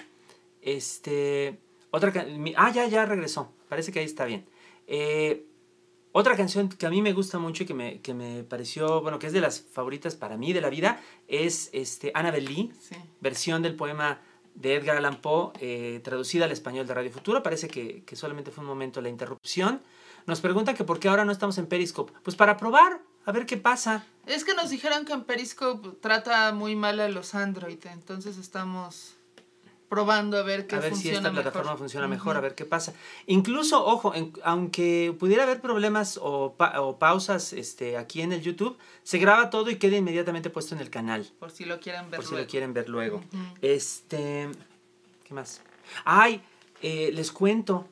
Este. 0.61 1.59
Otra 1.91 2.13
Ah, 2.55 2.71
ya, 2.71 2.87
ya 2.87 3.05
regresó. 3.05 3.51
Parece 3.69 3.91
que 3.91 3.99
ahí 3.99 4.05
está 4.05 4.25
bien. 4.25 4.45
Eh, 4.87 5.45
otra 6.17 6.37
canción 6.37 6.69
que 6.69 6.85
a 6.85 6.89
mí 6.89 7.01
me 7.01 7.11
gusta 7.11 7.39
mucho 7.39 7.63
y 7.63 7.65
que 7.65 7.73
me, 7.73 7.99
que 7.99 8.13
me 8.13 8.45
pareció, 8.45 9.01
bueno, 9.01 9.19
que 9.19 9.27
es 9.27 9.33
de 9.33 9.41
las 9.41 9.59
favoritas 9.59 10.15
para 10.15 10.37
mí 10.37 10.53
de 10.53 10.61
la 10.61 10.69
vida, 10.69 11.01
es 11.27 11.69
este, 11.73 12.11
Annabel 12.13 12.45
Lee, 12.45 12.71
Sí. 12.79 12.95
versión 13.19 13.61
del 13.61 13.75
poema 13.75 14.21
de 14.53 14.75
Edgar 14.75 14.95
Allan 14.95 15.19
Poe, 15.19 15.51
eh, 15.59 15.99
traducida 16.05 16.45
al 16.45 16.53
español 16.53 16.87
de 16.87 16.93
Radio 16.93 17.11
Futuro. 17.11 17.43
Parece 17.43 17.67
que, 17.67 18.03
que 18.05 18.15
solamente 18.15 18.49
fue 18.51 18.63
un 18.63 18.69
momento 18.69 19.01
la 19.01 19.09
interrupción. 19.09 19.81
Nos 20.25 20.39
pregunta 20.39 20.73
que 20.73 20.85
por 20.85 20.99
qué 21.01 21.09
ahora 21.09 21.25
no 21.25 21.33
estamos 21.33 21.57
en 21.57 21.67
Periscope. 21.67 22.13
Pues 22.23 22.37
para 22.37 22.55
probar, 22.55 23.01
a 23.25 23.31
ver 23.33 23.45
qué 23.45 23.57
pasa. 23.57 24.05
Es 24.25 24.45
que 24.45 24.53
nos 24.53 24.69
dijeron 24.69 25.03
que 25.03 25.11
en 25.11 25.25
Periscope 25.25 25.89
trata 25.99 26.53
muy 26.53 26.77
mal 26.77 27.01
a 27.01 27.09
los 27.09 27.35
Android, 27.35 27.85
entonces 27.91 28.37
estamos 28.37 29.15
probando 29.89 30.37
a 30.37 30.41
ver 30.43 30.67
qué 30.67 30.75
a 30.75 30.79
ver 30.79 30.89
si 30.95 31.01
funciona 31.03 31.17
esta 31.19 31.31
plataforma 31.31 31.63
mejor. 31.71 31.77
funciona 31.79 32.07
mejor, 32.07 32.31
Ujú. 32.31 32.37
a 32.37 32.41
ver 32.41 32.55
qué 32.55 32.65
pasa. 32.65 32.93
Incluso, 33.27 33.85
ojo, 33.85 34.13
en- 34.15 34.33
aunque 34.43 35.15
pudiera 35.19 35.43
haber 35.43 35.61
problemas 35.61 36.19
o, 36.21 36.53
pa- 36.55 36.81
o 36.81 36.97
pausas 36.97 37.53
este, 37.53 37.97
aquí 37.97 38.21
en 38.21 38.33
el 38.33 38.41
YouTube, 38.41 38.77
se 39.03 39.17
graba 39.19 39.49
todo 39.49 39.69
y 39.69 39.75
queda 39.77 39.95
inmediatamente 39.97 40.49
puesto 40.49 40.75
en 40.75 40.81
el 40.81 40.89
canal, 40.89 41.29
Por 41.39 41.51
si 41.51 41.65
lo 41.65 41.79
quieren 41.79 42.09
ver 42.09 42.17
por 42.17 42.25
si 42.25 42.31
luego. 42.31 42.45
lo 42.45 42.49
quieren 42.49 42.73
ver 42.73 42.89
luego. 42.89 43.17
Ujú. 43.17 43.43
Este, 43.61 44.49
¿qué 45.23 45.33
más? 45.33 45.61
Ay, 46.03 46.41
eh, 46.81 47.11
les 47.13 47.31
cuento. 47.31 47.87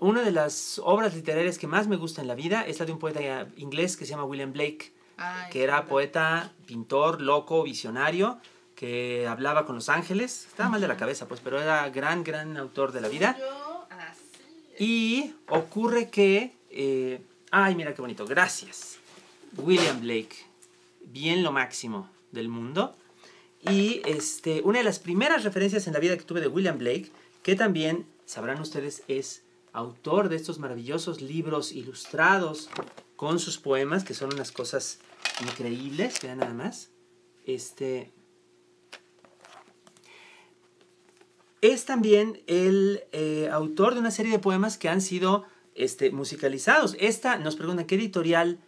Una 0.00 0.22
de 0.22 0.32
las 0.32 0.80
obras 0.82 1.14
literarias 1.14 1.58
que 1.58 1.66
más 1.68 1.86
me 1.86 1.96
gusta 1.96 2.22
en 2.22 2.26
la 2.28 2.34
vida 2.34 2.66
es 2.66 2.80
la 2.80 2.86
de 2.86 2.92
un 2.92 2.98
poeta 2.98 3.46
inglés 3.56 3.96
que 3.96 4.04
se 4.04 4.10
llama 4.10 4.24
William 4.24 4.52
Blake, 4.52 4.92
Ay, 5.16 5.50
que 5.52 5.62
era 5.62 5.74
verdad. 5.76 5.88
poeta, 5.88 6.52
pintor, 6.66 7.20
loco, 7.20 7.62
visionario, 7.62 8.38
que 8.82 9.28
hablaba 9.28 9.64
con 9.64 9.76
los 9.76 9.88
ángeles. 9.88 10.46
Estaba 10.48 10.70
mal 10.70 10.80
de 10.80 10.88
la 10.88 10.96
cabeza, 10.96 11.28
pues, 11.28 11.38
pero 11.38 11.62
era 11.62 11.88
gran, 11.90 12.24
gran 12.24 12.56
autor 12.56 12.90
de 12.90 13.00
la 13.00 13.06
vida. 13.06 13.38
Y 14.76 15.36
ocurre 15.48 16.10
que... 16.10 16.56
eh, 16.68 17.20
ay, 17.52 17.76
mira 17.76 17.94
qué 17.94 18.00
bonito, 18.00 18.26
gracias. 18.26 18.96
William 19.56 20.00
Blake, 20.00 20.34
bien 21.04 21.44
lo 21.44 21.52
máximo 21.52 22.10
del 22.32 22.48
mundo. 22.48 22.96
Y 23.60 24.02
este, 24.04 24.62
una 24.64 24.78
de 24.78 24.84
las 24.84 24.98
primeras 24.98 25.44
referencias 25.44 25.86
en 25.86 25.92
la 25.92 26.00
vida 26.00 26.16
que 26.16 26.24
tuve 26.24 26.40
de 26.40 26.48
William 26.48 26.76
Blake, 26.76 27.12
que 27.44 27.54
también, 27.54 28.04
sabrán 28.26 28.60
ustedes, 28.60 29.04
es 29.06 29.44
autor 29.72 30.28
de 30.28 30.34
estos 30.34 30.58
maravillosos 30.58 31.22
libros 31.22 31.70
ilustrados 31.70 32.68
con 33.14 33.38
sus 33.38 33.58
poemas, 33.58 34.02
que 34.02 34.14
son 34.14 34.34
unas 34.34 34.50
cosas 34.50 34.98
increíbles, 35.40 36.20
vean 36.20 36.38
nada 36.38 36.52
más. 36.52 36.88
Este, 37.46 38.10
es 41.62 41.86
también 41.86 42.42
el 42.46 43.04
eh, 43.12 43.48
autor 43.50 43.94
de 43.94 44.00
una 44.00 44.10
serie 44.10 44.30
de 44.32 44.38
poemas 44.38 44.76
que 44.76 44.90
han 44.90 45.00
sido 45.00 45.44
este, 45.74 46.10
musicalizados. 46.10 46.94
Esta, 47.00 47.38
nos 47.38 47.56
preguntan, 47.56 47.86
¿qué 47.86 47.94
editorial 47.94 48.58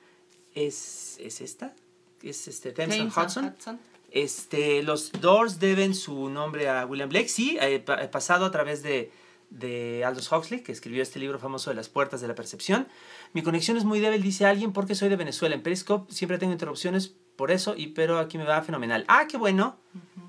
es, 0.55 1.19
es 1.21 1.41
esta? 1.43 1.75
¿Es 2.23 2.49
este, 2.49 2.73
Thames 2.73 3.01
and 3.01 3.13
Hudson? 3.15 3.55
Hudson. 3.57 3.81
Este, 4.11 4.83
los 4.83 5.11
Doors 5.13 5.59
deben 5.59 5.95
su 5.95 6.29
nombre 6.31 6.69
a 6.69 6.87
William 6.87 7.09
Blake, 7.09 7.29
sí, 7.29 7.59
eh, 7.61 7.81
pa- 7.81 8.03
eh, 8.03 8.09
pasado 8.09 8.45
a 8.47 8.51
través 8.53 8.83
de, 8.85 9.11
de 9.51 10.05
Aldous 10.05 10.31
Huxley, 10.31 10.63
que 10.63 10.71
escribió 10.71 11.03
este 11.03 11.19
libro 11.19 11.39
famoso 11.41 11.71
de 11.71 11.77
las 11.77 11.89
puertas 11.89 12.21
de 12.21 12.29
la 12.29 12.37
percepción. 12.37 12.87
Mi 13.33 13.43
conexión 13.43 13.77
es 13.77 13.85
muy 13.85 13.99
débil, 13.99 14.23
dice 14.23 14.47
alguien, 14.47 14.73
porque 14.73 14.95
soy 14.95 15.09
de 15.09 15.17
Venezuela. 15.17 15.57
En 15.57 15.63
Periscope 15.65 16.13
siempre 16.15 16.39
tengo 16.39 16.53
interrupciones 16.53 17.17
por 17.37 17.51
eso, 17.51 17.75
y, 17.77 17.89
pero 17.89 18.19
aquí 18.19 18.39
me 18.39 18.45
va 18.45 18.63
fenomenal. 18.63 19.05
Ah, 19.09 19.27
qué 19.29 19.37
bueno, 19.37 19.77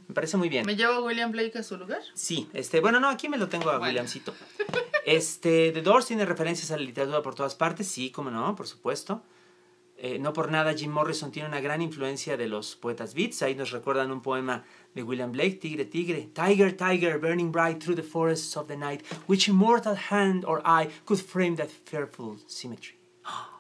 me 0.08 0.14
parece 0.14 0.38
muy 0.38 0.50
bien. 0.50 0.66
¿Me 0.66 0.76
lleva 0.76 1.00
William 1.02 1.32
Blake 1.32 1.58
a 1.58 1.64
su 1.64 1.78
lugar? 1.78 2.02
Sí, 2.14 2.50
este, 2.54 2.80
bueno, 2.80 3.00
no, 3.00 3.10
aquí 3.10 3.30
me 3.30 3.38
lo 3.38 3.48
tengo 3.48 3.70
a 3.70 3.78
Bueno. 3.78 3.88
Williamcito. 3.88 4.34
Este, 5.06 5.72
The 5.72 5.84
Doors 5.84 6.08
tiene 6.08 6.26
referencias 6.26 6.72
a 6.72 6.78
la 6.78 6.84
literatura 6.84 7.22
por 7.22 7.36
todas 7.36 7.54
partes, 7.54 7.88
sí, 7.88 8.10
como 8.10 8.32
no, 8.32 8.56
por 8.56 8.66
supuesto. 8.66 9.22
Eh, 9.98 10.18
no 10.18 10.34
por 10.34 10.52
nada 10.52 10.74
Jim 10.74 10.92
Morrison 10.92 11.32
tiene 11.32 11.48
una 11.48 11.62
gran 11.62 11.82
influencia 11.82 12.38
de 12.38 12.48
los 12.48 12.76
poetas 12.76 13.14
beats. 13.14 13.44
Ahí 13.44 13.54
nos 13.54 13.70
recuerdan 13.70 14.12
un 14.12 14.22
poema 14.22 14.64
de 14.96 15.04
William 15.04 15.32
Blake, 15.32 15.58
Tigre, 15.58 15.86
Tigre. 15.86 16.30
Tiger, 16.34 16.76
Tiger, 16.76 17.20
burning 17.20 17.52
bright 17.52 17.82
through 17.82 17.96
the 17.96 18.04
forests 18.04 18.58
of 18.58 18.68
the 18.68 18.76
night, 18.76 19.04
which 19.28 19.48
immortal 19.48 19.96
hand 19.96 20.44
or 20.46 20.60
eye 20.66 20.90
could 21.06 21.22
frame 21.22 21.56
that 21.58 21.70
fearful 21.70 22.38
symmetry. 22.48 22.98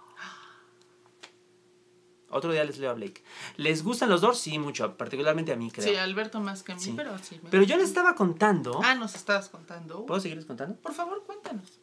Otro 2.35 2.51
día 2.51 2.65
les 2.65 2.77
leo 2.79 2.89
a 2.91 2.93
Blake. 2.93 3.23
¿Les 3.55 3.81
gustan 3.81 4.09
los 4.09 4.19
Doors? 4.19 4.37
Sí, 4.39 4.59
mucho, 4.59 4.97
particularmente 4.97 5.53
a 5.53 5.55
mí, 5.55 5.71
creo. 5.71 5.87
Sí, 5.87 5.95
Alberto 5.95 6.41
más 6.41 6.63
que 6.63 6.73
a 6.73 6.75
mí, 6.75 6.81
Sí. 6.81 6.93
pero 6.95 7.17
sí. 7.19 7.39
me- 7.41 7.49
Pero 7.49 7.63
yo 7.63 7.77
les 7.77 7.87
estaba 7.87 8.13
contando... 8.15 8.81
Ah, 8.83 8.93
nos 8.93 9.15
estabas 9.15 9.47
contando. 9.47 10.05
¿Puedo 10.05 10.19
seguirles 10.19 10.45
contando? 10.45 10.75
Por 10.75 10.93
favor, 10.93 11.23
cuéntanos. 11.25 11.79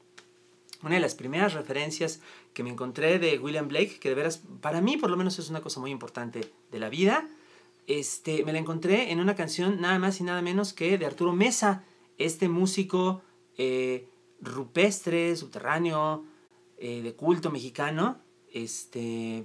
Una 0.82 0.96
de 0.96 1.00
las 1.00 1.14
primeras 1.14 1.54
referencias 1.54 2.20
que 2.52 2.62
me 2.62 2.68
encontré 2.68 3.18
de 3.18 3.38
William 3.38 3.66
Blake, 3.66 3.98
que 3.98 4.10
de 4.10 4.14
veras, 4.14 4.42
para 4.60 4.82
mí 4.82 4.98
por 4.98 5.08
lo 5.10 5.16
menos 5.16 5.38
es 5.38 5.48
una 5.48 5.62
cosa 5.62 5.80
muy 5.80 5.90
importante 5.90 6.52
de 6.70 6.78
la 6.78 6.90
vida, 6.90 7.26
este, 7.86 8.44
me 8.44 8.52
la 8.52 8.58
encontré 8.58 9.10
en 9.10 9.20
una 9.20 9.34
canción 9.34 9.80
nada 9.80 9.98
más 9.98 10.20
y 10.20 10.24
nada 10.24 10.42
menos 10.42 10.74
que 10.74 10.98
de 10.98 11.06
Arturo 11.06 11.32
Mesa, 11.32 11.82
este 12.18 12.48
músico 12.50 13.22
eh, 13.56 14.06
rupestre, 14.40 15.34
subterráneo, 15.36 16.24
eh, 16.78 17.00
de 17.00 17.14
culto 17.14 17.50
mexicano, 17.50 18.18
este, 18.52 19.44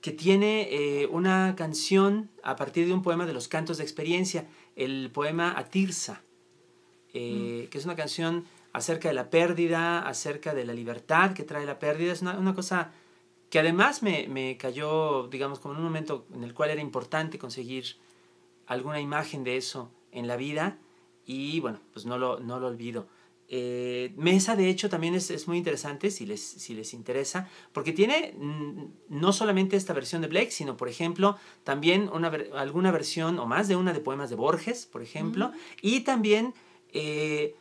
que 0.00 0.12
tiene 0.12 0.68
eh, 0.70 1.06
una 1.06 1.54
canción 1.56 2.30
a 2.42 2.56
partir 2.56 2.86
de 2.86 2.92
un 2.92 3.02
poema 3.02 3.26
de 3.26 3.32
los 3.32 3.48
cantos 3.48 3.78
de 3.78 3.84
experiencia, 3.84 4.46
el 4.76 5.10
poema 5.12 5.54
Atirsa, 5.56 6.22
eh, 7.12 7.68
que 7.70 7.78
es 7.78 7.84
una 7.84 7.96
canción 7.96 8.44
acerca 8.72 9.08
de 9.08 9.14
la 9.14 9.30
pérdida, 9.30 10.06
acerca 10.06 10.54
de 10.54 10.64
la 10.64 10.72
libertad 10.72 11.32
que 11.32 11.42
trae 11.42 11.66
la 11.66 11.78
pérdida. 11.78 12.12
Es 12.12 12.22
una, 12.22 12.38
una 12.38 12.54
cosa 12.54 12.92
que 13.50 13.58
además 13.58 14.02
me, 14.02 14.28
me 14.28 14.56
cayó, 14.56 15.26
digamos, 15.28 15.58
como 15.58 15.74
en 15.74 15.80
un 15.80 15.86
momento 15.86 16.26
en 16.34 16.44
el 16.44 16.54
cual 16.54 16.70
era 16.70 16.80
importante 16.80 17.38
conseguir 17.38 17.96
alguna 18.66 19.00
imagen 19.00 19.42
de 19.42 19.56
eso 19.56 19.90
en 20.12 20.28
la 20.28 20.36
vida 20.36 20.78
y 21.24 21.60
bueno, 21.60 21.80
pues 21.92 22.06
no 22.06 22.18
lo, 22.18 22.40
no 22.40 22.60
lo 22.60 22.68
olvido. 22.68 23.06
Eh, 23.50 24.12
Mesa, 24.16 24.56
de 24.56 24.68
hecho, 24.68 24.90
también 24.90 25.14
es, 25.14 25.30
es 25.30 25.48
muy 25.48 25.56
interesante 25.56 26.10
si 26.10 26.26
les, 26.26 26.40
si 26.40 26.74
les 26.74 26.92
interesa, 26.92 27.48
porque 27.72 27.92
tiene 27.92 28.34
mm, 28.36 28.84
no 29.08 29.32
solamente 29.32 29.76
esta 29.76 29.94
versión 29.94 30.20
de 30.20 30.28
Blake, 30.28 30.50
sino, 30.50 30.76
por 30.76 30.88
ejemplo, 30.88 31.38
también 31.64 32.10
una, 32.12 32.30
alguna 32.54 32.90
versión 32.90 33.38
o 33.38 33.46
más 33.46 33.66
de 33.66 33.76
una 33.76 33.94
de 33.94 34.00
poemas 34.00 34.28
de 34.28 34.36
Borges, 34.36 34.84
por 34.84 35.02
ejemplo, 35.02 35.50
y 35.80 36.00
también 36.00 36.52
eh, 36.92 37.54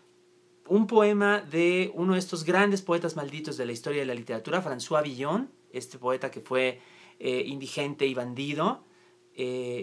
un 0.67 0.87
poema 0.87 1.39
de 1.39 1.89
uno 1.95 2.13
de 2.13 2.19
estos 2.19 2.43
grandes 2.43 2.81
poetas 2.81 3.15
malditos 3.15 3.55
de 3.55 3.65
la 3.65 3.71
historia 3.71 4.01
de 4.01 4.07
la 4.07 4.15
literatura, 4.15 4.61
François 4.61 5.01
Villon, 5.01 5.49
este 5.71 5.97
poeta 5.97 6.29
que 6.29 6.41
fue 6.41 6.81
eh, 7.19 7.43
indigente 7.47 8.05
y 8.05 8.13
bandido, 8.13 8.83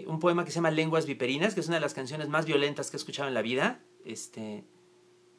un 0.07 0.19
poema 0.19 0.43
que 0.43 0.51
se 0.51 0.55
llama 0.55 0.69
Lenguas 0.69 1.05
Viperinas, 1.05 1.53
que 1.53 1.61
es 1.61 1.67
una 1.67 1.77
de 1.77 1.81
las 1.81 1.93
canciones 1.93 2.27
más 2.27 2.45
violentas 2.45 2.91
que 2.91 2.97
he 2.97 2.99
escuchado 2.99 3.29
en 3.29 3.33
la 3.33 3.41
vida. 3.41 3.79
Este, 4.03 4.65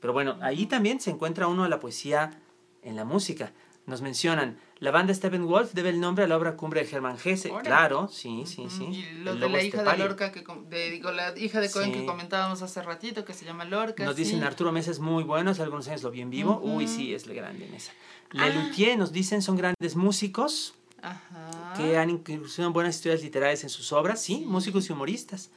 pero 0.01 0.13
bueno, 0.13 0.39
ahí 0.43 0.67
también 0.67 1.01
se 1.01 1.11
encuentra 1.11 1.47
uno 1.49 1.63
de 1.65 1.69
la 1.69 1.81
poesía 1.81 2.41
en 2.83 2.97
la 2.97 3.05
música. 3.05 3.53
Nos 3.87 4.03
mencionan, 4.03 4.59
la 4.81 4.91
banda 4.91 5.15
Steppenwolf 5.15 5.73
debe 5.73 5.91
el 5.91 6.01
nombre 6.01 6.25
a 6.25 6.27
la 6.29 6.37
obra 6.37 6.57
Cumbre 6.57 6.81
de 6.81 6.89
Germán 6.89 7.19
Gese. 7.19 7.53
Claro, 7.63 8.09
sí, 8.09 8.43
sí, 8.45 8.67
sí. 8.69 8.85
Y 8.85 9.13
lo 9.23 9.31
El 9.33 9.41
de 9.41 9.49
la 9.49 9.63
hija 9.63 9.85
de. 9.85 9.97
Lorca, 9.97 10.33
que, 10.33 10.45
de, 10.69 10.91
digo, 10.91 11.13
la 11.13 11.39
hija 11.39 11.61
de 11.61 11.71
Cohen 11.71 11.93
Sí. 11.93 12.01
que 12.01 12.07
comentábamos 12.07 12.63
hace 12.63 12.83
ratito, 12.83 13.25
que 13.25 13.33
se 13.33 13.45
llama 13.45 13.65
Lorca. 13.65 14.05
Nos 14.05 14.17
dicen. 14.17 14.43
Arturo 14.43 14.73
Mesa 14.73 14.91
es 14.91 14.99
muy 14.99 15.23
bueno, 15.23 15.53
hace 15.53 15.63
algunos 15.63 15.87
años 15.87 16.03
lo 16.03 16.11
vi 16.11 16.21
en 16.21 16.31
vivo. 16.31 16.61
Uy, 16.65 16.89
sí, 16.89 17.15
es 17.15 17.29
grande 17.29 17.69
Mesa. 17.71 17.93
Ah. 18.37 18.49
Lelutier 18.49 18.99
nos 18.99 19.13
dicen 19.13 19.41
son 19.41 19.57
grandes 19.57 19.95
músicos 19.95 20.75
Ajá. 21.01 21.75
que 21.77 21.97
han 21.97 22.11
incluido 22.11 22.73
buenas 22.73 22.97
historias 22.97 23.23
literarias 23.23 23.63
en 23.63 23.71
sus 23.71 23.93
obras, 23.93 24.21
sí, 24.21 24.39
Sí. 24.41 24.47
músicos 24.47 24.91
y 24.91 24.93
humoristas. 24.93 25.51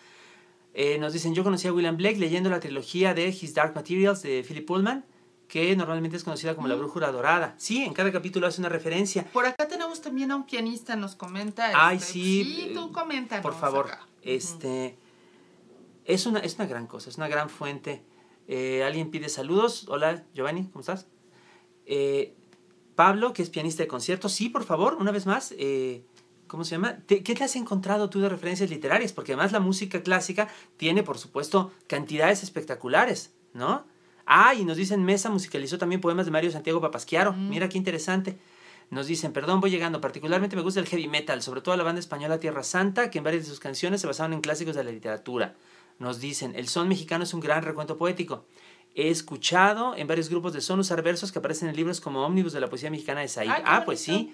Eh, 0.73 0.97
nos 0.99 1.13
dicen, 1.13 1.33
yo 1.33 1.43
conocí 1.43 1.67
a 1.67 1.73
William 1.73 1.97
Blake 1.97 2.17
leyendo 2.17 2.49
la 2.49 2.59
trilogía 2.59 3.13
de 3.13 3.27
His 3.29 3.53
Dark 3.53 3.73
Materials 3.75 4.21
de 4.21 4.43
Philip 4.47 4.65
Pullman, 4.67 5.05
que 5.47 5.75
normalmente 5.75 6.15
es 6.15 6.23
conocida 6.23 6.55
como 6.55 6.67
La. 6.67 6.75
Brújula 6.75 7.11
Dorada. 7.11 7.55
Sí, 7.57 7.83
en 7.83 7.93
cada 7.93 8.11
capítulo 8.11 8.45
hace 8.47 8.61
una 8.61 8.69
referencia. 8.69 9.25
Por 9.33 9.45
acá 9.47 9.67
tenemos 9.67 9.99
también 10.01 10.31
a 10.31 10.35
un 10.35 10.45
pianista, 10.45 10.95
nos 10.95 11.15
comenta. 11.15 11.71
Ay, 11.73 11.97
este, 11.97 12.11
sí, 12.13 12.43
Sí, 12.43 12.71
tú 12.73 12.89
eh, 12.89 12.91
comenta. 12.93 13.41
Por 13.41 13.55
favor, 13.59 13.89
este, 14.21 14.95
es, 16.05 16.25
una, 16.27 16.39
es 16.39 16.55
una 16.55 16.67
gran 16.67 16.85
cosa, 16.85 17.09
es 17.09 17.17
una 17.17 17.27
gran 17.27 17.49
fuente. 17.49 18.03
Eh, 18.47 18.83
alguien 18.83 19.09
pide 19.09 19.27
saludos. 19.29 19.87
Hola, 19.89 20.23
Giovanni, 20.35 20.67
¿cómo 20.67 20.81
estás? 20.81 21.07
Eh, 21.87 22.35
Pablo, 22.95 23.33
que 23.33 23.41
es 23.41 23.49
pianista 23.49 23.81
de 23.81 23.87
conciertos. 23.87 24.31
Sí, 24.33 24.49
por 24.49 24.63
favor, 24.63 24.97
una 24.99 25.11
vez 25.11 25.25
más. 25.25 25.53
eh, 25.57 26.03
¿Cómo 26.49 26.63
se 26.63 26.71
llama? 26.71 26.97
¿Qué 27.07 27.21
te 27.21 27.43
has 27.43 27.55
encontrado 27.55 28.09
tú 28.09 28.19
de 28.19 28.27
referencias 28.27 28.71
literarias? 28.71 29.13
Porque 29.13 29.33
además 29.33 29.51
la 29.51 29.59
música 29.59 30.01
clásica 30.01 30.49
tiene, 30.77 31.03
por 31.03 31.19
supuesto, 31.19 31.71
cantidades 31.85 32.41
espectaculares, 32.41 33.31
¿no? 33.53 33.85
Ah, 34.25 34.55
y 34.55 34.65
nos 34.65 34.75
dicen, 34.75 35.05
Mesa 35.05 35.29
musicalizó 35.29 35.77
también 35.77 36.01
poemas 36.01 36.25
de 36.25 36.31
Mario 36.31 36.51
Santiago 36.51 36.81
Papasquiaro. 36.81 37.33
Mira 37.33 37.69
qué 37.69 37.77
interesante. 37.77 38.39
Nos 38.89 39.05
dicen, 39.05 39.31
perdón, 39.31 39.61
voy 39.61 39.69
llegando. 39.69 40.01
Particularmente 40.01 40.55
me 40.55 40.63
gusta 40.63 40.79
el 40.79 40.87
heavy 40.87 41.07
metal, 41.07 41.43
sobre 41.43 41.61
todo 41.61 41.77
la 41.77 41.83
banda 41.83 41.99
española 41.99 42.39
Tierra 42.39 42.63
Santa, 42.63 43.11
que 43.11 43.19
en 43.19 43.23
varias 43.23 43.43
de 43.43 43.49
sus 43.49 43.59
canciones 43.59 44.01
se 44.01 44.07
basaban 44.07 44.33
en 44.33 44.41
clásicos 44.41 44.75
de 44.75 44.83
la 44.83 44.91
literatura. 44.91 45.55
Nos 45.99 46.19
dicen, 46.19 46.55
el 46.55 46.67
son 46.67 46.87
mexicano 46.87 47.25
es 47.25 47.33
un 47.35 47.41
gran 47.41 47.61
recuento 47.61 47.95
poético. 47.95 48.45
He 48.95 49.09
escuchado 49.09 49.95
en 49.95 50.07
varios 50.07 50.29
grupos 50.29 50.53
de 50.53 50.61
son 50.61 50.79
usar 50.79 51.03
versos 51.03 51.31
que 51.31 51.37
aparecen 51.37 51.69
en 51.69 51.75
libros 51.75 52.01
como 52.01 52.25
Ómnibus 52.25 52.53
de 52.53 52.59
la 52.59 52.69
poesía 52.69 52.89
mexicana 52.89 53.21
de 53.21 53.27
Said. 53.27 53.51
ah, 53.63 53.83
pues 53.85 53.99
sí. 53.99 54.33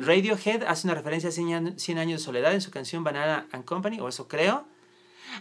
Radiohead 0.00 0.64
hace 0.64 0.86
una 0.86 0.94
referencia 0.94 1.28
a 1.28 1.32
100 1.32 1.98
años 1.98 2.20
de 2.20 2.24
soledad 2.24 2.52
en 2.52 2.60
su 2.60 2.70
canción 2.70 3.04
Banana 3.04 3.46
and 3.52 3.64
Company, 3.64 4.00
o 4.00 4.08
eso 4.08 4.28
creo. 4.28 4.66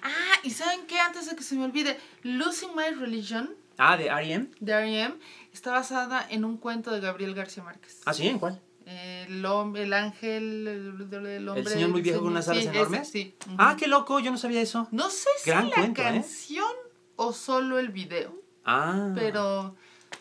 Ah, 0.01 0.39
y 0.43 0.51
¿saben 0.51 0.85
qué? 0.87 0.99
Antes 0.99 1.29
de 1.29 1.35
que 1.35 1.43
se 1.43 1.55
me 1.55 1.65
olvide, 1.65 1.97
Losing 2.23 2.75
My 2.75 2.93
Religion. 2.99 3.55
Ah, 3.77 3.95
de 3.95 4.07
R.E.M. 4.07 4.47
De 4.59 4.71
R.E.M. 4.71 5.15
está 5.53 5.71
basada 5.71 6.25
en 6.29 6.45
un 6.45 6.57
cuento 6.57 6.91
de 6.91 6.99
Gabriel 6.99 7.33
García 7.33 7.63
Márquez. 7.63 8.01
Ah, 8.05 8.13
sí, 8.13 8.27
¿en 8.27 8.39
cuál? 8.39 8.61
El, 8.85 9.45
hombre, 9.45 9.83
el 9.83 9.93
ángel, 9.93 10.65
el, 10.67 11.49
hombre. 11.49 11.61
El 11.61 11.67
señor 11.67 11.89
muy 11.89 12.01
viejo 12.01 12.19
con 12.19 12.29
unas 12.29 12.47
alas 12.47 12.65
enormes. 12.65 13.09
sí. 13.09 13.35
Ah, 13.57 13.75
qué 13.77 13.87
loco, 13.87 14.19
yo 14.19 14.31
no 14.31 14.37
sabía 14.37 14.61
eso. 14.61 14.87
No 14.91 15.09
sé 15.09 15.29
si 15.39 15.49
la 15.49 15.67
¿eh? 15.67 15.93
canción 15.93 16.71
o 17.17 17.33
solo 17.33 17.79
el 17.79 17.89
video. 17.89 18.33
Ah. 18.63 19.11
Pero 19.13 19.75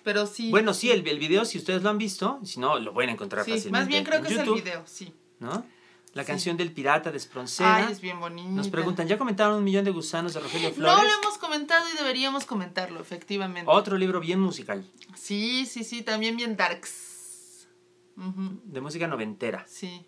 pero 0.06 0.24
sí. 0.28 0.50
Bueno, 0.50 0.72
sí, 0.72 0.92
el, 0.92 1.04
el 1.08 1.18
video, 1.18 1.44
si 1.44 1.58
ustedes 1.58 1.82
lo 1.82 1.90
han 1.90 1.98
visto, 1.98 2.38
si 2.44 2.60
no, 2.60 2.78
lo 2.78 2.94
pueden 2.94 3.10
encontrar 3.10 3.44
sí, 3.44 3.50
fácilmente. 3.50 3.76
Más 3.76 3.88
bien 3.88 4.04
creo 4.04 4.22
que 4.22 4.28
es 4.32 4.38
el 4.38 4.54
video, 4.54 4.84
sí. 4.86 5.12
¿No? 5.40 5.66
La 6.12 6.24
canción 6.24 6.56
del 6.56 6.70
pirata 6.70 7.10
de 7.10 7.16
Espronceda. 7.16 7.74
Ay, 7.74 7.92
es 7.92 8.00
bien 8.00 8.20
bonita. 8.20 8.48
Nos 8.50 8.68
preguntan, 8.68 9.08
¿ya 9.08 9.18
comentaron 9.18 9.56
un 9.56 9.64
millón 9.64 9.84
de 9.84 9.90
gusanos 9.90 10.32
de 10.34 10.38
Rogelio 10.38 10.72
Flores? 10.72 10.96
No 10.96 11.02
lo 11.02 11.10
hemos 11.10 11.38
comentado 11.38 11.84
y 11.92 11.96
deberíamos 11.96 12.44
comentarlo, 12.44 13.00
efectivamente. 13.00 13.68
Otro 13.68 13.98
libro 13.98 14.20
bien 14.20 14.38
musical. 14.38 14.88
Sí, 15.16 15.66
sí, 15.66 15.82
sí, 15.82 16.02
también 16.02 16.36
bien 16.36 16.56
darks. 16.56 17.66
De 18.14 18.80
música 18.80 19.08
noventera. 19.08 19.66
Sí. 19.68 20.06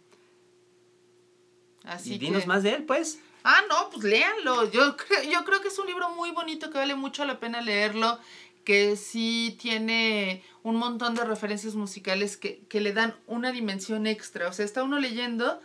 Así 1.83 2.15
y 2.15 2.19
dinos 2.19 2.47
más 2.47 2.63
de 2.63 2.75
él, 2.75 2.85
pues. 2.85 3.19
Ah, 3.43 3.63
no, 3.69 3.91
pues 3.91 4.05
léanlo. 4.05 4.71
Yo 4.71 4.97
creo, 4.97 5.25
yo 5.25 5.45
creo 5.45 5.61
que 5.61 5.69
es 5.69 5.79
un 5.81 5.87
libro 5.87 6.11
muy 6.11 6.31
bonito 6.31 6.71
que 6.71 6.79
vale 6.79 6.95
mucho 6.95 7.25
la 7.25 7.41
pena 7.41 7.61
leerlo 7.61 8.21
que 8.69 8.97
sí 8.97 9.57
tiene 9.59 10.43
un 10.63 10.77
montón 10.77 11.15
de 11.15 11.25
referencias 11.25 11.75
musicales 11.75 12.37
que, 12.37 12.67
le 12.71 12.93
dan 12.93 13.15
una 13.27 13.51
dimensión 13.51 14.07
extra. 14.07 14.47
O 14.47 14.53
sea, 14.53 14.67
está 14.67 14.83
uno 14.83 14.99
leyendo, 14.99 15.59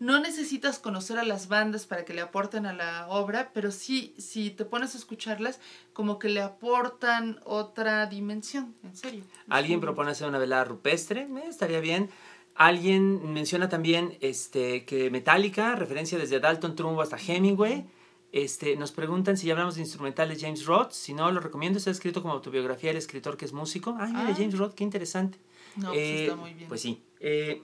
no 0.00 0.18
necesitas 0.18 0.80
conocer 0.80 1.20
a 1.20 1.22
las 1.22 1.46
bandas 1.46 1.86
para 1.86 2.04
que 2.04 2.12
le 2.12 2.22
aporten 2.22 2.66
a 2.66 2.72
la 2.72 3.06
obra, 3.06 3.52
pero 3.54 3.70
sí, 3.70 4.16
si 4.18 4.50
te 4.50 4.64
pones 4.64 4.96
a 4.96 4.98
escucharlas, 4.98 5.60
como 5.92 6.18
que 6.18 6.28
le 6.28 6.40
aportan 6.40 7.38
otra 7.44 8.06
dimensión, 8.06 8.74
en 8.82 8.96
serio. 8.96 9.22
Alguien 9.48 9.80
propone 9.80 10.10
hacer 10.10 10.26
una 10.26 10.38
velada 10.38 10.64
rupestre, 10.64 11.28
eh, 11.30 11.44
estaría 11.48 11.78
bien. 11.78 12.10
Alguien 12.56 13.32
menciona 13.32 13.68
también 13.68 14.18
este, 14.22 14.84
que 14.86 15.08
Metallica, 15.08 15.76
referencia 15.76 16.18
desde 16.18 16.40
Dalton 16.40 16.74
Trumbo 16.74 17.00
hasta 17.00 17.16
Hemingway. 17.16 17.86
Este, 18.32 18.76
nos 18.76 18.92
preguntan 18.92 19.36
si 19.36 19.48
ya 19.48 19.54
hablamos 19.54 19.74
de 19.74 19.80
instrumentales 19.80 20.40
James 20.40 20.64
Roth. 20.64 20.92
Si 20.92 21.14
no, 21.14 21.30
lo 21.32 21.40
recomiendo. 21.40 21.78
Está 21.78 21.90
escrito 21.90 22.22
como 22.22 22.34
autobiografía 22.34 22.90
del 22.90 22.96
escritor 22.96 23.36
que 23.36 23.44
es 23.44 23.52
músico. 23.52 23.96
Ay, 23.98 24.12
mire, 24.12 24.32
ah. 24.32 24.34
James 24.36 24.56
Roth, 24.56 24.74
qué 24.74 24.84
interesante. 24.84 25.38
No, 25.76 25.88
pues 25.88 25.98
eh, 25.98 26.22
está 26.22 26.36
muy 26.36 26.54
bien. 26.54 26.68
Pues 26.68 26.80
sí. 26.80 27.02
Eh, 27.18 27.62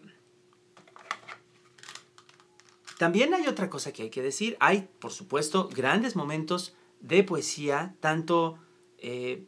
también 2.98 3.32
hay 3.34 3.46
otra 3.46 3.70
cosa 3.70 3.92
que 3.92 4.02
hay 4.02 4.10
que 4.10 4.22
decir. 4.22 4.56
Hay, 4.58 4.88
por 4.98 5.12
supuesto, 5.12 5.68
grandes 5.68 6.16
momentos 6.16 6.74
de 7.00 7.22
poesía, 7.22 7.94
tanto 8.00 8.58
eh, 8.98 9.46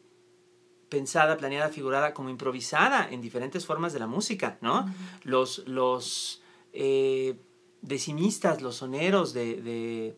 pensada, 0.88 1.36
planeada, 1.36 1.70
figurada, 1.70 2.14
como 2.14 2.28
improvisada 2.28 3.08
en 3.10 3.20
diferentes 3.20 3.66
formas 3.66 3.92
de 3.92 3.98
la 3.98 4.06
música, 4.06 4.58
¿no? 4.60 4.86
Los, 5.24 5.66
los 5.66 6.42
decimistas, 7.82 8.62
los 8.62 8.76
soneros 8.76 9.32
de 9.32 9.56
de 9.62 10.16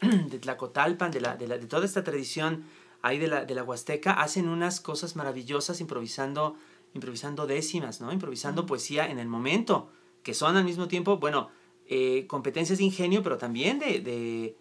Tlacotalpan, 0.40 1.10
de, 1.10 1.20
la, 1.20 1.36
de, 1.36 1.48
la, 1.48 1.58
de 1.58 1.66
toda 1.66 1.84
esta 1.84 2.04
tradición 2.04 2.64
ahí 3.02 3.18
de 3.18 3.28
la, 3.28 3.44
de 3.44 3.54
la 3.54 3.62
Huasteca, 3.62 4.12
hacen 4.12 4.48
unas 4.48 4.80
cosas 4.80 5.16
maravillosas 5.16 5.80
improvisando, 5.80 6.56
improvisando 6.94 7.46
décimas, 7.46 8.00
¿no? 8.00 8.12
Improvisando 8.12 8.66
poesía 8.66 9.08
en 9.08 9.18
el 9.18 9.28
momento, 9.28 9.90
que 10.22 10.34
son 10.34 10.56
al 10.56 10.64
mismo 10.64 10.88
tiempo, 10.88 11.18
bueno, 11.18 11.50
eh, 11.86 12.26
competencias 12.26 12.78
de 12.78 12.84
ingenio, 12.84 13.22
pero 13.22 13.38
también 13.38 13.78
de, 13.78 14.00
de 14.00 14.56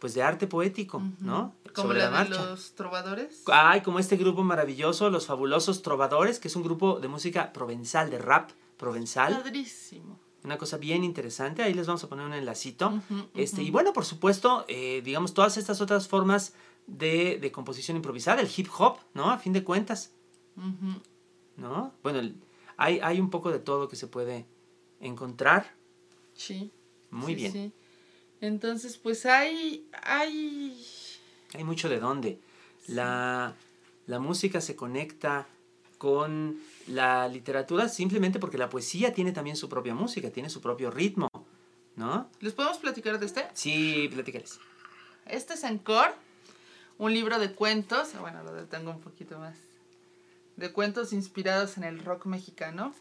pues 0.00 0.12
de 0.14 0.22
arte 0.22 0.46
poético, 0.46 1.02
¿no? 1.20 1.54
Como 1.72 1.88
Sobre 1.88 2.00
la, 2.00 2.24
de 2.24 2.30
los 2.30 2.74
trovadores. 2.74 3.42
Ay, 3.46 3.80
como 3.80 3.98
este 3.98 4.16
grupo 4.16 4.42
maravilloso, 4.42 5.08
los 5.08 5.26
fabulosos 5.26 5.82
trovadores, 5.82 6.38
que 6.38 6.48
es 6.48 6.56
un 6.56 6.62
grupo 6.62 7.00
de 7.00 7.08
música 7.08 7.52
provenzal, 7.52 8.10
de 8.10 8.18
rap 8.18 8.50
provenzal. 8.76 9.34
Padrísimo 9.34 10.23
una 10.44 10.58
cosa 10.58 10.76
bien 10.76 11.02
interesante. 11.02 11.62
Ahí 11.62 11.72
les 11.72 11.86
vamos 11.86 12.04
a 12.04 12.08
poner 12.08 12.26
un 12.26 12.34
enlacito. 12.34 13.00
Este, 13.34 13.62
y 13.62 13.70
bueno, 13.70 13.92
por 13.92 14.04
supuesto, 14.04 14.66
eh, 14.68 15.00
digamos, 15.02 15.32
todas 15.32 15.56
estas 15.56 15.80
otras 15.80 16.06
formas 16.06 16.52
de, 16.86 17.38
de, 17.40 17.50
composición 17.50 17.96
improvisada, 17.96 18.42
el 18.42 18.50
hip 18.54 18.68
hop, 18.78 18.98
¿no? 19.14 19.30
A 19.30 19.38
fin 19.38 19.54
de 19.54 19.64
cuentas. 19.64 20.12
¿No? 21.56 21.92
Bueno, 22.02 22.30
hay, 22.76 23.00
hay 23.02 23.20
un 23.20 23.30
poco 23.30 23.50
de 23.50 23.58
todo 23.58 23.88
que 23.88 23.96
se 23.96 24.06
puede 24.06 24.44
encontrar. 25.00 25.74
Sí. 26.34 26.70
Muy 27.10 27.34
bien. 27.34 27.52
Sí. 27.52 27.72
Entonces, 28.40 28.98
pues 28.98 29.24
hay, 29.24 29.88
hay... 30.02 30.78
Hay 31.54 31.64
mucho 31.64 31.88
de 31.88 32.00
dónde. 32.00 32.38
La, 32.86 33.54
la 34.06 34.18
música 34.18 34.60
se 34.60 34.76
conecta 34.76 35.46
con 35.96 36.60
la 36.86 37.28
literatura 37.28 37.88
simplemente 37.88 38.38
porque 38.38 38.58
la 38.58 38.68
poesía 38.68 39.12
tiene 39.12 39.32
también 39.32 39.56
su 39.56 39.68
propia 39.68 39.94
música, 39.94 40.30
tiene 40.30 40.50
su 40.50 40.60
propio 40.60 40.90
ritmo, 40.90 41.28
¿no? 41.96 42.28
¿Les 42.40 42.52
podemos 42.52 42.78
platicar 42.78 43.18
de 43.18 43.26
este? 43.26 43.48
Sí, 43.54 44.08
platícales. 44.12 44.58
Este 45.26 45.54
es 45.54 45.64
Encore, 45.64 46.12
un 46.98 47.12
libro 47.12 47.38
de 47.38 47.52
cuentos, 47.52 48.08
bueno, 48.20 48.42
lo 48.42 48.52
detengo 48.52 48.90
un 48.90 49.00
poquito 49.00 49.38
más, 49.38 49.56
de 50.56 50.72
cuentos 50.72 51.12
inspirados 51.12 51.76
en 51.76 51.84
el 51.84 52.04
rock 52.04 52.26
mexicano. 52.26 52.94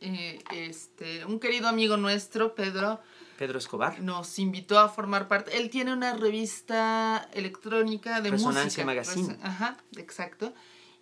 Eh, 0.00 0.42
este, 0.52 1.24
un 1.24 1.40
querido 1.40 1.66
amigo 1.66 1.96
nuestro, 1.96 2.54
Pedro, 2.54 3.00
Pedro 3.38 3.58
Escobar. 3.58 4.00
Nos 4.00 4.38
invitó 4.38 4.78
a 4.78 4.88
formar 4.88 5.28
parte. 5.28 5.56
Él 5.56 5.70
tiene 5.70 5.92
una 5.92 6.14
revista 6.14 7.28
electrónica 7.32 8.20
de 8.20 8.30
Resonancia 8.30 8.84
Magazine. 8.84 9.36
Ajá, 9.42 9.76
exacto. 9.96 10.52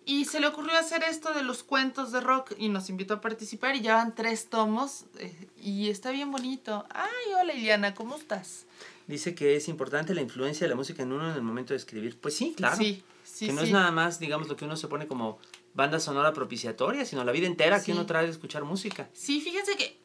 Y 0.05 0.25
se 0.25 0.39
le 0.39 0.47
ocurrió 0.47 0.77
hacer 0.77 1.03
esto 1.03 1.33
de 1.33 1.43
los 1.43 1.63
cuentos 1.63 2.11
de 2.11 2.19
rock 2.19 2.53
y 2.57 2.69
nos 2.69 2.89
invitó 2.89 3.15
a 3.15 3.21
participar 3.21 3.75
y 3.75 3.81
llevan 3.81 4.13
tres 4.15 4.49
tomos 4.49 5.05
eh, 5.17 5.47
y 5.61 5.89
está 5.89 6.11
bien 6.11 6.31
bonito. 6.31 6.85
Ay, 6.89 7.33
hola 7.41 7.53
Iliana, 7.53 7.93
¿cómo 7.93 8.17
estás? 8.17 8.65
Dice 9.07 9.33
que 9.33 9.55
es 9.55 9.67
importante 9.67 10.13
la 10.13 10.21
influencia 10.21 10.65
de 10.65 10.69
la 10.69 10.75
música 10.75 11.03
en 11.03 11.11
uno 11.13 11.29
en 11.29 11.35
el 11.35 11.41
momento 11.41 11.73
de 11.73 11.77
escribir. 11.77 12.17
Pues 12.19 12.35
sí, 12.35 12.53
claro. 12.55 12.75
Sí, 12.75 13.03
sí. 13.23 13.47
Que 13.47 13.53
no 13.53 13.61
es 13.61 13.71
nada 13.71 13.91
más, 13.91 14.19
digamos, 14.19 14.47
lo 14.47 14.57
que 14.57 14.65
uno 14.65 14.75
se 14.75 14.87
pone 14.87 15.07
como 15.07 15.39
banda 15.73 15.99
sonora 15.99 16.33
propiciatoria, 16.33 17.05
sino 17.05 17.23
la 17.23 17.31
vida 17.31 17.47
entera 17.47 17.81
que 17.81 17.93
uno 17.93 18.05
trae 18.05 18.25
de 18.25 18.31
escuchar 18.31 18.63
música. 18.63 19.09
Sí, 19.13 19.41
fíjense 19.41 19.75
que 19.75 19.97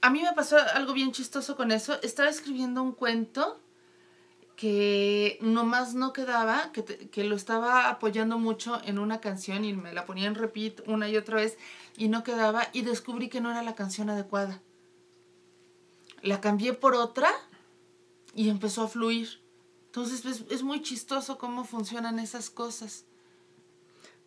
a 0.00 0.10
mí 0.10 0.22
me 0.22 0.32
pasó 0.32 0.56
algo 0.74 0.92
bien 0.92 1.12
chistoso 1.12 1.56
con 1.56 1.70
eso. 1.70 2.00
Estaba 2.02 2.28
escribiendo 2.28 2.82
un 2.82 2.92
cuento 2.92 3.60
que 4.58 5.38
nomás 5.40 5.94
no 5.94 6.12
quedaba, 6.12 6.72
que, 6.72 6.82
que, 6.84 7.22
lo 7.22 7.36
estaba 7.36 7.88
apoyando 7.88 8.40
mucho 8.40 8.80
en 8.84 8.98
una 8.98 9.20
canción 9.20 9.64
y 9.64 9.72
me 9.72 9.92
la 9.92 10.04
ponía 10.04 10.26
en 10.26 10.34
repeat 10.34 10.80
una 10.88 11.08
y 11.08 11.16
otra 11.16 11.36
vez 11.36 11.56
y 11.96 12.08
no 12.08 12.24
quedaba 12.24 12.66
y 12.72 12.82
descubrí 12.82 13.28
que 13.28 13.40
no 13.40 13.52
era 13.52 13.62
la 13.62 13.76
canción 13.76 14.10
adecuada. 14.10 14.60
La 16.22 16.40
cambié 16.40 16.72
por 16.72 16.96
otra 16.96 17.30
y 18.34 18.48
empezó 18.48 18.82
a 18.82 18.88
fluir. 18.88 19.40
Entonces 19.86 20.24
es, 20.24 20.44
es 20.50 20.64
muy 20.64 20.82
chistoso 20.82 21.38
cómo 21.38 21.62
funcionan 21.62 22.18
esas 22.18 22.50
cosas. 22.50 23.04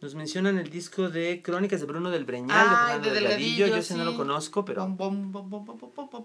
Nos 0.01 0.15
mencionan 0.15 0.57
el 0.57 0.71
disco 0.71 1.09
de 1.09 1.43
Crónicas 1.43 1.79
de 1.79 1.85
Bruno 1.85 2.09
del 2.09 2.25
Breñal, 2.25 2.49
de 2.49 2.75
Fernando 2.75 3.13
Delgadillo. 3.13 3.67
Yo 3.67 3.75
ese 3.75 3.95
no 3.95 4.03
lo 4.03 4.17
conozco, 4.17 4.65
pero. 4.65 4.97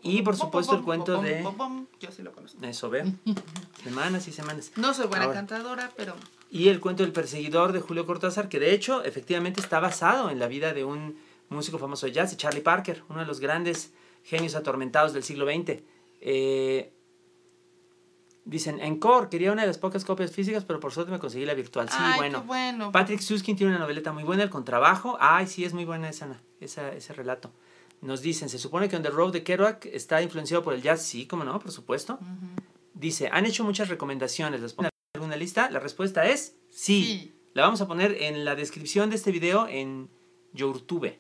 y 0.03 0.23
por 0.23 0.35
supuesto 0.35 0.77
el 0.77 0.83
cuento 0.83 1.21
de. 1.21 1.45
Yo 2.01 2.11
sí 2.11 2.23
lo 2.23 2.33
conozco. 2.33 2.65
Eso, 2.65 2.89
ve. 2.89 3.05
semanas 3.85 4.27
y 4.29 4.33
semanas. 4.33 4.73
No 4.77 4.95
soy 4.95 5.09
buena 5.09 5.31
cantadora, 5.31 5.93
pero. 5.95 6.15
Y 6.51 6.69
el 6.69 6.81
cuento 6.81 7.03
del 7.03 7.13
perseguidor 7.13 7.73
de 7.73 7.81
Julio 7.81 8.07
Cortázar, 8.07 8.49
que 8.49 8.59
de 8.59 8.73
hecho, 8.73 9.05
efectivamente 9.05 9.61
está 9.61 9.79
basado 9.79 10.31
en 10.31 10.39
la 10.39 10.47
vida 10.47 10.73
de 10.73 10.85
un 10.85 11.19
músico 11.51 11.77
famoso 11.77 12.07
de 12.07 12.13
jazz, 12.13 12.35
Charlie 12.35 12.63
Parker, 12.63 13.03
uno 13.11 13.21
de 13.21 13.27
los 13.27 13.41
grandes 13.41 13.93
genios 14.25 14.55
atormentados 14.55 15.13
del 15.13 15.23
siglo 15.23 15.45
XX. 15.45 15.83
Eh, 16.23 16.93
Dicen, 18.47 18.81
Encore, 18.81 19.29
quería 19.29 19.51
una 19.51 19.63
de 19.63 19.67
las 19.67 19.77
pocas 19.77 20.05
copias 20.05 20.31
físicas, 20.31 20.65
pero 20.65 20.79
por 20.79 20.93
suerte 20.93 21.11
me 21.11 21.19
conseguí 21.19 21.45
la 21.45 21.55
virtual. 21.55 21.91
Sí, 21.91 21.97
bueno. 22.17 22.45
bueno. 22.45 22.93
Patrick 22.93 23.19
Suskin 23.19 23.57
tiene 23.57 23.73
una 23.73 23.81
noveleta 23.81 24.13
muy 24.13 24.23
buena, 24.23 24.45
El 24.45 24.51
Contrabajo. 24.51 25.17
Ay, 25.19 25.49
sí, 25.49 25.65
es 25.65 25.75
muy 25.75 25.85
buena 25.85 26.09
esa, 26.09 26.41
esa, 26.61 26.93
ese 26.93 27.13
relato. 27.13 27.51
Nos 28.03 28.23
dicen, 28.23 28.49
se 28.49 28.59
supone 28.59 28.89
que 28.89 28.95
On 28.95 29.03
the 29.03 29.11
Road 29.11 29.33
de 29.33 29.43
Kerouac 29.43 29.87
está 29.87 30.23
influenciado 30.23 30.63
por 30.63 30.75
el 30.75 30.81
jazz. 30.81 31.03
Sí, 31.03 31.27
como 31.27 31.43
no, 31.43 31.59
por 31.59 31.73
supuesto. 31.73 32.21
Dice, 32.95 33.29
han 33.33 33.47
hecho 33.47 33.65
muchas 33.65 33.89
recomendaciones. 33.89 34.61
¿Les 34.61 34.75
ponen 34.75 34.91
alguna 35.15 35.35
lista? 35.35 35.69
La 35.69 35.81
respuesta 35.81 36.25
es 36.25 36.55
sí. 36.71 37.03
Sí. 37.03 37.33
La 37.53 37.63
vamos 37.63 37.81
a 37.81 37.89
poner 37.89 38.23
en 38.23 38.45
la 38.45 38.55
descripción 38.55 39.11
de 39.11 39.17
este 39.17 39.33
video 39.33 39.67
en 39.67 40.09
YouTube. 40.53 41.13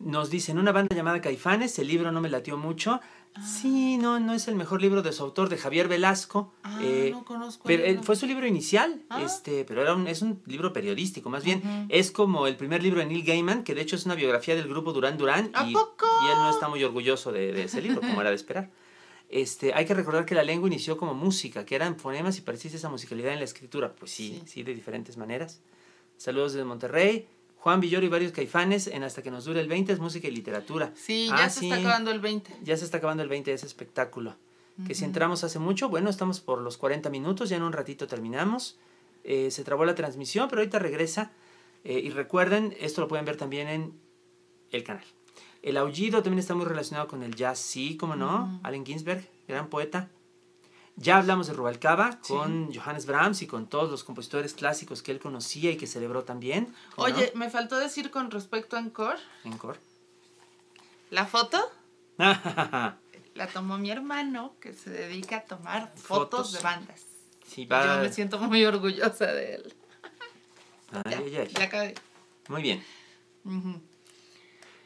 Nos 0.00 0.30
dicen 0.30 0.58
una 0.58 0.72
banda 0.72 0.96
llamada 0.96 1.20
Caifanes, 1.20 1.78
el 1.78 1.86
libro 1.88 2.10
no 2.10 2.20
me 2.22 2.30
latió 2.30 2.56
mucho. 2.56 3.00
Sí, 3.44 3.96
no, 3.98 4.18
no 4.18 4.32
es 4.32 4.48
el 4.48 4.56
mejor 4.56 4.80
libro 4.80 5.02
de 5.02 5.12
su 5.12 5.22
autor, 5.22 5.50
de 5.50 5.58
Javier 5.58 5.88
Velasco. 5.88 6.52
Ah, 6.62 6.80
Eh, 6.82 7.10
no 7.12 7.24
conozco. 7.24 7.62
pero 7.66 7.84
el 7.84 7.96
eh, 7.96 8.00
fue 8.02 8.16
su 8.16 8.26
libro 8.26 8.46
inicial, 8.46 9.02
Ah. 9.10 9.22
este, 9.22 9.64
pero 9.66 9.82
era 9.82 9.94
un, 9.94 10.06
es 10.08 10.22
un 10.22 10.40
libro 10.46 10.72
periodístico, 10.72 11.28
más 11.28 11.44
bien 11.44 11.62
es 11.90 12.10
como 12.10 12.46
el 12.46 12.56
primer 12.56 12.82
libro 12.82 13.00
de 13.00 13.06
Neil 13.06 13.24
Gaiman, 13.24 13.62
que 13.62 13.74
de 13.74 13.82
hecho 13.82 13.94
es 13.94 14.06
una 14.06 14.14
biografía 14.14 14.56
del 14.56 14.66
grupo 14.68 14.92
Durán 14.92 15.16
Durán 15.18 15.50
¿A 15.52 15.68
y, 15.68 15.72
poco? 15.74 16.06
y 16.26 16.30
él 16.30 16.38
no 16.38 16.50
está 16.50 16.68
muy 16.68 16.82
orgulloso 16.82 17.30
de, 17.30 17.52
de 17.52 17.64
ese 17.64 17.80
libro, 17.82 18.00
como 18.00 18.20
era 18.22 18.30
de 18.30 18.36
esperar. 18.36 18.70
Este, 19.28 19.74
hay 19.74 19.84
que 19.84 19.94
recordar 19.94 20.24
que 20.24 20.34
la 20.34 20.42
lengua 20.42 20.66
inició 20.66 20.96
como 20.96 21.14
música, 21.14 21.64
que 21.64 21.76
eran 21.76 21.96
fonemas 22.00 22.36
y 22.38 22.40
persiste 22.40 22.78
esa 22.78 22.88
musicalidad 22.88 23.32
en 23.34 23.38
la 23.38 23.44
escritura. 23.44 23.94
Pues 23.94 24.10
sí, 24.10 24.40
sí, 24.46 24.50
Sí. 24.50 24.62
de 24.64 24.74
diferentes 24.74 25.16
maneras. 25.18 25.60
Saludos 26.16 26.54
desde 26.54 26.64
Monterrey. 26.64 27.28
Juan 27.60 27.80
Villoro 27.80 28.04
y 28.06 28.08
varios 28.08 28.32
caifanes 28.32 28.86
en 28.86 29.02
Hasta 29.04 29.22
que 29.22 29.30
nos 29.30 29.44
dure 29.44 29.60
el 29.60 29.68
20 29.68 29.92
es 29.92 29.98
música 29.98 30.26
y 30.28 30.30
literatura. 30.30 30.92
Sí, 30.96 31.28
Ah, 31.30 31.36
ya 31.40 31.50
se 31.50 31.60
está 31.64 31.76
acabando 31.76 32.10
el 32.10 32.20
20. 32.20 32.56
Ya 32.62 32.76
se 32.76 32.84
está 32.84 32.98
acabando 32.98 33.22
el 33.22 33.28
20 33.28 33.50
de 33.50 33.54
ese 33.54 33.66
espectáculo. 33.66 34.36
Que 34.86 34.94
si 34.94 35.04
entramos 35.04 35.44
hace 35.44 35.58
mucho, 35.58 35.90
bueno, 35.90 36.08
estamos 36.08 36.40
por 36.40 36.62
los 36.62 36.78
40 36.78 37.10
minutos, 37.10 37.50
ya 37.50 37.58
en 37.58 37.62
un 37.64 37.74
ratito 37.74 38.06
terminamos. 38.06 38.78
Eh, 39.24 39.50
se 39.50 39.62
trabó 39.62 39.84
la 39.84 39.94
transmisión, 39.94 40.48
pero 40.48 40.62
ahorita 40.62 40.78
regresa. 40.78 41.32
Eh, 41.84 42.00
y 42.02 42.08
recuerden, 42.08 42.74
esto 42.80 43.02
lo 43.02 43.08
pueden 43.08 43.26
ver 43.26 43.36
también 43.36 43.68
en 43.68 43.92
el 44.70 44.82
canal. 44.82 45.04
El 45.62 45.76
aullido 45.76 46.22
también 46.22 46.38
está 46.38 46.54
muy 46.54 46.64
relacionado 46.64 47.08
con 47.08 47.22
el 47.22 47.34
jazz, 47.34 47.58
sí, 47.58 47.98
como 47.98 48.16
no. 48.16 48.58
Allen 48.62 48.86
Ginsberg, 48.86 49.28
gran 49.46 49.68
poeta. 49.68 50.08
Ya 50.96 51.16
hablamos 51.18 51.46
de 51.46 51.54
Rubalcaba 51.54 52.18
Sí. 52.22 52.34
con 52.34 52.74
Johannes 52.74 53.06
Brahms 53.06 53.40
y 53.42 53.46
con 53.46 53.66
todos 53.68 53.90
los 53.90 54.04
compositores 54.04 54.52
clásicos 54.54 55.02
que 55.02 55.12
él 55.12 55.18
conocía 55.20 55.70
y 55.70 55.76
que 55.76 55.86
celebró 55.86 56.24
también. 56.24 56.74
Oye, 56.96 57.32
me 57.34 57.48
faltó 57.50 57.76
decir 57.78 58.10
con 58.10 58.30
respecto 58.30 58.76
a 58.76 58.80
Encore, 58.80 59.18
Encore. 59.44 59.78
la 61.10 61.24
foto 61.26 61.58
la 62.18 63.46
tomó 63.52 63.78
mi 63.78 63.90
hermano, 63.90 64.54
que 64.60 64.74
se 64.74 64.90
dedica 64.90 65.36
a 65.38 65.40
tomar 65.44 65.92
fotos, 65.96 66.02
Fotos. 66.48 66.52
de 66.52 66.60
bandas. 66.60 67.02
sí, 67.46 67.64
va. 67.64 67.96
Yo 67.96 68.02
me 68.02 68.12
siento 68.12 68.38
muy 68.38 68.64
orgullosa 68.64 69.26
de 69.26 69.54
él. 69.54 69.74
Ay, 70.92 71.02
Ya, 71.12 71.18
ay, 71.18 71.36
ay. 71.36 71.48
ya 71.48 71.64
acabé. 71.64 71.94
Muy 72.48 72.62
bien. 72.62 72.84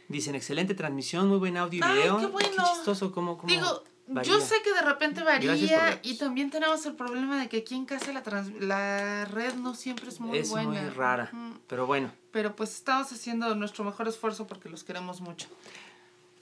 Dicen, 0.07 0.35
excelente 0.35 0.75
transmisión, 0.75 1.29
muy 1.29 1.39
buen 1.39 1.57
audio 1.57 1.81
y 1.81 1.83
Ay, 1.83 1.99
video. 1.99 2.19
qué 2.19 2.27
bueno. 2.27 2.63
chistoso, 2.75 3.11
cómo, 3.11 3.37
cómo 3.39 3.49
Digo, 3.53 3.83
varía. 4.07 4.33
yo 4.33 4.41
sé 4.41 4.57
que 4.63 4.73
de 4.73 4.83
repente 4.83 5.21
por 5.23 5.31
varía 5.33 6.01
y 6.03 6.17
también 6.19 6.51
tenemos 6.51 6.85
el 6.87 6.95
problema 6.95 7.41
de 7.41 7.49
que 7.49 7.59
aquí 7.59 7.75
en 7.75 7.87
casa 7.87 8.13
la, 8.13 8.23
trans- 8.23 8.53
la 8.61 9.25
red 9.27 9.55
no 9.55 9.75
siempre 9.75 10.09
es 10.09 10.21
muy 10.21 10.39
es 10.39 10.51
buena. 10.51 10.69
muy 10.83 10.91
rara, 10.91 11.31
pero 11.67 11.87
bueno. 11.87 12.13
Pero 12.31 12.55
pues 12.57 12.75
estamos 12.75 13.11
haciendo 13.13 13.55
nuestro 13.55 13.85
mejor 13.85 14.09
esfuerzo 14.09 14.47
porque 14.47 14.69
los 14.69 14.85
queremos 14.85 15.21
mucho. 15.21 15.49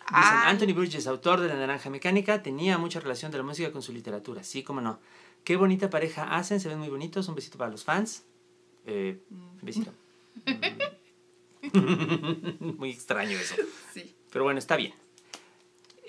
Dicen, 0.09 0.25
Ay, 0.25 0.51
Anthony 0.51 0.75
Burgess, 0.75 1.07
autor 1.07 1.41
de 1.41 1.49
La 1.49 1.55
Naranja 1.55 1.89
Mecánica, 1.89 2.43
tenía 2.43 2.77
mucha 2.79 2.99
relación 3.01 3.31
de 3.33 3.39
la 3.39 3.45
música 3.45 3.71
con 3.73 3.83
su 3.83 3.93
literatura. 3.93 4.43
Sí, 4.43 4.63
cómo 4.63 4.81
no. 4.81 4.99
Qué 5.45 5.57
bonita 5.57 5.89
pareja 5.91 6.35
hacen, 6.37 6.61
se 6.61 6.69
ven 6.69 6.79
muy 6.79 6.89
bonitos. 6.89 7.29
Un 7.29 7.35
besito 7.35 7.57
para 7.59 7.71
los 7.71 7.85
fans. 7.85 8.25
Eh, 8.85 9.21
Mm. 9.31 9.59
besito. 9.63 9.93
Mm. 11.63 11.63
muy 12.79 12.91
extraño 12.91 13.39
eso. 13.39 13.55
Sí. 13.93 14.15
Pero 14.31 14.45
bueno, 14.45 14.59
está 14.59 14.77
bien. 14.77 14.93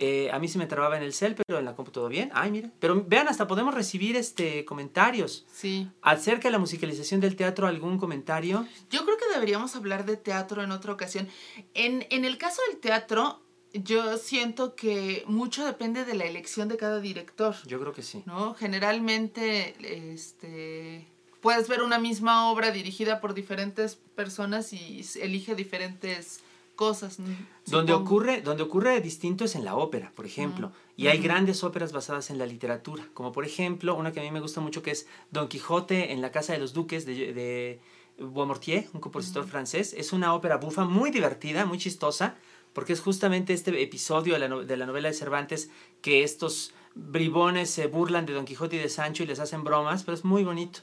Eh, 0.06 0.30
a 0.34 0.40
mí 0.40 0.50
se 0.50 0.58
me 0.58 0.66
trababa 0.66 0.98
en 0.98 1.04
el 1.04 1.14
cel, 1.14 1.34
pero 1.34 1.60
en 1.60 1.66
la 1.66 1.76
compu 1.78 1.92
todo 1.92 2.10
bien. 2.10 2.30
Ay, 2.34 2.52
mira. 2.52 2.70
Pero 2.80 3.06
vean, 3.08 3.30
hasta 3.30 3.48
podemos 3.48 3.74
recibir 3.74 4.18
este 4.18 4.66
comentarios. 4.66 5.46
Sí. 5.54 5.90
Acerca 6.02 6.50
de 6.50 6.52
la 6.52 6.60
musicalización 6.60 7.22
del 7.22 7.38
teatro, 7.38 7.68
¿algún 7.68 7.98
comentario? 7.98 8.68
Yo 8.90 9.06
creo 9.06 9.16
que 9.18 9.34
deberíamos 9.34 9.78
hablar 9.78 10.06
de 10.06 10.18
teatro 10.18 10.62
en 10.62 10.72
otra 10.72 10.92
ocasión. 10.92 11.30
En, 11.74 12.06
en 12.10 12.26
el 12.26 12.38
caso 12.38 12.62
del 12.70 12.82
teatro, 12.82 13.42
yo 13.72 14.18
siento 14.18 14.76
que 14.76 15.24
mucho 15.26 15.66
depende 15.66 16.04
de 16.04 16.16
la 16.16 16.26
elección 16.26 16.68
de 16.68 16.76
cada 16.76 17.00
director, 17.00 17.56
Yo 17.66 17.80
creo 17.80 17.94
que 17.94 18.04
sí. 18.04 18.24
¿no? 18.26 18.56
Generalmente, 18.56 19.74
este, 20.14 21.08
puedes 21.40 21.70
ver 21.70 21.82
una 21.82 21.98
misma 21.98 22.52
obra 22.52 22.72
dirigida 22.72 23.22
por 23.22 23.34
diferentes 23.34 23.96
personas 23.96 24.74
y 24.74 25.06
elige 25.22 25.56
diferentes 25.56 26.43
cosas. 26.76 27.18
Donde 27.66 27.94
ocurre, 27.94 28.42
donde 28.42 28.64
ocurre 28.64 29.00
distinto 29.02 29.46
es 29.46 29.56
en 29.56 29.64
la 29.66 29.76
ópera, 29.76 30.12
por 30.16 30.26
ejemplo. 30.26 30.68
Ujú. 30.68 30.76
Y 30.98 31.08
hay 31.08 31.20
grandes 31.20 31.64
óperas 31.64 31.92
basadas 31.92 32.30
en 32.30 32.38
la 32.38 32.46
literatura. 32.46 33.08
Como 33.14 33.32
por 33.32 33.46
ejemplo, 33.46 33.96
una 33.96 34.12
que 34.12 34.20
a 34.20 34.24
mí 34.24 34.32
me 34.32 34.40
gusta 34.42 34.62
mucho 34.62 34.82
que 34.84 34.92
es 34.92 35.08
Don 35.32 35.48
Quijote 35.48 36.12
en 36.12 36.22
la 36.22 36.32
Casa 36.32 36.54
de 36.54 36.60
los 36.60 36.74
Duques 36.74 37.06
de, 37.06 37.34
de 37.34 37.80
Beaumortier, 38.20 38.88
un 38.94 39.00
compositor 39.02 39.46
francés. 39.46 39.94
Es 39.98 40.14
una 40.14 40.34
ópera 40.34 40.58
bufa 40.58 40.86
muy 40.86 41.10
divertida, 41.12 41.66
muy 41.66 41.78
chistosa, 41.78 42.36
porque 42.74 42.94
es 42.94 43.02
justamente 43.02 43.54
este 43.54 43.82
episodio 43.82 44.34
de 44.34 44.40
la, 44.40 44.48
no- 44.48 44.64
de 44.64 44.78
la 44.78 44.86
novela 44.86 45.08
de 45.10 45.14
Cervantes 45.16 45.70
que 46.02 46.24
estos 46.24 46.74
bribones 46.96 47.70
se 47.72 47.88
burlan 47.88 48.26
de 48.26 48.34
Don 48.34 48.46
Quijote 48.46 48.76
y 48.76 48.80
de 48.80 48.90
Sancho 48.90 49.24
y 49.24 49.26
les 49.28 49.40
hacen 49.40 49.64
bromas, 49.64 50.04
pero 50.04 50.16
es 50.16 50.24
muy 50.26 50.44
bonito. 50.44 50.80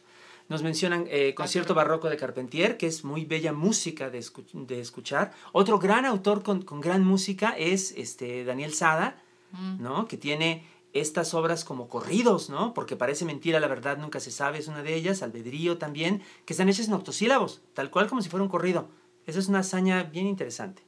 Nos 0.50 0.62
mencionan 0.62 1.06
eh, 1.08 1.32
concierto 1.34 1.72
barroco 1.74 2.10
de 2.10 2.18
Carpentier, 2.18 2.76
que 2.76 2.86
es 2.86 3.04
muy 3.04 3.24
bella 3.24 3.52
música 3.54 4.10
de, 4.10 4.18
escu- 4.18 4.66
de 4.66 4.80
escuchar. 4.80 5.32
Otro 5.52 5.78
gran 5.78 6.04
autor 6.04 6.42
con, 6.42 6.60
con 6.62 6.82
gran 6.82 7.02
música 7.04 7.54
es 7.56 7.92
este, 7.96 8.44
Daniel 8.44 8.74
Sada, 8.74 9.22
Mm. 9.52 9.82
¿no? 9.82 10.06
Que 10.06 10.16
tiene 10.16 10.64
estas 10.92 11.34
obras 11.34 11.64
como 11.64 11.88
corridos, 11.88 12.50
¿no? 12.50 12.72
Porque 12.72 12.94
parece 12.94 13.24
mentira, 13.24 13.58
la 13.58 13.66
verdad 13.66 13.98
nunca 13.98 14.20
se 14.20 14.30
sabe, 14.30 14.58
es 14.58 14.68
una 14.68 14.84
de 14.84 14.94
ellas, 14.94 15.22
Albedrío 15.24 15.76
también, 15.76 16.22
que 16.44 16.52
están 16.52 16.68
hechas 16.68 16.86
en 16.86 16.94
octosílabos, 16.94 17.60
tal 17.74 17.90
cual 17.90 18.06
como 18.08 18.22
si 18.22 18.28
fuera 18.28 18.44
un 18.44 18.48
corrido. 18.48 18.88
Esa 19.26 19.40
es 19.40 19.48
una 19.48 19.58
hazaña 19.60 20.04
bien 20.04 20.28
interesante. 20.28 20.82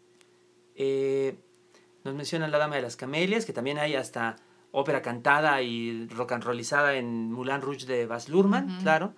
Eh, 0.77 1.37
nos 2.05 2.15
mencionan 2.15 2.51
La 2.53 2.59
Dama 2.59 2.77
de 2.77 2.83
las 2.83 2.97
Camelias, 2.97 3.45
que 3.45 3.53
también 3.53 3.79
hay 3.79 3.95
hasta 3.97 4.37
ópera 4.71 5.03
cantada 5.03 5.61
y 5.63 6.07
rock 6.09 6.33
and 6.33 6.45
rollizada 6.45 6.95
en 6.95 7.33
Moulin 7.33 7.61
Rouge 7.61 7.87
de 7.87 8.07
Baz 8.07 8.29
Luhrmann, 8.29 8.79
claro. 8.83 9.15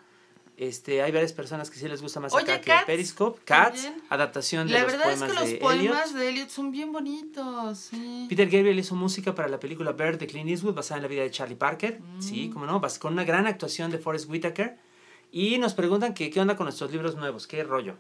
Este, 0.57 1.03
hay 1.03 1.11
varias 1.11 1.33
personas 1.33 1.69
que 1.69 1.79
sí 1.81 1.89
les 1.89 2.01
gusta 2.01 2.21
más 2.21 2.33
Oye, 2.33 2.45
acá 2.45 2.61
que 2.61 2.71
Cats, 2.71 2.85
Periscope. 2.87 3.41
Cats, 3.45 3.83
también. 3.83 4.05
adaptación 4.09 4.69
de 4.69 4.75
La 4.75 4.83
los 4.85 4.93
verdad 4.93 5.11
es 5.13 5.19
poemas 5.19 5.33
que 5.35 5.41
los 5.41 5.51
de 5.51 5.57
poemas 5.57 6.05
Eliot. 6.11 6.21
de 6.21 6.29
Eliot 6.29 6.49
son 6.49 6.71
bien 6.71 6.93
bonitos. 6.93 7.79
Sí. 7.79 8.27
Peter 8.29 8.49
Gabriel 8.49 8.79
hizo 8.79 8.95
música 8.95 9.35
para 9.35 9.49
la 9.49 9.59
película 9.59 9.91
Bird 9.93 10.17
de 10.19 10.29
Clint 10.29 10.49
Eastwood 10.49 10.75
basada 10.75 10.99
en 10.99 11.03
la 11.03 11.09
vida 11.09 11.23
de 11.23 11.31
Charlie 11.33 11.57
Parker. 11.57 12.01
Sí, 12.21 12.49
Mm. 12.49 12.53
como 12.53 12.67
no, 12.67 12.81
con 13.01 13.13
una 13.15 13.25
gran 13.25 13.49
actuación 13.49 13.91
de 13.91 13.99
Forrest 13.99 14.31
Whitaker. 14.31 14.79
Y 15.33 15.59
nos 15.59 15.75
preguntan 15.75 16.15
que 16.15 16.31
qué 16.31 16.41
onda 16.41 16.55
con 16.57 16.67
nuestros 16.67 16.93
libros 16.93 17.17
nuevos, 17.17 17.49
qué 17.49 17.65
rollo. 17.65 17.97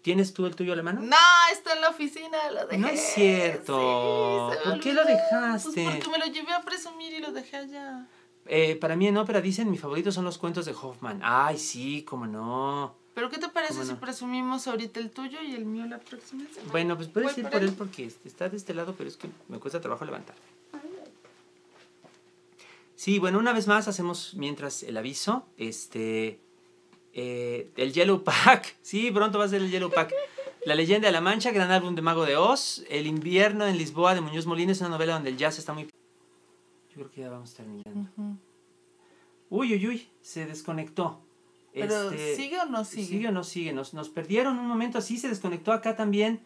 ¿Tienes 0.00 0.32
tú 0.32 0.46
el 0.46 0.56
tuyo 0.56 0.72
alemán? 0.72 1.06
No, 1.10 1.16
está 1.52 1.74
en 1.74 1.80
la 1.82 1.90
oficina, 1.90 2.38
lo 2.52 2.66
dejé. 2.66 2.78
No 2.78 2.88
es 2.88 3.00
cierto. 3.00 4.50
Sí, 4.52 4.58
¿Por 4.70 4.80
qué 4.80 4.92
lo 4.94 5.02
olvidó. 5.02 5.16
dejaste? 5.18 5.70
Pues 5.84 5.96
porque 5.96 6.08
me 6.10 6.18
lo 6.18 6.26
llevé 6.32 6.52
a 6.54 6.62
presumir 6.62 7.12
y 7.12 7.20
lo 7.20 7.32
dejé 7.32 7.56
allá. 7.58 8.06
Eh, 8.48 8.76
para 8.76 8.96
mí 8.96 9.06
en 9.06 9.16
ópera 9.18 9.40
dicen, 9.40 9.70
mis 9.70 9.80
favoritos 9.80 10.14
son 10.14 10.24
los 10.24 10.38
cuentos 10.38 10.64
de 10.64 10.72
Hoffman. 10.72 11.20
Ay, 11.22 11.58
sí, 11.58 12.02
cómo 12.02 12.26
no. 12.26 12.94
¿Pero 13.14 13.28
qué 13.30 13.38
te 13.38 13.48
parece 13.48 13.74
¿Cómo 13.74 13.84
si 13.84 13.92
no? 13.92 14.00
presumimos 14.00 14.66
ahorita 14.66 15.00
el 15.00 15.10
tuyo 15.10 15.38
y 15.42 15.54
el 15.54 15.64
mío 15.64 15.84
la 15.86 15.98
próxima 15.98 16.44
semana? 16.52 16.70
Bueno, 16.70 16.96
pues 16.96 17.08
puedes 17.08 17.36
ir 17.36 17.44
por 17.48 17.62
él. 17.62 17.68
él 17.68 17.74
porque 17.76 18.10
está 18.24 18.48
de 18.48 18.56
este 18.56 18.74
lado, 18.74 18.94
pero 18.96 19.08
es 19.08 19.16
que 19.16 19.28
me 19.48 19.58
cuesta 19.58 19.80
trabajo 19.80 20.04
levantar. 20.04 20.36
Sí, 22.94 23.18
bueno, 23.18 23.38
una 23.38 23.52
vez 23.52 23.68
más 23.68 23.86
hacemos 23.86 24.34
mientras 24.34 24.82
el 24.82 24.96
aviso, 24.96 25.46
este, 25.56 26.40
eh, 27.12 27.70
el 27.76 27.92
Yellow 27.92 28.24
Pack, 28.24 28.76
sí, 28.82 29.10
pronto 29.10 29.38
va 29.38 29.44
a 29.44 29.48
ser 29.48 29.62
el 29.62 29.70
Yellow 29.70 29.90
Pack. 29.90 30.14
La 30.64 30.74
leyenda 30.74 31.06
de 31.06 31.12
la 31.12 31.20
Mancha, 31.20 31.52
gran 31.52 31.70
álbum 31.70 31.94
de 31.94 32.02
Mago 32.02 32.26
de 32.26 32.36
Oz, 32.36 32.84
El 32.88 33.06
invierno 33.06 33.66
en 33.66 33.78
Lisboa 33.78 34.14
de 34.14 34.20
Muñoz 34.20 34.46
Molina, 34.46 34.72
es 34.72 34.80
una 34.80 34.90
novela 34.90 35.14
donde 35.14 35.30
el 35.30 35.36
jazz 35.36 35.58
está 35.58 35.72
muy... 35.72 35.88
Yo 36.98 37.04
creo 37.04 37.10
que 37.12 37.20
ya 37.20 37.30
vamos 37.30 37.54
terminando. 37.54 38.10
Uy, 39.50 39.72
uy, 39.72 39.86
uy, 39.86 40.08
se 40.20 40.46
desconectó. 40.46 41.20
Pero, 41.72 42.10
Este, 42.10 42.34
¿sigue 42.34 42.58
o 42.58 42.66
no 42.66 42.84
sigue? 42.84 43.06
¿Sigue 43.06 43.28
o 43.28 43.30
no 43.32 43.44
sigue? 43.44 43.72
Nos, 43.72 43.94
nos 43.94 44.08
perdieron 44.08 44.58
un 44.58 44.66
momento 44.66 44.98
así, 44.98 45.16
se 45.16 45.28
desconectó 45.28 45.72
acá 45.72 45.94
también. 45.94 46.40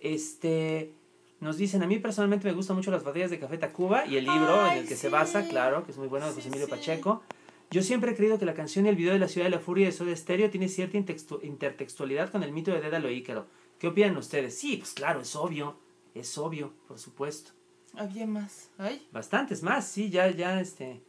Este, 0.00 0.94
nos 1.40 1.58
dicen, 1.58 1.82
a 1.82 1.86
mí 1.86 1.98
personalmente 1.98 2.48
me 2.48 2.54
gustan 2.54 2.76
mucho 2.76 2.90
las 2.90 3.04
batallas 3.04 3.30
de 3.30 3.38
Café 3.38 3.58
Tacuba 3.58 4.06
y 4.06 4.16
el 4.16 4.24
libro 4.24 4.66
en 4.66 4.78
el 4.78 4.88
que 4.88 4.96
se 4.96 5.10
basa, 5.10 5.46
claro, 5.46 5.84
que 5.84 5.92
es 5.92 5.98
muy 5.98 6.08
bueno, 6.08 6.24
de 6.24 6.32
Sí, 6.32 6.36
José 6.36 6.48
Emilio 6.48 6.66
sí. 6.66 6.70
Pacheco. 6.70 7.22
Yo 7.70 7.82
siempre 7.82 8.12
he 8.12 8.16
creído 8.16 8.38
que 8.38 8.46
la 8.46 8.54
canción 8.54 8.86
y 8.86 8.88
el 8.88 8.96
video 8.96 9.12
de 9.12 9.18
La 9.18 9.28
Ciudad 9.28 9.44
de 9.44 9.50
la 9.50 9.60
Furia 9.60 9.84
de 9.84 9.92
Soda 9.92 10.16
Stereo 10.16 10.48
tiene 10.48 10.68
cierta 10.68 10.96
intertextualidad 10.96 12.30
con 12.30 12.42
el 12.42 12.52
mito 12.52 12.70
de 12.70 12.80
Dédalo 12.80 13.10
Ícaro. 13.10 13.46
¿Qué 13.78 13.88
opinan 13.88 14.16
ustedes? 14.16 14.56
Sí, 14.58 14.78
pues 14.78 14.94
claro, 14.94 15.20
es 15.20 15.36
obvio, 15.36 15.76
es 16.14 16.38
obvio, 16.38 16.72
por 16.88 16.98
supuesto. 16.98 17.57
Había 17.94 18.26
más. 18.26 18.70
Ay, 18.78 19.06
Bastantes 19.12 19.62
más, 19.62 19.86
sí, 19.88 20.10
ya, 20.10 20.28
ya, 20.30 20.60
este... 20.60 21.00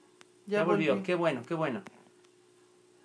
ya, 0.48 0.60
Ya, 0.60 0.64
volvió, 0.64 0.94
volví. 0.94 1.04
qué 1.06 1.16
bueno, 1.16 1.42
qué 1.48 1.54
bueno. 1.54 1.82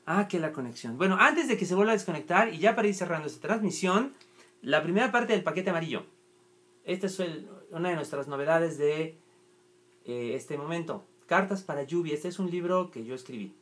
Ah, 0.07 0.29
que 0.29 0.39
la 0.39 0.53
conexión. 0.53 0.99
Bueno, 0.99 1.17
antes 1.19 1.49
de 1.49 1.57
que 1.57 1.65
se 1.67 1.75
vuelva 1.75 1.93
a 1.93 1.97
desconectar 1.97 2.53
y 2.53 2.59
ya 2.59 2.75
para 2.77 2.89
ir 2.89 2.95
cerrando 2.95 3.27
esta 3.27 3.41
transmisión, 3.47 4.13
La 4.63 4.83
primera 4.83 5.13
parte 5.13 5.35
del 5.35 5.43
paquete 5.43 5.69
amarillo. 5.69 6.07
Esta 6.87 7.07
es 7.07 7.21
el- 7.21 7.47
una 7.71 7.91
de 7.91 7.97
nuestras 7.97 8.29
novedades 8.29 8.79
de 8.79 9.19
eh, 10.07 10.33
este 10.35 10.57
momento. 10.57 11.05
Cartas 11.27 11.63
para 11.63 11.83
lluvia. 11.83 12.15
Este 12.15 12.29
es 12.29 12.39
un 12.39 12.51
libro 12.51 12.91
que 12.91 13.05
yo 13.05 13.15
escribí. 13.15 13.53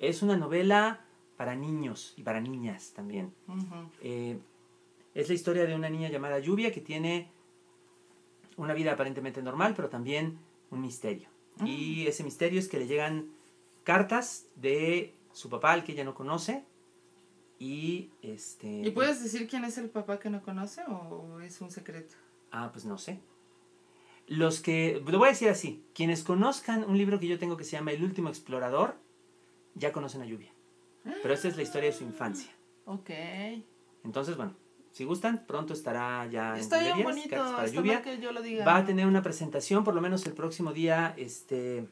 Es 0.00 0.22
una 0.22 0.36
novela 0.36 1.04
para 1.36 1.54
niños 1.54 2.14
y 2.16 2.22
para 2.24 2.40
niñas 2.40 2.92
también. 2.96 3.32
Eh, 4.02 4.38
es 5.14 5.28
la 5.28 5.34
historia 5.34 5.66
de 5.66 5.74
una 5.76 5.88
niña 5.88 6.08
llamada 6.08 6.40
Lluvia 6.40 6.72
que 6.72 6.80
tiene 6.80 7.28
una 8.56 8.74
vida 8.74 8.92
aparentemente 8.92 9.42
normal, 9.42 9.74
pero 9.74 9.88
también 9.88 10.38
un 10.70 10.80
misterio. 10.80 11.28
Ah. 11.58 11.66
Y 11.66 12.06
ese 12.06 12.24
misterio 12.24 12.58
es 12.58 12.68
que 12.68 12.78
le 12.78 12.86
llegan 12.86 13.28
cartas 13.84 14.46
de 14.56 15.14
su 15.32 15.48
papá, 15.50 15.72
al 15.72 15.84
que 15.84 15.92
ella 15.92 16.04
no 16.04 16.14
conoce. 16.14 16.64
Y 17.58 18.10
este. 18.22 18.82
¿Y 18.82 18.90
puedes 18.90 19.22
decir 19.22 19.48
quién 19.48 19.64
es 19.64 19.78
el 19.78 19.88
papá 19.88 20.18
que 20.18 20.30
no 20.30 20.42
conoce 20.42 20.82
o 20.88 21.40
es 21.40 21.60
un 21.60 21.70
secreto? 21.70 22.14
Ah, 22.50 22.70
pues 22.72 22.84
no 22.84 22.98
sé. 22.98 23.20
Los 24.26 24.60
que. 24.60 25.02
Lo 25.06 25.18
voy 25.18 25.28
a 25.28 25.32
decir 25.32 25.48
así: 25.48 25.84
quienes 25.94 26.24
conozcan 26.24 26.84
un 26.84 26.98
libro 26.98 27.20
que 27.20 27.28
yo 27.28 27.38
tengo 27.38 27.56
que 27.56 27.64
se 27.64 27.72
llama 27.72 27.92
El 27.92 28.02
último 28.02 28.28
explorador, 28.28 28.96
ya 29.74 29.92
conocen 29.92 30.22
a 30.22 30.26
Lluvia. 30.26 30.52
Pero 31.04 31.34
esta 31.34 31.48
es 31.48 31.56
la 31.56 31.62
historia 31.62 31.90
de 31.90 31.96
su 31.96 32.04
infancia. 32.04 32.50
Ok. 32.86 33.10
Entonces, 34.04 34.36
bueno, 34.36 34.54
si 34.94 35.02
gustan, 35.02 35.44
pronto 35.44 35.72
estará 35.72 36.24
ya 36.30 36.56
Está 36.56 36.78
bien 36.78 36.96
librerías, 36.96 37.16
bonito. 37.16 37.52
Para 37.52 37.66
Está 37.66 37.76
lluvia. 37.76 38.00
que 38.00 38.20
yo 38.20 38.30
lo 38.30 38.40
diga. 38.42 38.64
Va 38.64 38.76
a 38.76 38.84
tener 38.84 39.08
una 39.08 39.22
presentación, 39.22 39.82
por 39.82 39.92
lo 39.92 40.00
menos 40.00 40.24
el 40.24 40.34
próximo 40.34 40.72
día, 40.72 41.14
este 41.16 41.88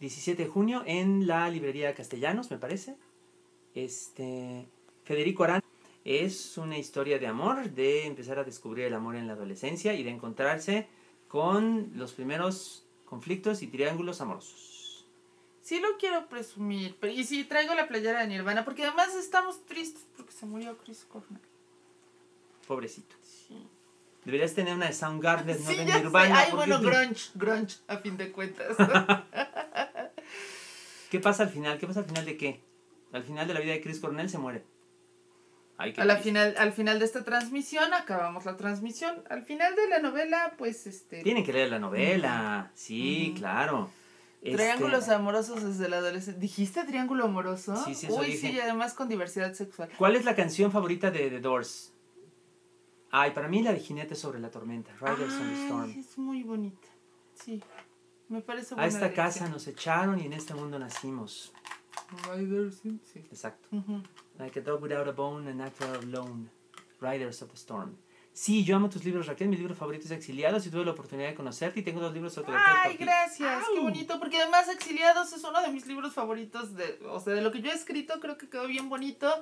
17 0.00 0.42
de 0.42 0.48
junio, 0.48 0.82
en 0.86 1.28
la 1.28 1.48
librería 1.50 1.94
Castellanos, 1.94 2.50
me 2.50 2.58
parece. 2.58 2.96
Este 3.76 4.68
Federico 5.04 5.44
Arán 5.44 5.62
es 6.04 6.58
una 6.58 6.78
historia 6.78 7.20
de 7.20 7.28
amor, 7.28 7.70
de 7.70 8.06
empezar 8.06 8.40
a 8.40 8.44
descubrir 8.44 8.86
el 8.86 8.94
amor 8.94 9.14
en 9.14 9.28
la 9.28 9.34
adolescencia 9.34 9.94
y 9.94 10.02
de 10.02 10.10
encontrarse 10.10 10.88
con 11.28 11.92
los 11.94 12.12
primeros 12.12 12.88
conflictos 13.04 13.62
y 13.62 13.68
triángulos 13.68 14.20
amorosos. 14.20 14.73
Sí 15.64 15.80
lo 15.80 15.96
quiero 15.96 16.28
presumir. 16.28 16.94
Pero, 17.00 17.14
y 17.14 17.24
sí, 17.24 17.42
traigo 17.44 17.74
la 17.74 17.88
playera 17.88 18.20
de 18.20 18.26
Nirvana. 18.26 18.66
Porque 18.66 18.84
además 18.84 19.14
estamos 19.14 19.64
tristes 19.64 20.04
porque 20.14 20.30
se 20.32 20.44
murió 20.44 20.76
Chris 20.76 21.06
Cornell. 21.10 21.40
Pobrecito. 22.68 23.16
Sí. 23.22 23.66
Deberías 24.26 24.54
tener 24.54 24.74
una 24.74 24.86
de 24.86 24.92
Soundgarden, 24.92 25.64
no 25.64 25.70
Sí, 25.70 25.76
de. 25.76 25.86
Nirvana. 25.86 26.40
Ay, 26.40 26.52
bueno, 26.52 26.80
grunge, 26.80 27.30
grunge, 27.34 27.78
a 27.88 27.96
fin 27.96 28.18
de 28.18 28.30
cuentas. 28.30 28.76
¿Qué 31.10 31.18
pasa 31.18 31.44
al 31.44 31.48
final? 31.48 31.78
¿Qué 31.78 31.86
pasa 31.86 32.00
al 32.00 32.06
final 32.06 32.26
de 32.26 32.36
qué? 32.36 32.60
Al 33.12 33.22
final 33.22 33.48
de 33.48 33.54
la 33.54 33.60
vida 33.60 33.72
de 33.72 33.80
Chris 33.80 34.00
Cornell 34.00 34.28
se 34.28 34.36
muere. 34.36 34.64
Ay, 35.78 35.94
a 35.96 36.04
la 36.04 36.18
final, 36.18 36.54
al 36.58 36.72
final 36.72 36.98
de 36.98 37.06
esta 37.06 37.24
transmisión, 37.24 37.94
acabamos 37.94 38.44
la 38.44 38.58
transmisión. 38.58 39.24
Al 39.30 39.44
final 39.44 39.74
de 39.76 39.88
la 39.88 39.98
novela, 39.98 40.54
pues, 40.58 40.86
este... 40.86 41.22
Tienen 41.22 41.42
que 41.42 41.54
leer 41.54 41.70
la 41.70 41.78
novela. 41.78 42.70
Sí, 42.74 43.30
Ujú. 43.30 43.38
claro. 43.38 43.90
Este, 44.44 44.56
Triángulos 44.58 45.08
amorosos 45.08 45.64
desde 45.64 45.88
la 45.88 45.96
adolescencia. 45.98 46.38
¿Dijiste 46.38 46.84
triángulo 46.84 47.24
amoroso? 47.24 47.74
Sí, 47.82 47.94
sí, 47.94 48.06
eso 48.06 48.16
Uy, 48.16 48.26
dije. 48.26 48.48
sí, 48.48 48.52
y 48.52 48.60
además 48.60 48.92
con 48.92 49.08
diversidad 49.08 49.54
sexual. 49.54 49.88
¿Cuál 49.96 50.16
es 50.16 50.26
la 50.26 50.34
canción 50.36 50.70
favorita 50.70 51.10
de 51.10 51.30
The 51.30 51.40
Doors? 51.40 51.92
Ay, 53.10 53.30
para 53.30 53.48
mí 53.48 53.62
la 53.62 53.72
de 53.72 53.80
Jinete 53.80 54.14
sobre 54.14 54.40
la 54.40 54.50
tormenta, 54.50 54.92
Riders 55.00 55.32
on 55.32 55.38
the 55.48 55.54
Ay, 55.54 55.64
Storm. 55.64 55.90
es 55.98 56.18
muy 56.18 56.42
bonita. 56.42 56.88
Sí, 57.42 57.62
me 58.28 58.42
parece 58.42 58.74
A 58.76 58.86
esta 58.86 59.12
casa 59.14 59.48
nos 59.48 59.66
echaron 59.66 60.20
y 60.20 60.26
en 60.26 60.34
este 60.34 60.52
mundo 60.52 60.78
nacimos. 60.78 61.52
Riders, 62.30 62.80
sí. 62.82 63.20
Exacto. 63.30 63.66
Ujú. 63.74 64.02
Like 64.38 64.58
a 64.60 64.62
dog 64.62 64.82
without 64.82 65.08
a 65.08 65.12
bone, 65.12 65.50
an 65.50 65.60
actor 65.62 65.96
alone. 66.02 66.50
Riders 67.00 67.40
of 67.40 67.50
the 67.50 67.56
Storm. 67.56 67.96
Sí, 68.36 68.64
yo 68.64 68.74
amo 68.74 68.90
tus 68.90 69.04
libros, 69.04 69.26
Raquel. 69.28 69.48
Mi 69.48 69.56
libro 69.56 69.76
favorito 69.76 70.06
es 70.06 70.10
Exiliados 70.10 70.66
y 70.66 70.70
tuve 70.70 70.84
la 70.84 70.90
oportunidad 70.90 71.28
de 71.28 71.34
conocerte 71.36 71.78
y 71.80 71.82
tengo 71.84 72.00
dos 72.00 72.12
libros 72.12 72.36
autografiados 72.36 72.80
Ay, 72.82 72.90
por 72.90 72.98
ti. 72.98 73.04
gracias, 73.04 73.64
qué 73.72 73.80
bonito, 73.80 74.18
porque 74.18 74.38
además 74.42 74.68
Exiliados 74.68 75.32
es 75.32 75.44
uno 75.44 75.62
de 75.62 75.68
mis 75.68 75.86
libros 75.86 76.12
favoritos, 76.14 76.74
de, 76.74 76.98
o 77.08 77.20
sea, 77.20 77.32
de 77.34 77.42
lo 77.42 77.52
que 77.52 77.62
yo 77.62 77.70
he 77.70 77.74
escrito, 77.74 78.18
creo 78.18 78.36
que 78.36 78.48
quedó 78.48 78.66
bien 78.66 78.88
bonito 78.88 79.32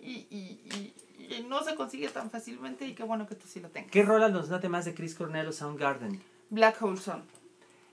y, 0.00 0.12
y, 0.30 0.60
y- 0.64 0.94
y 1.38 1.42
no 1.48 1.64
se 1.64 1.74
consigue 1.74 2.08
tan 2.08 2.30
fácilmente 2.30 2.86
y 2.86 2.94
qué 2.94 3.02
bueno 3.02 3.26
que 3.26 3.34
tú 3.34 3.48
sí 3.48 3.58
lo 3.58 3.68
tengas. 3.70 3.90
¿Qué 3.90 4.04
rola 4.04 4.28
nos 4.28 4.48
late 4.48 4.68
más 4.68 4.84
de 4.84 4.94
Chris 4.94 5.16
Cornell 5.16 5.48
o 5.48 5.52
Soundgarden? 5.52 6.22
Black 6.50 6.80
Hole 6.80 7.00
Sun. 7.00 7.24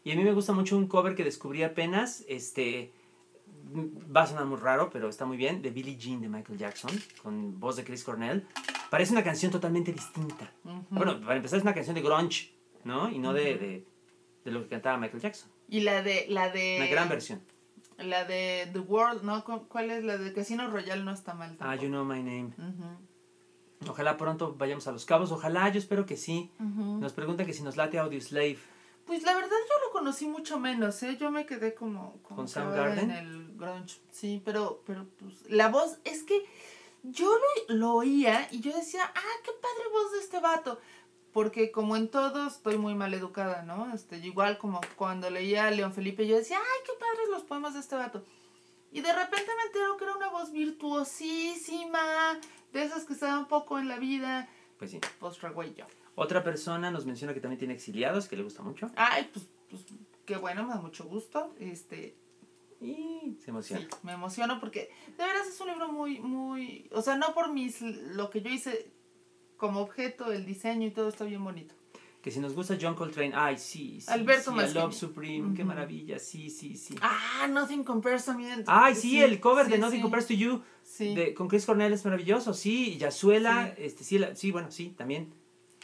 Y 0.03 0.11
a 0.11 0.15
mí 0.15 0.23
me 0.23 0.33
gusta 0.33 0.53
mucho 0.53 0.77
un 0.77 0.87
cover 0.87 1.15
que 1.15 1.23
descubrí 1.23 1.63
apenas, 1.63 2.23
este, 2.27 2.91
va 4.15 4.21
a 4.21 4.27
sonar 4.27 4.45
muy 4.45 4.59
raro, 4.59 4.91
pero 4.91 5.09
está 5.09 5.25
muy 5.25 5.37
bien, 5.37 5.63
de 5.63 5.71
Billie 5.71 5.97
Jean 5.97 6.21
de 6.21 6.29
Michael 6.29 6.59
Jackson, 6.59 6.91
con 7.23 7.59
voz 7.59 7.75
de 7.77 7.83
Chris 7.85 8.03
Cornell. 8.03 8.45
Parece 8.93 9.11
una 9.11 9.23
canción 9.23 9.51
totalmente 9.51 9.91
distinta. 9.91 10.51
Bueno, 10.91 11.19
para 11.21 11.37
empezar 11.37 11.57
es 11.57 11.63
una 11.63 11.73
canción 11.73 11.95
de 11.95 12.03
grunge, 12.03 12.53
¿no? 12.83 13.09
Y 13.09 13.17
no 13.17 13.33
de, 13.33 13.57
de, 13.57 13.87
de 14.45 14.51
lo 14.51 14.61
que 14.61 14.67
cantaba 14.69 14.97
Michael 14.99 15.19
Jackson. 15.19 15.49
Y 15.67 15.79
la 15.79 16.03
de, 16.03 16.27
la 16.29 16.49
de... 16.51 16.75
Una 16.77 16.85
gran 16.91 17.09
versión. 17.09 17.41
La 17.97 18.23
de 18.25 18.69
The 18.71 18.77
World, 18.79 19.23
¿no? 19.23 19.43
¿Cu- 19.43 19.67
¿Cuál 19.67 19.89
es? 19.89 20.03
La 20.03 20.17
de 20.19 20.31
Casino 20.31 20.69
Royale 20.69 21.03
no 21.03 21.11
está 21.11 21.33
mal 21.33 21.57
Ah. 21.59 21.75
You 21.75 21.87
Know 21.87 22.05
My 22.05 22.21
Name. 22.21 22.51
Ojalá 23.89 24.15
pronto 24.15 24.53
vayamos 24.57 24.85
a 24.87 24.91
Los 24.91 25.05
Cabos, 25.05 25.31
ojalá, 25.31 25.69
yo 25.69 25.79
espero 25.79 26.05
que 26.05 26.15
sí. 26.15 26.51
Nos 26.59 27.13
preguntan 27.13 27.47
que 27.47 27.53
si 27.53 27.63
nos 27.63 27.75
late 27.77 27.97
Audio 27.97 28.21
Slave. 28.21 28.59
Pues 29.07 29.23
la 29.23 29.33
verdad 29.33 29.49
yo 29.49 29.87
lo 29.87 29.91
conocí 29.91 30.27
mucho 30.27 30.59
menos, 30.59 31.01
¿eh? 31.01 31.17
Yo 31.19 31.31
me 31.31 31.47
quedé 31.47 31.73
como, 31.73 32.19
como 32.21 32.35
¿Con 32.37 32.47
Soundgarden? 32.47 33.09
en 33.09 33.17
el 33.17 33.53
grunge. 33.57 33.97
Sí, 34.11 34.39
pero, 34.45 34.83
pero 34.85 35.07
pues 35.17 35.49
la 35.49 35.67
voz, 35.69 35.97
es 36.05 36.21
que 36.23 36.45
yo 37.03 37.37
lo, 37.67 37.75
lo 37.75 37.93
oía 37.93 38.47
y 38.51 38.61
yo 38.61 38.75
decía, 38.75 39.03
ah, 39.03 39.35
qué 39.43 39.51
padre 39.61 39.89
voz 39.91 40.11
de 40.13 40.19
este 40.19 40.39
vato. 40.39 40.79
Porque 41.31 41.71
como 41.71 41.95
en 41.95 42.09
todo 42.09 42.47
estoy 42.47 42.77
muy 42.77 42.95
mal 42.95 43.13
educada, 43.13 43.63
¿no? 43.63 43.93
Este, 43.93 44.17
igual 44.17 44.57
como 44.57 44.81
cuando 44.95 45.29
leía 45.29 45.67
a 45.67 45.71
León 45.71 45.93
Felipe, 45.93 46.27
yo 46.27 46.37
decía, 46.37 46.57
ay, 46.59 46.79
qué 46.85 46.91
padres 46.99 47.29
los 47.29 47.43
poemas 47.43 47.73
de 47.73 47.79
este 47.79 47.95
vato. 47.95 48.23
Y 48.91 49.01
de 49.01 49.11
repente 49.11 49.51
me 49.57 49.63
entero 49.63 49.97
que 49.97 50.03
era 50.03 50.15
una 50.15 50.29
voz 50.29 50.51
virtuosísima, 50.51 52.39
de 52.71 52.83
esas 52.83 53.05
que 53.05 53.15
se 53.15 53.25
dan 53.25 53.47
poco 53.47 53.79
en 53.79 53.87
la 53.87 53.97
vida. 53.97 54.47
Pues 54.77 54.91
sí. 54.91 55.01
Pues 55.19 55.37
yo. 55.75 55.85
Otra 56.15 56.43
persona 56.43 56.91
nos 56.91 57.05
menciona 57.07 57.33
que 57.33 57.39
también 57.39 57.57
tiene 57.57 57.73
exiliados, 57.73 58.27
que 58.27 58.37
le 58.37 58.43
gusta 58.43 58.61
mucho. 58.61 58.91
Ay, 58.95 59.27
pues, 59.33 59.47
pues 59.69 59.83
qué 60.25 60.37
bueno, 60.37 60.63
me 60.63 60.75
da 60.75 60.81
mucho 60.81 61.05
gusto. 61.05 61.55
Este, 61.59 62.15
Y 62.83 63.37
se 63.43 63.51
emociona. 63.51 63.81
Sí, 63.81 63.87
me 64.03 64.11
emociono 64.13 64.59
porque 64.59 64.89
de 65.17 65.23
veras 65.23 65.47
es 65.47 65.59
un 65.61 65.67
libro 65.69 65.91
muy, 65.91 66.19
muy, 66.19 66.89
o 66.91 67.01
sea, 67.01 67.15
no 67.15 67.33
por 67.33 67.51
mis, 67.51 67.81
lo 67.81 68.29
que 68.29 68.41
yo 68.41 68.49
hice 68.49 68.91
como 69.57 69.79
objeto, 69.81 70.31
el 70.31 70.45
diseño 70.45 70.87
y 70.87 70.91
todo 70.91 71.07
está 71.09 71.23
bien 71.25 71.43
bonito. 71.43 71.73
Que 72.21 72.31
si 72.31 72.39
nos 72.39 72.53
gusta 72.53 72.77
John 72.79 72.95
Coltrane, 72.95 73.33
ay, 73.35 73.57
sí, 73.57 73.99
sí. 73.99 74.09
Alberto 74.09 74.53
sí. 74.57 74.73
Love 74.73 74.93
Supreme, 74.95 75.53
qué 75.55 75.65
maravilla, 75.65 76.19
sí, 76.19 76.49
sí, 76.49 76.77
sí. 76.77 76.95
Ah, 77.01 77.47
Nothing 77.49 77.83
Compares 77.83 78.23
también. 78.23 78.63
Ay, 78.67 78.95
sí, 78.95 79.21
el 79.21 79.39
cover 79.41 79.67
de 79.67 79.77
Nothing 79.77 80.01
Compares 80.01 80.27
to 80.27 80.33
You 80.33 80.61
de, 80.99 81.33
con 81.33 81.49
Chris 81.49 81.65
Cornell 81.65 81.91
es 81.91 82.05
maravilloso, 82.05 82.53
sí. 82.53 82.93
Y 82.93 82.97
Yasuela, 82.97 83.73
Sí. 83.75 83.83
este, 83.83 84.03
sí, 84.05 84.19
la- 84.19 84.35
sí, 84.37 84.51
bueno, 84.51 84.71
sí, 84.71 84.93
también. 84.97 85.33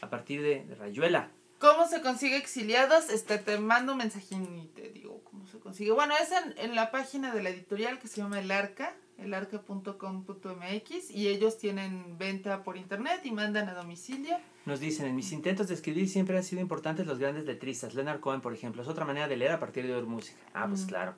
A 0.01 0.09
partir 0.09 0.41
de, 0.41 0.63
de 0.63 0.75
Rayuela. 0.75 1.29
¿Cómo 1.59 1.85
se 1.87 2.01
consigue 2.01 2.37
exiliados? 2.37 3.09
Este, 3.09 3.37
te 3.37 3.59
mando 3.59 3.91
un 3.91 3.97
mensajín 3.97 4.57
y 4.59 4.67
te 4.67 4.89
digo 4.91 5.18
se 5.49 5.59
consigue. 5.59 5.91
Bueno, 5.91 6.13
es 6.21 6.31
en, 6.31 6.53
en 6.57 6.75
la 6.75 6.91
página 6.91 7.33
de 7.33 7.43
la 7.43 7.49
editorial 7.49 7.99
que 7.99 8.07
se 8.07 8.17
llama 8.21 8.39
El 8.39 8.51
Arca, 8.51 8.95
elarca.com.mx 9.17 11.11
y 11.11 11.27
ellos 11.27 11.57
tienen 11.57 12.17
venta 12.17 12.63
por 12.63 12.77
internet 12.77 13.21
y 13.23 13.31
mandan 13.31 13.67
a 13.69 13.73
domicilio. 13.73 14.37
Nos 14.65 14.79
dicen, 14.79 15.05
en 15.07 15.15
mis 15.15 15.31
intentos 15.31 15.67
de 15.67 15.73
escribir 15.73 16.07
siempre 16.09 16.37
han 16.37 16.43
sido 16.43 16.61
importantes 16.61 17.05
los 17.07 17.17
grandes 17.19 17.45
letristas. 17.45 17.93
Leonard 17.95 18.19
Cohen, 18.19 18.41
por 18.41 18.53
ejemplo, 18.53 18.81
es 18.81 18.87
otra 18.87 19.05
manera 19.05 19.27
de 19.27 19.37
leer 19.37 19.51
a 19.51 19.59
partir 19.59 19.85
de 19.87 19.93
oír 19.95 20.05
música. 20.05 20.39
Ah, 20.53 20.67
pues 20.67 20.83
Mm. 20.85 20.87
claro. 20.87 21.15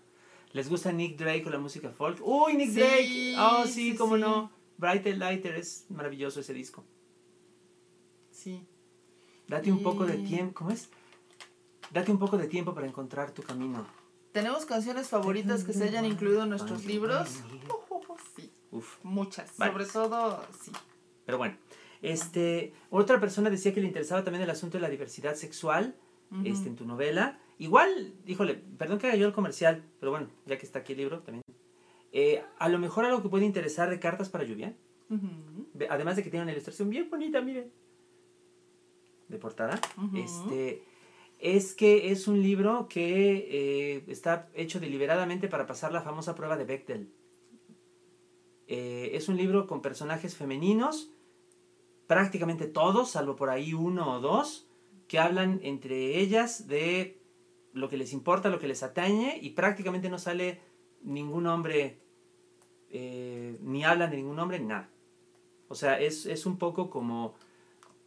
¿Les 0.54 0.68
gusta 0.70 0.92
Nick 0.92 1.18
Drake 1.18 1.44
o 1.46 1.50
la 1.50 1.60
música 1.60 1.90
folk? 1.92 2.20
¡Uy, 2.22 2.56
Nick 2.56 2.72
Sí, 2.72 2.80
Drake! 2.80 3.36
Oh, 3.40 3.64
sí, 3.66 3.92
sí, 3.92 3.96
cómo 3.96 4.16
sí. 4.16 4.22
no. 4.22 4.52
Brighter 4.78 5.18
Lighter 5.18 5.56
es 5.56 5.86
maravilloso 5.90 6.40
ese 6.42 6.54
disco. 6.54 6.84
Sí. 8.32 8.66
Date 9.48 9.72
un 9.72 9.82
poco 9.84 10.06
de 10.06 10.18
tiempo, 10.18 10.54
¿cómo 10.56 10.72
es? 10.72 10.90
Date 11.92 12.12
un 12.12 12.20
poco 12.20 12.38
de 12.38 12.48
tiempo 12.48 12.74
para 12.74 12.88
encontrar 12.88 13.32
tu 13.32 13.44
camino. 13.44 13.86
¿Tenemos 14.32 14.66
canciones 14.66 15.10
favoritas 15.10 15.64
que 15.64 15.74
se 15.74 15.84
hayan 15.84 16.06
incluido 16.06 16.44
en 16.44 16.50
nuestros 16.50 16.86
libros? 16.86 17.42
Sí, 18.36 18.52
Uf. 18.72 18.98
muchas. 19.04 19.52
Sobre 19.52 19.86
todo, 19.86 20.44
sí. 20.62 20.72
Pero 21.26 21.38
bueno, 21.38 21.58
este, 22.02 22.74
otra 22.90 23.20
persona 23.20 23.50
decía 23.50 23.74
que 23.74 23.82
le 23.82 23.88
interesaba 23.88 24.24
también 24.24 24.44
el 24.44 24.50
asunto 24.50 24.78
de 24.78 24.82
la 24.82 24.90
diversidad 24.90 25.36
sexual 25.36 25.96
este, 26.46 26.70
en 26.70 26.76
tu 26.76 26.86
novela. 26.86 27.40
Igual, 27.60 28.14
híjole, 28.26 28.56
perdón 28.78 29.00
que 29.00 29.08
haga 29.08 29.18
yo 29.18 29.28
el 29.28 29.34
comercial, 29.34 29.84
pero 30.00 30.12
bueno, 30.12 30.28
ya 30.46 30.58
que 30.58 30.66
está 30.66 30.80
aquí 30.80 30.94
el 30.94 31.00
libro 31.00 31.20
también. 31.22 31.44
Eh, 32.14 32.44
a 32.58 32.70
lo 32.70 32.80
mejor 32.80 33.06
algo 33.06 33.22
que 33.22 33.30
puede 33.30 33.46
interesar 33.46 33.90
de 33.90 34.00
Cartas 34.00 34.30
para 34.30 34.44
Lluvia, 34.44 34.76
además 35.90 36.16
de 36.16 36.24
que 36.24 36.30
tiene 36.30 36.44
una 36.44 36.52
ilustración 36.54 36.90
bien 36.90 37.10
bonita, 37.10 37.42
miren, 37.42 37.72
de 39.28 39.38
portada, 39.38 39.80
este, 40.16 40.84
es 41.42 41.74
que 41.74 42.12
es 42.12 42.28
un 42.28 42.42
libro 42.42 42.88
que 42.88 43.48
eh, 43.50 44.04
está 44.08 44.50
hecho 44.54 44.80
deliberadamente 44.80 45.48
para 45.48 45.66
pasar 45.66 45.92
la 45.92 46.02
famosa 46.02 46.36
prueba 46.36 46.56
de 46.56 46.66
Bechdel. 46.66 47.12
Eh, 48.68 49.12
es 49.16 49.28
un 49.28 49.38
libro 49.38 49.68
con 49.68 49.82
personajes 49.82 50.36
femeninos 50.36 51.12
prácticamente 52.06 52.68
todos, 52.68 53.12
salvo 53.12 53.38
por 53.38 53.50
ahí 53.50 53.74
uno 53.74 54.18
o 54.18 54.20
dos, 54.20 54.68
que 55.08 55.18
hablan 55.18 55.62
entre 55.64 56.20
ellas 56.20 56.68
de 56.68 57.22
lo 57.72 57.88
que 57.88 57.96
les 57.96 58.12
importa, 58.12 58.50
lo 58.50 58.60
que 58.60 58.68
les 58.68 58.84
atañe, 58.84 59.39
y 59.42 59.52
prácticamente 59.52 60.10
no 60.10 60.20
sale 60.20 60.60
ningún 61.02 61.48
hombre, 61.48 62.02
eh, 62.89 63.58
ni 63.62 63.86
hablan 63.86 64.12
de 64.12 64.18
ningún 64.18 64.38
hombre, 64.39 64.60
nada. 64.60 64.89
O 65.70 65.76
sea, 65.76 66.02
es, 66.02 66.26
es 66.26 66.46
un 66.46 66.58
poco 66.58 66.89
como 66.89 67.34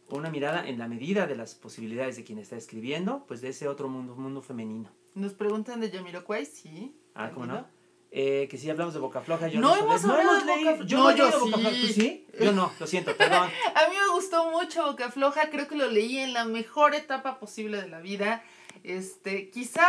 una 0.09 0.29
mirada 0.29 0.67
en 0.67 0.77
la 0.77 0.87
medida 0.87 1.27
de 1.27 1.35
las 1.35 1.55
posibilidades 1.55 2.15
de 2.15 2.23
quien 2.23 2.37
está 2.37 2.55
escribiendo, 2.55 3.25
pues 3.27 3.41
de 3.41 3.49
ese 3.49 3.67
otro 3.67 3.89
mundo, 3.89 4.15
mundo 4.15 4.41
femenino. 4.41 4.89
Nos 5.15 5.33
preguntan 5.33 5.79
de 5.79 5.89
Yamiroquai, 5.89 6.45
sí. 6.45 6.95
Ah, 7.13 7.31
¿cómo 7.33 7.45
no? 7.45 7.65
Eh, 8.11 8.47
que 8.49 8.57
sí 8.57 8.69
hablamos 8.69 8.93
de 8.93 8.99
Boca 8.99 9.21
Floja. 9.21 9.47
Yo 9.47 9.59
no, 9.59 9.75
hemos 9.75 10.03
hablado 10.05 10.39
de 10.39 10.45
Boca 10.45 10.75
Floja. 10.75 10.85
Yo 10.85 10.97
no, 10.97 11.15
yo 11.15 11.31
sí. 11.31 11.37
Boca 11.37 11.57
Floja. 11.57 11.69
¿Tú 11.69 11.87
sí? 11.87 12.27
Yo 12.39 12.51
no, 12.51 12.71
lo 12.79 12.87
siento, 12.87 13.15
perdón. 13.17 13.49
A 13.75 13.89
mí 13.89 13.95
me 13.95 14.13
gustó 14.13 14.51
mucho 14.51 14.85
Boca 14.85 15.11
Floja, 15.11 15.49
creo 15.49 15.67
que 15.67 15.75
lo 15.75 15.89
leí 15.89 16.19
en 16.19 16.33
la 16.33 16.45
mejor 16.45 16.95
etapa 16.95 17.39
posible 17.39 17.81
de 17.81 17.89
la 17.89 17.99
vida. 17.99 18.43
Este, 18.83 19.49
quizá 19.49 19.87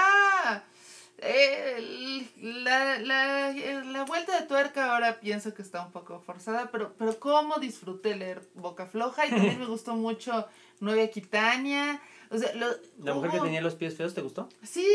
eh, 1.18 2.28
la, 2.42 2.98
la, 2.98 3.52
la, 3.52 4.04
vuelta 4.04 4.38
de 4.38 4.46
tuerca 4.46 4.92
ahora 4.92 5.18
pienso 5.18 5.54
que 5.54 5.62
está 5.62 5.84
un 5.84 5.90
poco 5.90 6.20
forzada, 6.20 6.70
pero, 6.70 6.94
pero 6.98 7.18
cómo 7.18 7.56
disfruté 7.58 8.16
leer 8.16 8.46
Boca 8.54 8.86
Floja 8.86 9.26
y 9.26 9.30
también 9.30 9.58
me 9.60 9.66
gustó 9.66 9.94
mucho 9.94 10.46
Nueva 10.80 11.02
Aquitania. 11.04 12.00
O 12.30 12.36
sea, 12.36 12.54
lo, 12.54 12.66
¿La 13.02 13.14
mujer 13.14 13.30
que 13.30 13.40
tenía 13.40 13.60
los 13.60 13.76
pies 13.76 13.96
feos 13.96 14.12
te 14.12 14.20
gustó? 14.20 14.48
Sí, 14.62 14.86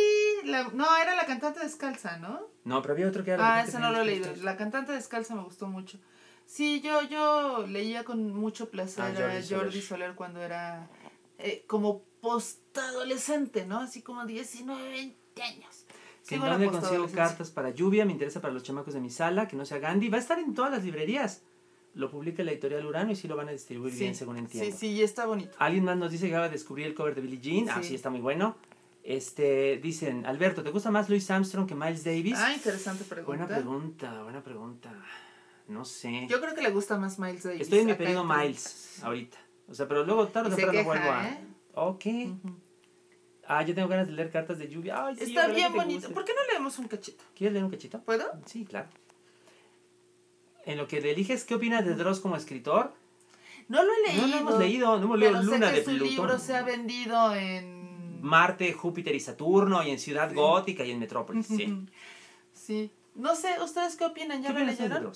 la, 0.44 0.68
no, 0.74 0.86
era 0.98 1.16
la 1.16 1.26
cantante 1.26 1.62
descalza, 1.62 2.18
¿no? 2.18 2.42
No, 2.66 2.82
pero 2.82 2.94
había 2.94 3.08
otro 3.08 3.24
que 3.24 3.32
era. 3.32 3.56
Ah, 3.56 3.64
ese 3.64 3.80
no 3.80 3.92
lo 3.92 4.02
he 4.02 4.06
leído. 4.06 4.32
La 4.44 4.58
cantante 4.58 4.92
descalza 4.92 5.34
me 5.34 5.44
gustó 5.44 5.68
mucho. 5.68 5.98
Sí, 6.46 6.82
yo, 6.82 7.02
yo 7.04 7.66
leía 7.66 8.04
con 8.04 8.34
mucho 8.34 8.70
placer 8.70 9.04
ah, 9.04 9.38
a 9.38 9.42
Jordi 9.42 9.82
Soler. 9.82 10.16
cuando 10.16 10.42
era 10.42 10.90
eh, 11.40 11.64
como 11.66 12.04
postadolescente, 12.22 13.66
¿no? 13.66 13.80
Así 13.80 14.02
como 14.02 14.26
19, 14.26 14.90
20 14.90 15.42
años. 15.42 15.81
Sí, 16.32 16.36
¿En 16.36 16.42
dónde 16.42 16.68
consigo 16.68 17.08
cartas 17.10 17.52
para 17.52 17.72
lluvia? 17.72 18.06
Me 18.06 18.14
interesa 18.14 18.40
para 18.40 18.54
los 18.54 18.64
chamacos 18.64 18.94
de 18.94 19.02
mi 19.02 19.10
sala, 19.10 19.50
que 19.50 19.58
no 19.58 19.66
sea 19.66 19.80
Gandhi. 19.80 20.08
Va 20.08 20.16
a 20.16 20.22
estar 20.22 20.40
en 20.40 20.54
todas 20.54 20.72
las 20.72 20.86
librerías. 20.86 21.42
Lo 21.94 22.10
publica 22.10 22.42
la 22.42 22.54
editorial 22.54 22.86
Urano 22.86 23.12
y 23.12 23.18
sí 23.18 23.28
lo 23.28 23.36
van 23.36 23.50
a 23.50 23.52
distribuir 23.52 23.94
bien, 23.94 24.16
según 24.16 24.38
entiendo. 24.38 24.72
Sí, 24.72 24.96
sí, 24.96 25.04
está 25.04 25.26
bonito. 25.26 25.52
Alguien 25.58 25.84
más 25.84 25.98
nos 25.98 26.10
dice 26.10 26.28
que 26.28 26.32
acaba 26.32 26.46
de 26.46 26.54
descubrir 26.54 26.88
el 26.88 26.94
cover 26.94 27.16
de 27.16 27.22
Billie 27.22 27.42
Jean. 27.42 27.70
Ah, 27.70 27.84
sí, 27.84 27.96
está 27.96 28.10
muy 28.10 28.22
bueno. 28.22 28.56
Este, 29.04 29.78
dicen, 29.84 30.26
Alberto, 30.26 30.64
¿te 30.64 30.70
gusta 30.70 30.90
más 30.90 31.10
Louis 31.10 31.30
Armstrong 31.30 31.68
que 31.68 31.76
Miles 31.76 32.06
Davis? 32.06 32.38
Ah, 32.38 32.54
interesante 32.54 33.04
pregunta. 33.04 33.46
Buena 33.46 33.48
pregunta, 33.48 34.24
buena 34.24 34.42
pregunta. 34.42 34.94
No 35.68 35.84
sé. 35.84 36.28
Yo 36.30 36.40
creo 36.40 36.56
que 36.56 36.62
le 36.62 36.70
gusta 36.70 36.98
más 36.98 37.20
Miles 37.20 37.44
Davis. 37.44 37.62
Estoy 37.62 37.80
en 37.80 37.88
mi 37.88 37.94
periodo 37.96 38.24
Miles 38.24 39.02
ahorita. 39.04 39.38
O 39.68 39.74
sea, 39.74 39.86
pero 39.90 40.06
luego 40.06 40.30
tarde 40.30 40.54
o 40.54 40.56
temprano 40.56 40.86
vuelvo 40.86 41.12
a. 41.12 41.28
¿eh? 41.28 41.38
Ok. 41.74 42.06
Ah, 43.54 43.64
yo 43.64 43.76
tengo 43.76 43.90
ganas 43.90 44.08
de 44.08 44.14
leer 44.14 44.32
cartas 44.32 44.60
de 44.60 44.70
lluvia. 44.70 45.06
Ay, 45.06 45.18
sí, 45.18 45.24
Está 45.24 45.48
bien 45.48 45.74
bonito. 45.74 46.10
¿Por 46.14 46.24
qué 46.24 46.32
no 46.34 46.40
leemos 46.54 46.80
un 46.80 46.88
cachito? 46.88 47.22
¿Quieres 47.36 47.52
leer 47.52 47.66
un 47.66 47.72
cachito? 47.72 48.00
¿Puedo? 48.00 48.24
Sí, 48.46 48.64
claro. 48.64 48.88
En 50.64 50.78
lo 50.78 50.88
que 50.88 51.00
eliges, 51.00 51.44
¿qué 51.44 51.56
opinas 51.56 51.84
de 51.84 51.96
Dross 51.96 52.22
como 52.22 52.38
escritor? 52.38 52.94
No 53.68 53.84
lo 53.84 53.92
he 53.92 54.08
leído. 54.08 54.22
No 54.22 54.28
lo 54.28 54.38
hemos 54.38 54.60
leído, 54.60 54.98
no 54.98 55.04
hemos 55.04 55.20
leído 55.20 55.44
Luna 55.44 55.68
sé 55.68 55.74
que 55.74 55.80
de 55.80 55.84
su 55.84 56.06
libro 56.06 56.40
se 56.40 56.56
ha 56.56 56.64
vendido 56.64 57.36
en... 57.36 58.22
Marte, 58.22 58.72
Júpiter 58.72 59.14
y 59.16 59.20
Saturno, 59.20 59.84
y 59.84 59.90
en 59.90 60.00
Ciudad 60.00 60.34
Gótica 60.34 60.86
y 60.86 60.92
en 60.92 61.00
Metrópolis, 61.00 61.48
sí. 61.48 61.88
sí. 62.54 62.90
No 63.16 63.36
sé, 63.36 63.62
¿ustedes 63.62 63.98
qué 63.98 64.06
opinan? 64.06 64.42
¿Ya 64.42 64.54
lo 64.54 64.64
leyeron? 64.64 65.12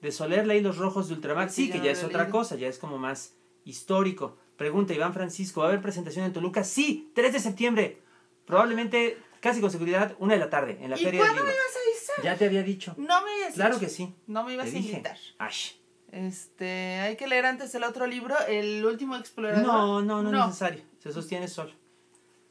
De, 0.00 0.10
Soler 0.10 0.44
leí 0.44 0.60
Los 0.60 0.76
Rojos 0.76 1.06
de 1.06 1.14
Ultramar. 1.14 1.50
Sí, 1.50 1.70
que 1.70 1.78
ya 1.78 1.92
es 1.92 2.02
otra 2.02 2.30
cosa, 2.30 2.56
ya 2.56 2.66
es 2.66 2.78
como 2.78 2.98
más 2.98 3.34
histórico. 3.64 4.36
Pregunta 4.58 4.92
Iván 4.92 5.14
Francisco, 5.14 5.60
¿va 5.60 5.66
a 5.66 5.70
haber 5.70 5.80
presentación 5.80 6.24
en 6.24 6.32
Toluca? 6.32 6.64
Sí, 6.64 7.12
3 7.14 7.32
de 7.32 7.38
septiembre. 7.38 8.02
Probablemente, 8.44 9.16
casi 9.40 9.60
con 9.60 9.70
seguridad, 9.70 10.16
una 10.18 10.34
de 10.34 10.40
la 10.40 10.50
tarde, 10.50 10.78
en 10.80 10.90
la 10.90 10.98
¿Y 10.98 11.04
Feria 11.04 11.20
cuándo 11.20 11.44
me 11.44 11.50
ibas 11.50 11.76
a 11.76 11.88
avisar? 11.88 12.24
Ya 12.24 12.36
te 12.36 12.46
había 12.46 12.64
dicho. 12.64 12.92
No 12.98 13.22
me 13.22 13.32
habías 13.34 13.54
Claro 13.54 13.78
que 13.78 13.88
sí. 13.88 14.12
No 14.26 14.42
me 14.42 14.54
ibas 14.54 14.66
te 14.66 14.72
a 14.72 14.74
dije. 14.74 14.90
invitar. 14.90 15.16
Ash. 15.38 15.74
Este, 16.10 16.98
hay 17.00 17.16
que 17.16 17.28
leer 17.28 17.46
antes 17.46 17.72
el 17.76 17.84
otro 17.84 18.08
libro, 18.08 18.34
El 18.48 18.84
último 18.84 19.14
explorador. 19.14 19.64
No, 19.64 20.02
no, 20.02 20.24
no, 20.24 20.40
es 20.40 20.46
necesario. 20.46 20.82
Se 20.98 21.12
sostiene 21.12 21.46
solo. 21.46 21.70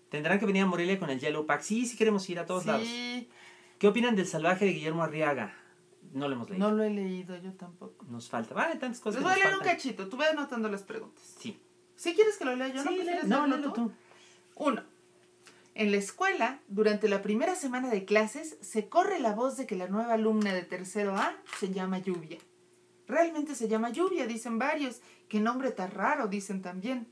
Tendrán 0.09 0.39
que 0.39 0.45
venir 0.45 0.63
a 0.63 0.65
Morelia 0.65 0.97
con 0.97 1.09
el 1.09 1.19
Yellow 1.19 1.45
Pack. 1.45 1.61
Sí, 1.61 1.85
sí 1.85 1.97
queremos 1.97 2.29
ir 2.29 2.39
a 2.39 2.45
todos 2.45 2.63
sí. 2.63 2.69
lados. 2.69 2.87
¿Qué 3.79 3.87
opinan 3.87 4.15
del 4.15 4.27
salvaje 4.27 4.63
de 4.63 4.71
Guillermo 4.71 5.03
Arriaga? 5.03 5.53
No 6.13 6.29
lo 6.29 6.35
hemos 6.35 6.49
leído. 6.49 6.69
No 6.69 6.73
lo 6.73 6.83
he 6.83 6.89
leído, 6.89 7.35
yo 7.35 7.51
tampoco. 7.51 8.05
Nos 8.05 8.29
falta. 8.29 8.53
Vale, 8.53 8.77
tantas 8.77 9.01
cosas. 9.01 9.21
Les 9.21 9.23
voy 9.29 9.41
a 9.41 9.43
leer 9.43 9.57
un 9.57 9.65
cachito. 9.65 10.07
Tú 10.07 10.15
ve 10.15 10.27
anotando 10.27 10.69
las 10.69 10.83
preguntas. 10.83 11.35
Sí. 11.37 11.59
¿Sí 11.97 12.13
quieres 12.13 12.37
que 12.37 12.45
lo 12.45 12.55
lea 12.55 12.69
yo? 12.69 12.83
Sí, 12.83 13.01
¿No 13.25 13.47
no, 13.47 13.73
tú. 13.73 13.91
Uno. 14.55 14.83
En 15.73 15.91
la 15.91 15.97
escuela, 15.97 16.59
durante 16.67 17.09
la 17.09 17.21
primera 17.21 17.55
semana 17.55 17.89
de 17.89 18.05
clases, 18.05 18.57
se 18.61 18.87
corre 18.87 19.19
la 19.19 19.33
voz 19.33 19.57
de 19.57 19.67
que 19.67 19.75
la 19.75 19.87
nueva 19.87 20.13
alumna 20.13 20.53
de 20.53 20.61
tercero 20.61 21.15
A 21.15 21.35
se 21.59 21.73
llama 21.73 21.99
Lluvia. 21.99 22.37
Realmente 23.07 23.55
se 23.55 23.67
llama 23.67 23.89
Lluvia, 23.89 24.27
dicen 24.27 24.59
varios. 24.59 25.01
Qué 25.27 25.39
nombre 25.39 25.71
tan 25.71 25.91
raro, 25.91 26.27
dicen 26.27 26.61
también. 26.61 27.07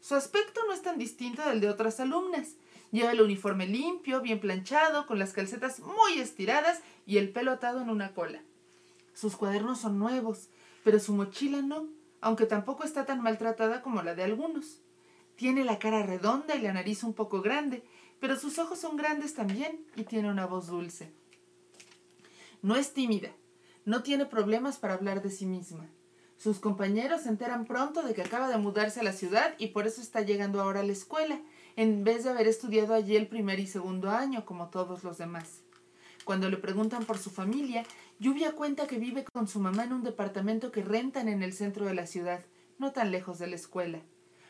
Su 0.00 0.14
aspecto 0.14 0.60
no 0.66 0.72
es 0.72 0.82
tan 0.82 0.98
distinto 0.98 1.46
del 1.48 1.60
de 1.60 1.68
otras 1.68 2.00
alumnas. 2.00 2.54
Lleva 2.92 3.12
el 3.12 3.22
uniforme 3.22 3.66
limpio, 3.66 4.20
bien 4.20 4.40
planchado, 4.40 5.06
con 5.06 5.18
las 5.18 5.32
calcetas 5.32 5.80
muy 5.80 6.20
estiradas 6.20 6.80
y 7.06 7.18
el 7.18 7.30
pelo 7.30 7.52
atado 7.52 7.80
en 7.80 7.90
una 7.90 8.14
cola. 8.14 8.42
Sus 9.14 9.36
cuadernos 9.36 9.80
son 9.80 9.98
nuevos, 9.98 10.48
pero 10.82 10.98
su 10.98 11.12
mochila 11.14 11.62
no, 11.62 11.88
aunque 12.20 12.46
tampoco 12.46 12.84
está 12.84 13.06
tan 13.06 13.22
maltratada 13.22 13.82
como 13.82 14.02
la 14.02 14.14
de 14.14 14.24
algunos. 14.24 14.80
Tiene 15.36 15.64
la 15.64 15.78
cara 15.78 16.02
redonda 16.02 16.54
y 16.54 16.60
la 16.60 16.72
nariz 16.72 17.02
un 17.02 17.14
poco 17.14 17.40
grande, 17.40 17.82
pero 18.20 18.36
sus 18.36 18.58
ojos 18.58 18.78
son 18.78 18.96
grandes 18.96 19.34
también 19.34 19.86
y 19.96 20.04
tiene 20.04 20.30
una 20.30 20.46
voz 20.46 20.66
dulce. 20.66 21.12
No 22.62 22.76
es 22.76 22.92
tímida, 22.92 23.30
no 23.84 24.02
tiene 24.02 24.26
problemas 24.26 24.76
para 24.76 24.94
hablar 24.94 25.22
de 25.22 25.30
sí 25.30 25.46
misma. 25.46 25.88
Sus 26.36 26.58
compañeros 26.58 27.22
se 27.22 27.28
enteran 27.28 27.66
pronto 27.66 28.02
de 28.02 28.14
que 28.14 28.22
acaba 28.22 28.48
de 28.48 28.58
mudarse 28.58 29.00
a 29.00 29.02
la 29.02 29.12
ciudad 29.12 29.54
y 29.58 29.68
por 29.68 29.86
eso 29.86 30.00
está 30.00 30.22
llegando 30.22 30.60
ahora 30.60 30.80
a 30.80 30.84
la 30.84 30.92
escuela, 30.92 31.40
en 31.76 32.04
vez 32.04 32.24
de 32.24 32.30
haber 32.30 32.48
estudiado 32.48 32.94
allí 32.94 33.16
el 33.16 33.28
primer 33.28 33.60
y 33.60 33.66
segundo 33.66 34.10
año 34.10 34.44
como 34.44 34.68
todos 34.68 35.04
los 35.04 35.18
demás. 35.18 35.62
Cuando 36.24 36.50
le 36.50 36.58
preguntan 36.58 37.04
por 37.04 37.18
su 37.18 37.30
familia, 37.30 37.84
Lluvia 38.18 38.52
cuenta 38.52 38.86
que 38.86 38.98
vive 38.98 39.24
con 39.32 39.48
su 39.48 39.58
mamá 39.60 39.84
en 39.84 39.92
un 39.92 40.02
departamento 40.02 40.70
que 40.70 40.82
rentan 40.82 41.28
en 41.28 41.42
el 41.42 41.52
centro 41.52 41.86
de 41.86 41.94
la 41.94 42.06
ciudad, 42.06 42.44
no 42.78 42.92
tan 42.92 43.10
lejos 43.10 43.38
de 43.38 43.46
la 43.46 43.56
escuela. 43.56 44.02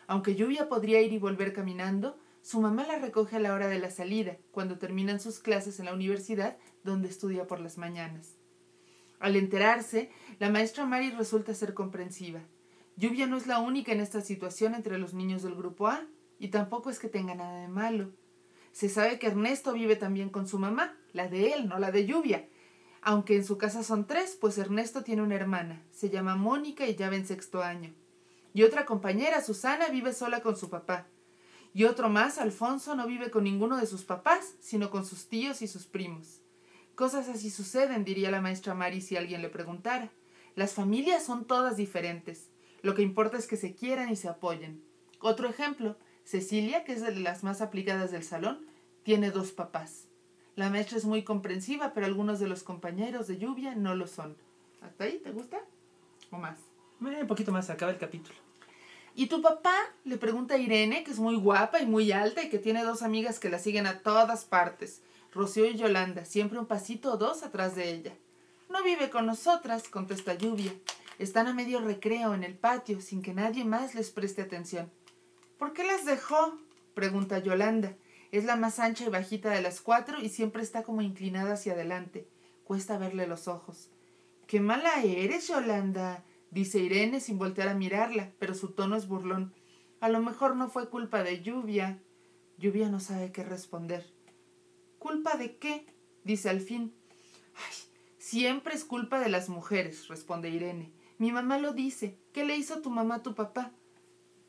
Aunque 0.06 0.34
Lluvia 0.34 0.68
podría 0.68 1.00
ir 1.00 1.12
y 1.12 1.18
volver 1.18 1.52
caminando, 1.52 2.18
su 2.42 2.60
mamá 2.60 2.86
la 2.86 2.98
recoge 2.98 3.36
a 3.36 3.40
la 3.40 3.54
hora 3.54 3.68
de 3.68 3.78
la 3.78 3.90
salida, 3.90 4.36
cuando 4.50 4.78
terminan 4.78 5.20
sus 5.20 5.38
clases 5.38 5.78
en 5.78 5.86
la 5.86 5.94
universidad, 5.94 6.56
donde 6.82 7.08
estudia 7.08 7.46
por 7.46 7.60
las 7.60 7.78
mañanas. 7.78 8.36
Al 9.20 9.36
enterarse, 9.36 10.10
la 10.38 10.50
maestra 10.50 10.86
Mari 10.86 11.10
resulta 11.10 11.54
ser 11.54 11.74
comprensiva. 11.74 12.40
Lluvia 12.96 13.26
no 13.26 13.36
es 13.36 13.46
la 13.46 13.58
única 13.58 13.92
en 13.92 14.00
esta 14.00 14.22
situación 14.22 14.74
entre 14.74 14.98
los 14.98 15.14
niños 15.14 15.42
del 15.42 15.54
grupo 15.54 15.88
A, 15.88 16.06
y 16.38 16.48
tampoco 16.48 16.90
es 16.90 16.98
que 16.98 17.08
tenga 17.08 17.34
nada 17.34 17.60
de 17.60 17.68
malo. 17.68 18.10
Se 18.72 18.88
sabe 18.88 19.18
que 19.18 19.26
Ernesto 19.26 19.74
vive 19.74 19.96
también 19.96 20.30
con 20.30 20.48
su 20.48 20.58
mamá, 20.58 20.96
la 21.12 21.28
de 21.28 21.52
él, 21.52 21.68
no 21.68 21.78
la 21.78 21.90
de 21.90 22.06
Lluvia. 22.06 22.48
Aunque 23.02 23.36
en 23.36 23.44
su 23.44 23.56
casa 23.56 23.82
son 23.82 24.06
tres, 24.06 24.36
pues 24.40 24.58
Ernesto 24.58 25.02
tiene 25.02 25.22
una 25.22 25.36
hermana, 25.36 25.82
se 25.90 26.10
llama 26.10 26.36
Mónica 26.36 26.86
y 26.86 26.96
ya 26.96 27.08
va 27.08 27.16
en 27.16 27.26
sexto 27.26 27.62
año. 27.62 27.94
Y 28.52 28.62
otra 28.62 28.84
compañera, 28.84 29.42
Susana, 29.42 29.88
vive 29.88 30.12
sola 30.12 30.40
con 30.40 30.56
su 30.56 30.68
papá. 30.68 31.06
Y 31.72 31.84
otro 31.84 32.08
más, 32.08 32.38
Alfonso, 32.38 32.94
no 32.96 33.06
vive 33.06 33.30
con 33.30 33.44
ninguno 33.44 33.76
de 33.76 33.86
sus 33.86 34.02
papás, 34.02 34.54
sino 34.60 34.90
con 34.90 35.06
sus 35.06 35.28
tíos 35.28 35.62
y 35.62 35.68
sus 35.68 35.86
primos. 35.86 36.40
Cosas 36.94 37.28
así 37.28 37.48
suceden, 37.48 38.04
diría 38.04 38.30
la 38.30 38.40
maestra 38.40 38.74
Mari 38.74 39.00
si 39.00 39.16
alguien 39.16 39.40
le 39.40 39.48
preguntara. 39.48 40.10
Las 40.56 40.74
familias 40.74 41.24
son 41.24 41.44
todas 41.46 41.76
diferentes. 41.76 42.50
Lo 42.82 42.94
que 42.94 43.02
importa 43.02 43.38
es 43.38 43.46
que 43.46 43.56
se 43.56 43.74
quieran 43.74 44.10
y 44.10 44.16
se 44.16 44.28
apoyen. 44.28 44.82
Otro 45.20 45.48
ejemplo, 45.48 45.96
Cecilia, 46.24 46.84
que 46.84 46.92
es 46.92 47.02
de 47.02 47.14
las 47.16 47.44
más 47.44 47.60
aplicadas 47.60 48.10
del 48.10 48.24
salón, 48.24 48.66
tiene 49.04 49.30
dos 49.30 49.52
papás. 49.52 50.09
La 50.60 50.68
maestra 50.68 50.98
es 50.98 51.06
muy 51.06 51.22
comprensiva, 51.22 51.94
pero 51.94 52.04
algunos 52.04 52.38
de 52.38 52.46
los 52.46 52.62
compañeros 52.62 53.26
de 53.26 53.38
lluvia 53.38 53.74
no 53.74 53.94
lo 53.94 54.06
son. 54.06 54.36
¿Hasta 54.82 55.04
ahí 55.04 55.18
te 55.24 55.30
gusta? 55.30 55.58
¿O 56.30 56.36
más? 56.36 56.58
Eh, 57.00 57.22
un 57.22 57.26
poquito 57.26 57.50
más, 57.50 57.70
acaba 57.70 57.90
el 57.90 57.96
capítulo. 57.96 58.38
¿Y 59.14 59.28
tu 59.28 59.40
papá? 59.40 59.72
Le 60.04 60.18
pregunta 60.18 60.56
a 60.56 60.58
Irene, 60.58 61.02
que 61.02 61.12
es 61.12 61.18
muy 61.18 61.36
guapa 61.36 61.80
y 61.80 61.86
muy 61.86 62.12
alta 62.12 62.42
y 62.42 62.50
que 62.50 62.58
tiene 62.58 62.84
dos 62.84 63.00
amigas 63.00 63.38
que 63.38 63.48
la 63.48 63.58
siguen 63.58 63.86
a 63.86 64.00
todas 64.00 64.44
partes. 64.44 65.00
Rocío 65.32 65.64
y 65.64 65.78
Yolanda, 65.78 66.26
siempre 66.26 66.58
un 66.58 66.66
pasito 66.66 67.14
o 67.14 67.16
dos 67.16 67.42
atrás 67.42 67.74
de 67.74 67.94
ella. 67.94 68.12
No 68.68 68.82
vive 68.82 69.08
con 69.08 69.24
nosotras, 69.24 69.88
contesta 69.88 70.34
Lluvia. 70.34 70.74
Están 71.18 71.46
a 71.46 71.54
medio 71.54 71.80
recreo 71.80 72.34
en 72.34 72.44
el 72.44 72.52
patio, 72.52 73.00
sin 73.00 73.22
que 73.22 73.32
nadie 73.32 73.64
más 73.64 73.94
les 73.94 74.10
preste 74.10 74.42
atención. 74.42 74.92
¿Por 75.58 75.72
qué 75.72 75.84
las 75.84 76.04
dejó? 76.04 76.58
pregunta 76.92 77.38
Yolanda. 77.38 77.96
Es 78.32 78.44
la 78.44 78.56
más 78.56 78.78
ancha 78.78 79.04
y 79.04 79.08
bajita 79.08 79.50
de 79.50 79.62
las 79.62 79.80
cuatro 79.80 80.20
y 80.20 80.28
siempre 80.28 80.62
está 80.62 80.82
como 80.82 81.02
inclinada 81.02 81.54
hacia 81.54 81.72
adelante. 81.72 82.28
Cuesta 82.64 82.98
verle 82.98 83.26
los 83.26 83.48
ojos. 83.48 83.90
¡Qué 84.46 84.60
mala 84.60 85.02
eres, 85.02 85.48
Yolanda! 85.48 86.24
dice 86.50 86.78
Irene 86.78 87.20
sin 87.20 87.38
voltear 87.38 87.68
a 87.68 87.74
mirarla, 87.74 88.32
pero 88.38 88.54
su 88.54 88.68
tono 88.68 88.96
es 88.96 89.08
burlón. 89.08 89.52
A 90.00 90.08
lo 90.08 90.20
mejor 90.20 90.56
no 90.56 90.68
fue 90.68 90.88
culpa 90.88 91.22
de 91.22 91.42
lluvia. 91.42 92.00
Lluvia 92.58 92.88
no 92.88 93.00
sabe 93.00 93.32
qué 93.32 93.42
responder. 93.42 94.04
¿Culpa 94.98 95.36
de 95.36 95.56
qué? 95.56 95.86
dice 96.24 96.48
al 96.50 96.60
fin. 96.60 96.94
Ay, 97.54 97.74
siempre 98.18 98.74
es 98.74 98.84
culpa 98.84 99.18
de 99.18 99.28
las 99.28 99.48
mujeres, 99.48 100.08
responde 100.08 100.50
Irene. 100.50 100.92
Mi 101.18 101.32
mamá 101.32 101.58
lo 101.58 101.72
dice. 101.72 102.18
¿Qué 102.32 102.44
le 102.44 102.56
hizo 102.56 102.80
tu 102.80 102.90
mamá 102.90 103.16
a 103.16 103.22
tu 103.22 103.34
papá? 103.34 103.72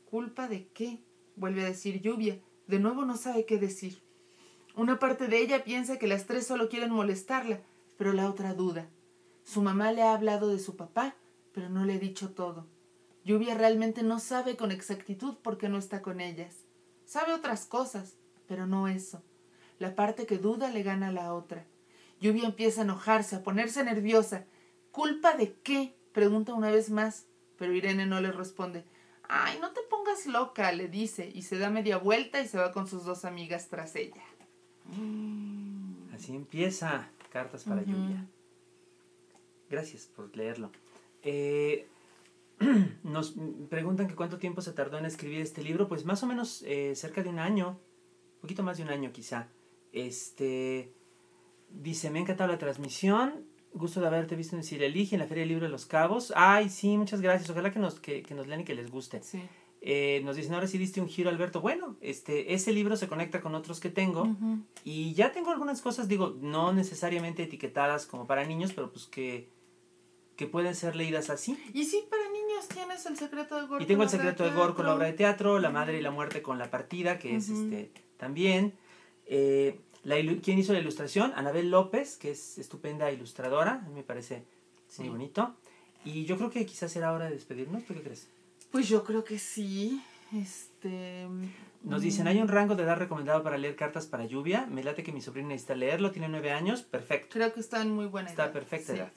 ¿Culpa 0.04 0.46
de 0.46 0.68
qué? 0.68 1.02
vuelve 1.36 1.62
a 1.62 1.66
decir 1.66 2.00
Lluvia. 2.00 2.40
De 2.66 2.78
nuevo 2.78 3.04
no 3.04 3.16
sabe 3.16 3.44
qué 3.44 3.58
decir. 3.58 4.02
Una 4.74 4.98
parte 4.98 5.28
de 5.28 5.38
ella 5.38 5.64
piensa 5.64 5.98
que 5.98 6.06
las 6.06 6.26
tres 6.26 6.46
solo 6.46 6.68
quieren 6.68 6.90
molestarla, 6.90 7.60
pero 7.98 8.12
la 8.12 8.28
otra 8.28 8.54
duda. 8.54 8.88
Su 9.44 9.60
mamá 9.62 9.92
le 9.92 10.02
ha 10.02 10.14
hablado 10.14 10.48
de 10.48 10.58
su 10.58 10.76
papá, 10.76 11.16
pero 11.52 11.68
no 11.68 11.84
le 11.84 11.94
ha 11.94 11.98
dicho 11.98 12.30
todo. 12.30 12.66
Lluvia 13.24 13.54
realmente 13.54 14.02
no 14.02 14.18
sabe 14.18 14.56
con 14.56 14.72
exactitud 14.72 15.36
por 15.36 15.58
qué 15.58 15.68
no 15.68 15.78
está 15.78 16.02
con 16.02 16.20
ellas. 16.20 16.64
Sabe 17.04 17.34
otras 17.34 17.66
cosas, 17.66 18.16
pero 18.46 18.66
no 18.66 18.88
eso. 18.88 19.22
La 19.78 19.94
parte 19.94 20.26
que 20.26 20.38
duda 20.38 20.70
le 20.70 20.82
gana 20.82 21.08
a 21.08 21.12
la 21.12 21.34
otra. 21.34 21.66
Lluvia 22.20 22.46
empieza 22.46 22.80
a 22.80 22.84
enojarse, 22.84 23.36
a 23.36 23.42
ponerse 23.42 23.84
nerviosa. 23.84 24.46
¿Culpa 24.90 25.34
de 25.34 25.54
qué? 25.62 25.94
pregunta 26.12 26.54
una 26.54 26.70
vez 26.70 26.90
más, 26.90 27.26
pero 27.58 27.72
Irene 27.74 28.06
no 28.06 28.20
le 28.20 28.32
responde. 28.32 28.84
Ay, 29.34 29.58
no 29.62 29.70
te 29.70 29.80
pongas 29.88 30.26
loca, 30.26 30.72
le 30.72 30.88
dice, 30.88 31.30
y 31.34 31.40
se 31.40 31.56
da 31.56 31.70
media 31.70 31.96
vuelta 31.96 32.42
y 32.42 32.46
se 32.46 32.58
va 32.58 32.70
con 32.70 32.86
sus 32.86 33.06
dos 33.06 33.24
amigas 33.24 33.68
tras 33.68 33.96
ella. 33.96 34.22
Así 36.14 36.36
empieza 36.36 37.08
Cartas 37.30 37.64
para 37.64 37.80
Lluvia. 37.80 38.26
Gracias 39.70 40.04
por 40.04 40.36
leerlo. 40.36 40.70
Eh, 41.22 41.88
nos 43.04 43.34
preguntan 43.70 44.06
que 44.06 44.14
cuánto 44.14 44.36
tiempo 44.36 44.60
se 44.60 44.72
tardó 44.72 44.98
en 44.98 45.06
escribir 45.06 45.40
este 45.40 45.62
libro. 45.62 45.88
Pues 45.88 46.04
más 46.04 46.22
o 46.22 46.26
menos 46.26 46.62
eh, 46.66 46.94
cerca 46.94 47.22
de 47.22 47.30
un 47.30 47.38
año, 47.38 47.80
un 48.34 48.40
poquito 48.42 48.62
más 48.62 48.76
de 48.76 48.82
un 48.82 48.90
año 48.90 49.12
quizá. 49.12 49.48
Este 49.94 50.92
dice, 51.70 52.10
me 52.10 52.18
ha 52.18 52.22
encantado 52.22 52.52
la 52.52 52.58
transmisión. 52.58 53.46
Gusto 53.74 54.00
de 54.00 54.06
haberte 54.06 54.36
visto 54.36 54.56
en 54.56 54.82
Elige, 54.82 55.14
en 55.14 55.20
la 55.20 55.26
Feria 55.26 55.42
del 55.42 55.48
Libro 55.48 55.66
de 55.66 55.70
los 55.70 55.86
Cabos. 55.86 56.32
Ay, 56.36 56.68
sí, 56.68 56.96
muchas 56.98 57.20
gracias. 57.20 57.48
Ojalá 57.50 57.72
que 57.72 57.78
nos, 57.78 58.00
que, 58.00 58.22
que 58.22 58.34
nos 58.34 58.46
lean 58.46 58.60
y 58.60 58.64
que 58.64 58.74
les 58.74 58.90
guste. 58.90 59.22
Sí. 59.22 59.40
Eh, 59.84 60.20
nos 60.24 60.36
dicen, 60.36 60.54
ahora 60.54 60.68
sí 60.68 60.78
diste 60.78 61.00
un 61.00 61.08
giro, 61.08 61.28
Alberto. 61.28 61.60
Bueno, 61.60 61.96
este, 62.00 62.54
ese 62.54 62.72
libro 62.72 62.96
se 62.96 63.08
conecta 63.08 63.40
con 63.40 63.56
otros 63.56 63.80
que 63.80 63.90
tengo. 63.90 64.28
Y 64.84 65.12
ya 65.14 65.32
tengo 65.32 65.50
algunas 65.50 65.82
cosas, 65.82 66.06
digo, 66.06 66.36
no 66.40 66.72
necesariamente 66.72 67.42
etiquetadas 67.42 68.06
como 68.06 68.26
para 68.26 68.44
niños, 68.44 68.72
pero 68.72 68.92
pues 68.92 69.06
que, 69.06 69.48
que 70.36 70.46
pueden 70.46 70.76
ser 70.76 70.94
leídas 70.94 71.30
así. 71.30 71.58
Y 71.74 71.84
sí, 71.84 72.04
para 72.08 72.22
niños 72.30 72.68
tienes 72.68 73.04
El 73.06 73.16
secreto 73.16 73.60
de 73.60 73.66
Gore. 73.66 73.82
Y 73.82 73.86
tengo 73.88 74.04
El 74.04 74.08
secreto 74.08 74.44
de 74.44 74.52
Gore 74.52 74.74
con 74.74 74.86
la 74.86 74.94
obra 74.94 75.06
de 75.06 75.14
teatro, 75.14 75.58
La 75.58 75.70
madre 75.70 75.98
y 75.98 76.00
la 76.00 76.12
muerte 76.12 76.42
con 76.42 76.58
la 76.58 76.70
partida, 76.70 77.18
que 77.18 77.34
es 77.34 77.48
este 77.48 77.90
también. 78.18 78.74
Eh, 79.26 79.80
la 80.04 80.16
¿Quién 80.42 80.58
hizo 80.58 80.72
la 80.72 80.80
ilustración? 80.80 81.32
Anabel 81.36 81.70
López, 81.70 82.16
que 82.16 82.30
es 82.32 82.58
estupenda 82.58 83.10
ilustradora, 83.12 83.82
a 83.84 83.88
mí 83.88 83.94
me 83.94 84.02
parece 84.02 84.44
muy 84.98 85.08
bonito. 85.08 85.54
Y 86.04 86.24
yo 86.24 86.36
creo 86.36 86.50
que 86.50 86.66
quizás 86.66 86.90
será 86.90 87.12
hora 87.12 87.26
de 87.26 87.32
despedirnos, 87.32 87.84
¿tú 87.84 87.94
qué 87.94 88.02
crees? 88.02 88.28
Pues 88.70 88.88
yo 88.88 89.04
creo 89.04 89.22
que 89.24 89.38
sí. 89.38 90.02
Este. 90.32 91.26
Nos 91.82 92.02
dicen, 92.02 92.24
mm. 92.24 92.28
¿hay 92.28 92.40
un 92.40 92.48
rango 92.48 92.74
de 92.74 92.84
edad 92.84 92.96
recomendado 92.96 93.42
para 93.42 93.58
leer 93.58 93.76
cartas 93.76 94.06
para 94.06 94.24
lluvia? 94.24 94.66
Me 94.66 94.82
late 94.82 95.02
que 95.02 95.12
mi 95.12 95.20
sobrina 95.20 95.48
necesita 95.48 95.74
leerlo, 95.74 96.10
tiene 96.10 96.28
nueve 96.28 96.52
años, 96.52 96.82
perfecto. 96.82 97.28
Creo 97.32 97.52
que 97.52 97.60
está 97.60 97.82
en 97.82 97.92
muy 97.92 98.06
buena 98.06 98.30
está 98.30 98.44
edad. 98.44 98.56
Está 98.56 98.60
perfecta 98.60 98.92
sí. 98.92 98.98
edad. 98.98 99.12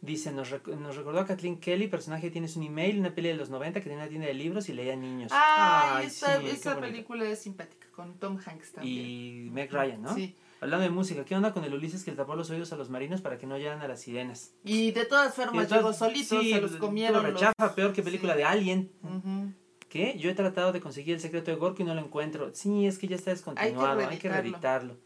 Dice, 0.00 0.30
nos, 0.30 0.50
rec 0.50 0.66
nos, 0.68 0.96
recordó 0.96 1.18
a 1.18 1.26
Kathleen 1.26 1.58
Kelly, 1.58 1.88
personaje 1.88 2.30
tienes 2.30 2.56
un 2.56 2.62
email, 2.62 3.00
una 3.00 3.14
peli 3.14 3.28
de 3.28 3.34
los 3.34 3.50
90 3.50 3.80
que 3.80 3.84
tenía 3.84 3.98
una 3.98 4.08
tienda 4.08 4.28
de 4.28 4.34
libros 4.34 4.68
y 4.68 4.72
leía 4.72 4.94
niños. 4.94 5.32
Ay, 5.34 6.06
esta, 6.06 6.40
sí, 6.40 6.46
esa 6.46 6.78
película 6.78 7.28
es 7.28 7.40
simpática, 7.40 7.88
con 7.90 8.14
Tom 8.14 8.38
Hanks 8.38 8.72
también. 8.72 9.06
Y 9.06 9.50
Meg 9.50 9.72
Ryan, 9.72 10.02
¿no? 10.02 10.14
Sí. 10.14 10.36
Hablando 10.60 10.84
de 10.84 10.90
música, 10.90 11.24
¿qué 11.24 11.34
onda 11.34 11.52
con 11.52 11.64
el 11.64 11.74
Ulises 11.74 12.04
que 12.04 12.12
le 12.12 12.16
tapó 12.16 12.36
los 12.36 12.50
oídos 12.50 12.72
a 12.72 12.76
los 12.76 12.90
marinos 12.90 13.20
para 13.20 13.38
que 13.38 13.46
no 13.46 13.56
oyeran 13.56 13.80
a 13.80 13.88
las 13.88 14.00
sirenas? 14.00 14.54
Y 14.64 14.92
de 14.92 15.04
todas 15.04 15.34
formas 15.34 15.70
llegó 15.70 15.92
solito, 15.92 16.40
sí, 16.40 16.52
se 16.52 16.60
los 16.60 16.76
comieron. 16.76 17.24
rechaza, 17.24 17.52
los... 17.58 17.72
peor 17.72 17.92
que 17.92 18.02
película 18.02 18.32
sí. 18.32 18.38
de 18.38 18.44
Alien. 18.44 18.90
Uh 19.02 19.08
-huh. 19.08 19.54
¿Qué? 19.88 20.16
Yo 20.18 20.30
he 20.30 20.34
tratado 20.34 20.72
de 20.72 20.80
conseguir 20.80 21.14
el 21.14 21.20
secreto 21.20 21.50
de 21.50 21.56
Gorko 21.56 21.82
y 21.82 21.84
no 21.84 21.94
lo 21.94 22.00
encuentro. 22.00 22.50
Sí, 22.54 22.86
es 22.86 22.98
que 22.98 23.08
ya 23.08 23.16
está 23.16 23.30
descontinuado, 23.30 24.06
hay 24.06 24.18
que 24.18 24.28
reeditarlo. 24.28 24.96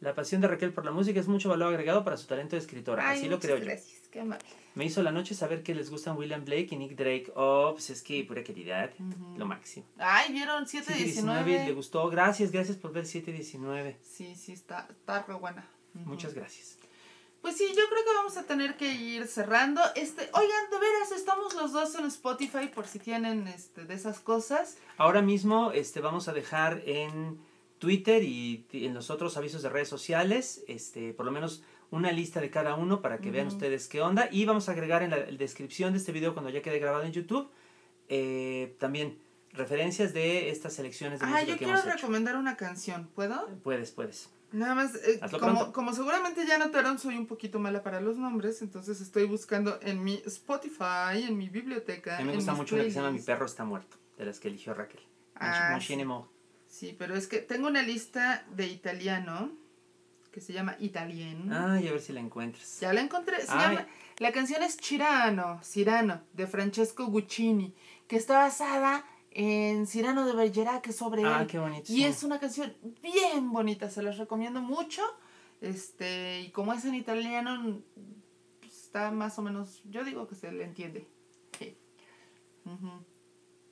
La 0.00 0.14
pasión 0.14 0.42
de 0.42 0.48
Raquel 0.48 0.72
por 0.72 0.84
la 0.84 0.90
música 0.90 1.18
es 1.18 1.26
mucho 1.26 1.48
valor 1.48 1.68
agregado 1.68 2.04
para 2.04 2.16
su 2.18 2.26
talento 2.26 2.54
de 2.54 2.60
escritora. 2.60 3.08
Ay, 3.08 3.18
Así 3.18 3.28
lo 3.28 3.38
creo 3.40 3.58
gracias. 3.58 4.02
yo. 4.02 4.05
Qué 4.10 4.20
amable. 4.20 4.44
Me 4.74 4.84
hizo 4.84 5.02
la 5.02 5.10
noche 5.10 5.34
saber 5.34 5.62
que 5.62 5.74
les 5.74 5.88
gustan 5.90 6.16
William 6.16 6.44
Blake 6.44 6.68
y 6.70 6.76
Nick 6.76 6.96
Drake. 6.96 7.32
Oh, 7.34 7.70
pues 7.72 7.90
es 7.90 8.02
que 8.02 8.22
pura 8.24 8.44
calidad. 8.44 8.90
Uh 8.98 9.04
-huh. 9.04 9.38
Lo 9.38 9.46
máximo. 9.46 9.86
Ay, 9.98 10.32
¿vieron 10.32 10.66
719? 10.66 11.64
Le 11.66 11.72
gustó. 11.72 12.08
Gracias, 12.10 12.50
gracias 12.50 12.76
por 12.76 12.92
ver 12.92 13.06
719. 13.06 13.98
Sí, 14.02 14.34
sí, 14.34 14.52
está, 14.52 14.86
está 14.90 15.22
re 15.22 15.34
buena. 15.34 15.66
Uh 15.94 15.98
-huh. 16.00 16.04
Muchas 16.04 16.34
gracias. 16.34 16.78
Pues 17.40 17.56
sí, 17.56 17.64
yo 17.68 17.88
creo 17.88 18.04
que 18.04 18.14
vamos 18.16 18.36
a 18.36 18.42
tener 18.42 18.76
que 18.76 18.92
ir 18.92 19.26
cerrando. 19.28 19.80
Este, 19.94 20.22
oigan, 20.32 20.70
de 20.70 20.78
veras, 20.78 21.12
estamos 21.12 21.54
los 21.54 21.72
dos 21.72 21.94
en 21.94 22.06
Spotify 22.06 22.66
por 22.74 22.86
si 22.86 22.98
tienen 22.98 23.46
este, 23.46 23.84
de 23.84 23.94
esas 23.94 24.18
cosas. 24.20 24.76
Ahora 24.96 25.22
mismo 25.22 25.70
este, 25.72 26.00
vamos 26.00 26.26
a 26.28 26.32
dejar 26.32 26.82
en 26.86 27.38
Twitter 27.78 28.22
y 28.24 28.66
en 28.72 28.94
los 28.94 29.10
otros 29.10 29.36
avisos 29.36 29.62
de 29.62 29.68
redes 29.68 29.88
sociales, 29.88 30.64
este, 30.66 31.12
por 31.14 31.24
lo 31.24 31.32
menos 31.32 31.62
una 31.90 32.12
lista 32.12 32.40
de 32.40 32.50
cada 32.50 32.74
uno 32.74 33.00
para 33.00 33.18
que 33.18 33.28
uh 33.28 33.30
-huh. 33.30 33.34
vean 33.34 33.46
ustedes 33.48 33.88
qué 33.88 34.00
onda. 34.00 34.28
Y 34.30 34.44
vamos 34.44 34.68
a 34.68 34.72
agregar 34.72 35.02
en 35.02 35.10
la 35.10 35.18
descripción 35.18 35.92
de 35.92 35.98
este 35.98 36.12
video 36.12 36.32
cuando 36.34 36.50
ya 36.50 36.62
quede 36.62 36.78
grabado 36.78 37.04
en 37.04 37.12
YouTube 37.12 37.48
eh, 38.08 38.76
también 38.78 39.18
referencias 39.52 40.12
de 40.12 40.50
estas 40.50 40.74
selecciones 40.74 41.20
de 41.20 41.26
ah, 41.26 41.28
música 41.30 41.46
yo 41.46 41.54
que 41.54 41.64
quiero 41.64 41.80
hemos 41.80 41.94
recomendar 41.94 42.36
una 42.36 42.56
canción, 42.56 43.08
¿puedo? 43.14 43.48
Puedes, 43.62 43.90
puedes. 43.90 44.28
Nada 44.52 44.74
más, 44.74 44.94
eh, 44.94 45.20
como, 45.40 45.72
como, 45.72 45.92
seguramente 45.92 46.46
ya 46.46 46.56
notaron, 46.56 46.98
soy 46.98 47.16
un 47.16 47.26
poquito 47.26 47.58
mala 47.58 47.82
para 47.82 48.00
los 48.00 48.16
nombres, 48.16 48.62
entonces 48.62 49.00
estoy 49.00 49.24
buscando 49.24 49.78
en 49.82 50.04
mi 50.04 50.22
Spotify, 50.26 51.24
en 51.26 51.36
mi 51.36 51.48
biblioteca. 51.48 52.16
A 52.16 52.20
mí 52.20 52.26
me 52.26 52.34
gusta 52.36 52.54
mucho 52.54 52.76
una 52.76 52.84
que 52.84 52.90
se 52.90 52.96
llama 52.96 53.10
Mi 53.10 53.20
perro 53.20 53.46
está 53.46 53.64
muerto, 53.64 53.96
de 54.16 54.24
las 54.24 54.38
que 54.38 54.48
eligió 54.48 54.72
Raquel. 54.72 55.00
Ah, 55.34 55.78
sí. 55.80 55.96
sí, 56.68 56.96
pero 56.98 57.16
es 57.16 57.26
que 57.26 57.38
tengo 57.38 57.66
una 57.66 57.82
lista 57.82 58.46
de 58.54 58.66
italiano 58.66 59.50
que 60.36 60.42
se 60.42 60.52
llama 60.52 60.76
Italien. 60.80 61.50
Ay, 61.50 61.88
a 61.88 61.92
ver 61.92 62.00
si 62.02 62.12
la 62.12 62.20
encuentras. 62.20 62.80
Ya 62.80 62.92
la 62.92 63.00
encontré. 63.00 63.40
Se 63.40 63.46
llama, 63.46 63.86
la 64.18 64.32
canción 64.32 64.62
es 64.62 64.76
Cirano, 64.76 65.62
Cirano, 65.64 66.20
de 66.34 66.46
Francesco 66.46 67.06
Guccini, 67.06 67.74
que 68.06 68.16
está 68.16 68.36
basada 68.36 69.02
en 69.30 69.86
Cirano 69.86 70.26
de 70.26 70.34
Bergerac, 70.34 70.92
sobre 70.92 71.24
ah, 71.24 71.40
él. 71.40 71.46
qué 71.46 71.58
bonito. 71.58 71.90
Y 71.90 72.04
es 72.04 72.22
una 72.22 72.38
canción 72.38 72.76
bien 73.02 73.50
bonita, 73.50 73.88
se 73.88 74.02
las 74.02 74.18
recomiendo 74.18 74.60
mucho. 74.60 75.00
Este, 75.62 76.42
y 76.42 76.50
como 76.50 76.74
es 76.74 76.84
en 76.84 76.96
italiano, 76.96 77.80
está 78.62 79.10
más 79.10 79.38
o 79.38 79.42
menos, 79.42 79.80
yo 79.84 80.04
digo 80.04 80.28
que 80.28 80.34
se 80.34 80.52
le 80.52 80.64
entiende. 80.64 81.08
Sí. 81.58 81.78
Uh 82.66 82.72
-huh. 82.72 83.00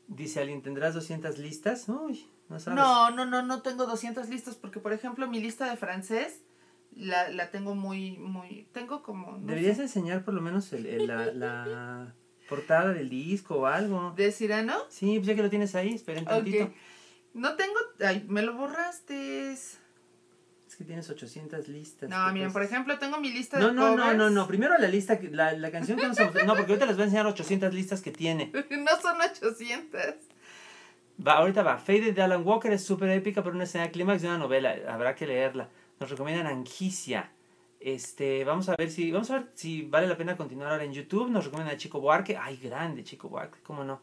Dice 0.08 0.40
alguien, 0.40 0.62
¿tendrás 0.62 0.94
200 0.94 1.36
listas? 1.40 1.86
Uy, 1.90 2.26
no 2.48 2.58
sabes. 2.58 2.78
No, 2.78 3.10
no, 3.10 3.26
no, 3.26 3.42
no 3.42 3.60
tengo 3.60 3.84
200 3.84 4.30
listas 4.30 4.54
porque, 4.54 4.80
por 4.80 4.94
ejemplo, 4.94 5.28
mi 5.28 5.40
lista 5.40 5.68
de 5.68 5.76
francés 5.76 6.40
la, 6.96 7.28
la 7.30 7.50
tengo 7.50 7.74
muy, 7.74 8.16
muy, 8.18 8.68
tengo 8.72 9.02
como... 9.02 9.32
No 9.32 9.46
Deberías 9.46 9.76
sé. 9.76 9.84
enseñar 9.84 10.24
por 10.24 10.34
lo 10.34 10.40
menos 10.40 10.72
el, 10.72 10.86
el, 10.86 11.06
la, 11.06 11.26
la 11.26 12.14
portada 12.48 12.92
del 12.92 13.08
disco 13.08 13.56
o 13.56 13.66
algo. 13.66 14.12
¿De 14.16 14.32
Cirano? 14.32 14.76
Sí, 14.88 15.16
pues 15.16 15.26
ya 15.26 15.34
que 15.34 15.42
lo 15.42 15.50
tienes 15.50 15.74
ahí, 15.74 15.94
esperen 15.94 16.24
tantito. 16.24 16.64
Okay. 16.64 16.76
No 17.34 17.56
tengo, 17.56 17.74
ay, 18.04 18.24
me 18.28 18.42
lo 18.42 18.54
borraste. 18.54 19.52
Es 19.52 19.78
que 20.76 20.84
tienes 20.84 21.08
800 21.08 21.68
listas. 21.68 22.08
No, 22.08 22.32
miren, 22.32 22.52
por 22.52 22.62
ejemplo, 22.62 22.98
tengo 22.98 23.18
mi 23.20 23.30
lista 23.30 23.58
no, 23.58 23.68
de 23.68 23.72
no, 23.74 23.82
covers. 23.90 24.16
No, 24.16 24.24
no, 24.24 24.30
no, 24.30 24.46
primero 24.46 24.76
la 24.78 24.88
lista, 24.88 25.18
la, 25.30 25.52
la 25.52 25.70
canción 25.70 25.98
que 25.98 26.06
mostrar. 26.06 26.32
No, 26.46 26.54
porque 26.54 26.72
ahorita 26.72 26.86
les 26.86 26.96
voy 26.96 27.02
a 27.02 27.04
enseñar 27.06 27.26
800 27.26 27.72
listas 27.72 28.00
que 28.00 28.10
tiene. 28.10 28.50
no 28.70 29.00
son 29.00 29.20
800. 29.20 30.00
Va, 31.24 31.34
ahorita 31.34 31.62
va. 31.62 31.78
Faded 31.78 32.14
de 32.14 32.22
Alan 32.22 32.44
Walker 32.44 32.72
es 32.72 32.84
súper 32.84 33.10
épica, 33.10 33.42
pero 33.42 33.54
una 33.54 33.64
escena 33.64 33.88
clímax 33.90 34.22
de 34.22 34.28
una 34.28 34.38
novela. 34.38 34.74
Habrá 34.88 35.14
que 35.14 35.26
leerla. 35.26 35.68
Nos 36.00 36.10
recomiendan 36.10 36.46
Angicia. 36.46 37.30
Este, 37.80 38.44
vamos 38.44 38.68
a 38.68 38.76
ver 38.76 38.90
si, 38.90 39.10
vamos 39.12 39.30
a 39.30 39.40
ver 39.40 39.50
si 39.54 39.82
vale 39.82 40.06
la 40.06 40.16
pena 40.16 40.36
continuar 40.36 40.72
ahora 40.72 40.84
en 40.84 40.92
YouTube. 40.92 41.30
Nos 41.30 41.44
recomiendan 41.44 41.74
a 41.74 41.78
Chico 41.78 42.00
Buarque. 42.00 42.36
Ay, 42.36 42.56
grande 42.56 43.04
Chico 43.04 43.28
Buarque, 43.28 43.58
cómo 43.62 43.84
no. 43.84 44.00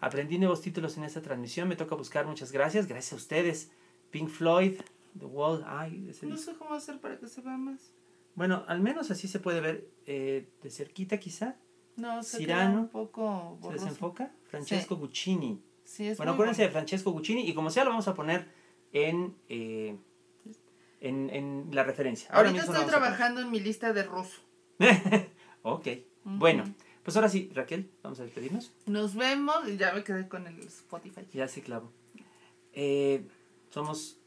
Aprendí 0.00 0.38
nuevos 0.38 0.60
títulos 0.60 0.96
en 0.98 1.04
esta 1.04 1.22
transmisión. 1.22 1.66
Me 1.68 1.76
toca 1.76 1.94
buscar, 1.94 2.26
muchas 2.26 2.52
gracias. 2.52 2.86
Gracias 2.86 3.12
a 3.14 3.16
ustedes. 3.16 3.70
Pink 4.10 4.28
Floyd, 4.28 4.80
The 5.18 5.24
Wall. 5.24 5.64
Ay, 5.66 6.06
ese 6.10 6.26
No 6.26 6.36
sé 6.36 6.54
cómo 6.56 6.74
hacer 6.74 7.00
para 7.00 7.18
que 7.18 7.26
se 7.26 7.40
vea 7.40 7.56
más. 7.56 7.92
Bueno, 8.34 8.64
al 8.66 8.80
menos 8.80 9.10
así 9.10 9.28
se 9.28 9.38
puede 9.40 9.60
ver 9.60 9.88
eh, 10.06 10.46
de 10.62 10.70
cerquita 10.70 11.18
quizá. 11.18 11.56
No, 11.96 12.22
se 12.22 12.38
Cirano. 12.38 12.70
queda 12.72 12.80
un 12.80 12.88
poco 12.88 13.56
¿Se 13.56 13.62
borroso. 13.62 13.84
desenfoca? 13.84 14.32
Francesco 14.50 14.96
Guccini. 14.96 15.62
Sí, 15.84 16.08
es 16.08 16.16
Bueno, 16.16 16.32
acuérdense 16.32 16.62
de 16.62 16.68
Francesco 16.70 17.12
Guccini 17.12 17.48
y 17.48 17.54
como 17.54 17.70
sea 17.70 17.84
lo 17.84 17.90
vamos 17.90 18.08
a 18.08 18.14
poner 18.14 18.48
en, 18.92 19.34
eh, 19.48 19.96
en, 21.04 21.30
en 21.30 21.68
la 21.72 21.84
referencia. 21.84 22.28
Ahora 22.30 22.48
Ahorita 22.48 22.62
mismo 22.64 22.74
estoy 22.74 22.90
trabajando 22.90 23.40
en 23.40 23.50
mi 23.50 23.60
lista 23.60 23.92
de 23.92 24.02
ruso. 24.02 24.40
ok. 25.62 25.86
Ujú. 26.24 26.38
Bueno, 26.38 26.64
Pues 27.02 27.16
ahora 27.16 27.28
sí, 27.28 27.50
Raquel, 27.54 27.90
vamos 28.02 28.18
a 28.20 28.24
despedirnos. 28.24 28.72
Nos 28.86 29.14
vemos. 29.14 29.56
Ya 29.76 29.92
me 29.92 30.02
quedé 30.02 30.26
con 30.28 30.46
el 30.46 30.58
Spotify. 30.60 31.20
Ya 31.32 31.46
sí, 31.48 31.60
clavo. 31.60 31.92
Eh, 32.72 33.26
somos 33.70 34.18